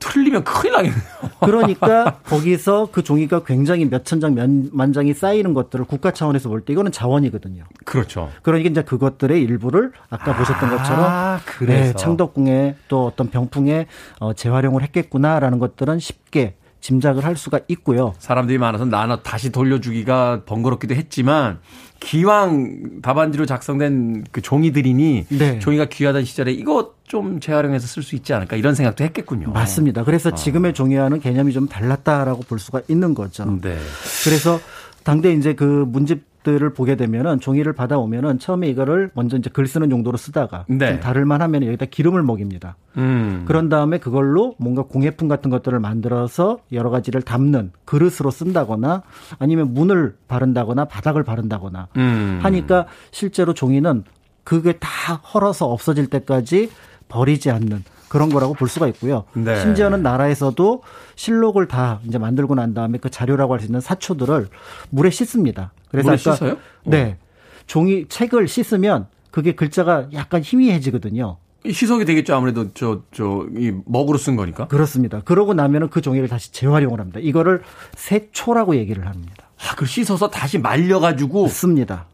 틀리면 0.02 0.44
큰일 0.44 0.72
나겠네요. 0.72 1.02
그러니까 1.40 2.18
거기서 2.24 2.88
그 2.92 3.02
종이가 3.02 3.44
굉장히 3.44 3.84
몇천 3.86 4.20
장, 4.20 4.34
몇만 4.34 4.92
장이 4.92 5.14
쌓이는 5.14 5.54
것들을 5.54 5.84
국가 5.84 6.10
차원에서 6.10 6.48
볼 6.48 6.62
때 6.62 6.72
이거는 6.72 6.92
자원이거든요. 6.92 7.64
그렇죠. 7.84 8.30
그러니까 8.42 8.70
이제 8.70 8.82
그것들의 8.82 9.40
일부를 9.42 9.92
아까 10.10 10.32
아, 10.32 10.36
보셨던 10.36 10.70
것처럼 10.70 11.40
네, 11.66 11.92
창덕궁에 11.94 12.76
또 12.88 13.06
어떤 13.06 13.30
병풍에 13.30 13.86
어, 14.20 14.32
재활용을 14.32 14.82
했겠구나라는 14.82 15.58
것들은 15.58 15.98
쉽게 15.98 16.54
짐작을 16.80 17.24
할 17.24 17.36
수가 17.36 17.60
있고요. 17.68 18.14
사람들이 18.18 18.58
많아서 18.58 18.84
나눠 18.84 19.16
다시 19.18 19.50
돌려주기가 19.52 20.42
번거롭기도 20.46 20.94
했지만 20.94 21.60
기왕 22.02 23.00
답안지로 23.00 23.46
작성된 23.46 24.24
그 24.32 24.42
종이들이니 24.42 25.26
네. 25.28 25.58
종이가 25.60 25.86
귀하던 25.86 26.24
시절에 26.24 26.52
이거 26.52 26.94
좀 27.04 27.40
재활용해서 27.40 27.86
쓸 27.86 28.02
수 28.02 28.16
있지 28.16 28.34
않을까 28.34 28.56
이런 28.56 28.74
생각도 28.74 29.04
했겠군요. 29.04 29.50
맞습니다. 29.52 30.04
그래서 30.04 30.30
어. 30.30 30.34
지금의 30.34 30.74
종이와는 30.74 31.20
개념이 31.20 31.52
좀 31.52 31.68
달랐다라고 31.68 32.42
볼 32.42 32.58
수가 32.58 32.82
있는 32.88 33.14
거죠. 33.14 33.44
네. 33.62 33.78
그래서 34.24 34.60
당대 35.04 35.32
이제 35.32 35.54
그 35.54 35.84
문집 35.88 36.31
들을 36.42 36.72
보게 36.72 36.96
되면은 36.96 37.40
종이를 37.40 37.72
받아오면은 37.72 38.38
처음에 38.38 38.68
이거를 38.68 39.10
먼저 39.14 39.36
이제 39.36 39.50
글 39.52 39.66
쓰는 39.66 39.90
용도로 39.90 40.16
쓰다가 40.16 40.64
네. 40.68 40.88
좀 40.88 41.00
다를만 41.00 41.40
하면 41.42 41.64
여기다 41.64 41.86
기름을 41.86 42.22
먹입니다. 42.22 42.76
음. 42.96 43.44
그런 43.46 43.68
다음에 43.68 43.98
그걸로 43.98 44.54
뭔가 44.58 44.82
공예품 44.82 45.28
같은 45.28 45.50
것들을 45.50 45.78
만들어서 45.80 46.58
여러 46.72 46.90
가지를 46.90 47.22
담는 47.22 47.72
그릇으로 47.84 48.30
쓴다거나 48.30 49.02
아니면 49.38 49.72
문을 49.74 50.16
바른다거나 50.28 50.86
바닥을 50.86 51.22
바른다거나 51.22 51.88
음. 51.96 52.40
하니까 52.42 52.86
실제로 53.10 53.54
종이는 53.54 54.04
그게 54.44 54.72
다 54.72 55.14
헐어서 55.14 55.66
없어질 55.66 56.08
때까지 56.08 56.70
버리지 57.08 57.50
않는 57.50 57.84
그런 58.08 58.28
거라고 58.28 58.52
볼 58.52 58.68
수가 58.68 58.88
있고요. 58.88 59.24
네. 59.32 59.58
심지어는 59.60 60.02
나라에서도 60.02 60.82
실록을 61.14 61.66
다 61.66 62.00
이제 62.06 62.18
만들고 62.18 62.54
난 62.54 62.74
다음에 62.74 62.98
그 62.98 63.08
자료라고 63.08 63.54
할 63.54 63.60
수 63.60 63.66
있는 63.66 63.80
사초들을 63.80 64.48
물에 64.90 65.08
씻습니다. 65.08 65.72
그래서 65.92 66.08
물에 66.08 66.20
아까 66.20 66.34
씻어요? 66.34 66.56
네. 66.84 67.18
종이 67.66 68.06
책을 68.08 68.48
씻으면 68.48 69.06
그게 69.30 69.54
글자가 69.54 70.08
약간 70.12 70.42
희미해지거든요. 70.42 71.36
희석이 71.64 72.04
되겠죠. 72.04 72.34
아무래도 72.34 72.72
저, 72.74 73.02
저, 73.12 73.46
이 73.56 73.72
먹으로 73.86 74.18
쓴 74.18 74.34
거니까. 74.34 74.66
그렇습니다. 74.66 75.20
그러고 75.20 75.54
나면은 75.54 75.90
그 75.90 76.00
종이를 76.00 76.28
다시 76.28 76.52
재활용을 76.52 76.98
합니다. 76.98 77.20
이거를 77.22 77.62
세초라고 77.94 78.74
얘기를 78.76 79.06
합니다. 79.06 79.48
아, 79.58 79.76
그 79.76 79.86
씻어서 79.86 80.28
다시 80.28 80.58
말려가지고. 80.58 81.46
씁니다. 81.46 82.06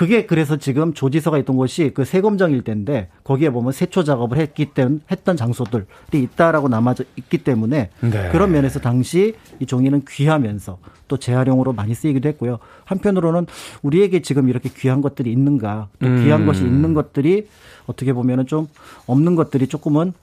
그게 0.00 0.24
그래서 0.24 0.56
지금 0.56 0.94
조지서가 0.94 1.36
있던 1.40 1.56
곳이 1.56 1.90
그 1.92 2.06
세검정 2.06 2.52
일대인데 2.52 3.10
거기에 3.22 3.50
보면 3.50 3.72
세초 3.72 4.02
작업을 4.02 4.38
했기 4.38 4.64
때문에 4.72 5.00
했던 5.10 5.36
장소들이 5.36 5.84
있다라고 6.10 6.70
남아져 6.70 7.04
있기 7.16 7.36
때문에 7.44 7.90
네. 8.00 8.28
그런 8.32 8.50
면에서 8.50 8.80
당시 8.80 9.34
이 9.58 9.66
종이는 9.66 10.06
귀하면서 10.08 10.78
또 11.06 11.18
재활용으로 11.18 11.74
많이 11.74 11.94
쓰이기도 11.94 12.30
했고요. 12.30 12.60
한편으로는 12.86 13.46
우리에게 13.82 14.22
지금 14.22 14.48
이렇게 14.48 14.70
귀한 14.74 15.02
것들이 15.02 15.30
있는가 15.32 15.88
또 15.98 16.06
귀한 16.06 16.40
음. 16.40 16.46
것이 16.46 16.62
있는 16.62 16.94
것들이 16.94 17.48
어떻게 17.84 18.14
보면은 18.14 18.46
좀 18.46 18.68
없는 19.04 19.34
것들이 19.34 19.66
조금은 19.66 20.14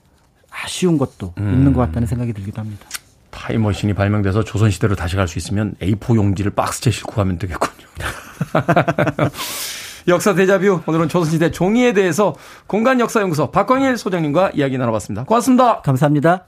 아쉬운 0.50 0.98
것도 0.98 1.34
음. 1.38 1.52
있는 1.52 1.72
것 1.72 1.82
같다는 1.82 2.08
생각이 2.08 2.32
들기도 2.32 2.60
합니다. 2.60 2.84
타임머신이 3.30 3.94
발명돼서 3.94 4.42
조선시대로 4.42 4.96
다시 4.96 5.14
갈 5.14 5.28
수 5.28 5.38
있으면 5.38 5.76
A4 5.80 6.16
용지를 6.16 6.50
박스째 6.50 6.90
싣고 6.90 7.12
가면 7.12 7.38
되겠군요. 7.38 7.86
역사 10.08 10.34
대자뷰 10.34 10.80
오늘은 10.86 11.08
조선시대 11.08 11.50
종이에 11.50 11.92
대해서 11.92 12.34
공간역사연구소 12.66 13.50
박광일 13.50 13.98
소장님과 13.98 14.52
이야기 14.54 14.78
나눠봤습니다. 14.78 15.24
고맙습니다. 15.24 15.82
감사합니다. 15.82 16.46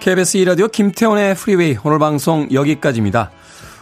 KBS 0.00 0.38
2라디오 0.38 0.70
김태훈의 0.70 1.34
프리웨이 1.34 1.76
오늘 1.82 1.98
방송 1.98 2.46
여기까지입니다. 2.52 3.32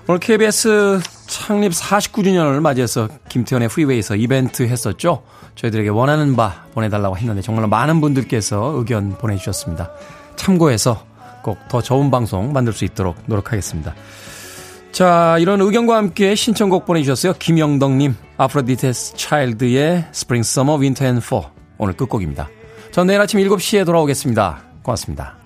오늘 0.08 0.20
KBS 0.20 1.00
창립 1.34 1.72
49주년을 1.72 2.60
맞이해서 2.60 3.08
김태훈의 3.28 3.68
프리웨이에서 3.68 4.14
이벤트 4.14 4.62
했었죠. 4.62 5.24
저희들에게 5.56 5.88
원하는 5.88 6.36
바 6.36 6.64
보내달라고 6.74 7.16
했는데 7.16 7.42
정말 7.42 7.66
많은 7.66 8.00
분들께서 8.00 8.74
의견 8.76 9.18
보내주셨습니다. 9.18 9.90
참고해서 10.36 11.04
꼭 11.42 11.58
더 11.68 11.82
좋은 11.82 12.10
방송 12.10 12.52
만들 12.52 12.72
수 12.72 12.84
있도록 12.84 13.16
노력하겠습니다. 13.26 13.94
자, 14.92 15.36
이런 15.40 15.60
의견과 15.60 15.96
함께 15.96 16.36
신청곡 16.36 16.86
보내주셨어요. 16.86 17.34
김영덕님, 17.38 18.14
Aphrodite's 18.36 19.16
Child의 19.16 20.06
Spring 20.12 20.44
Summer 20.44 20.76
Winter 20.76 21.04
and 21.04 21.20
Fall 21.20 21.44
오늘 21.78 21.94
끝곡입니다. 21.94 22.48
전 22.92 23.08
내일 23.08 23.20
아침 23.20 23.40
7시에 23.40 23.84
돌아오겠습니다. 23.84 24.62
고맙습니다. 24.82 25.43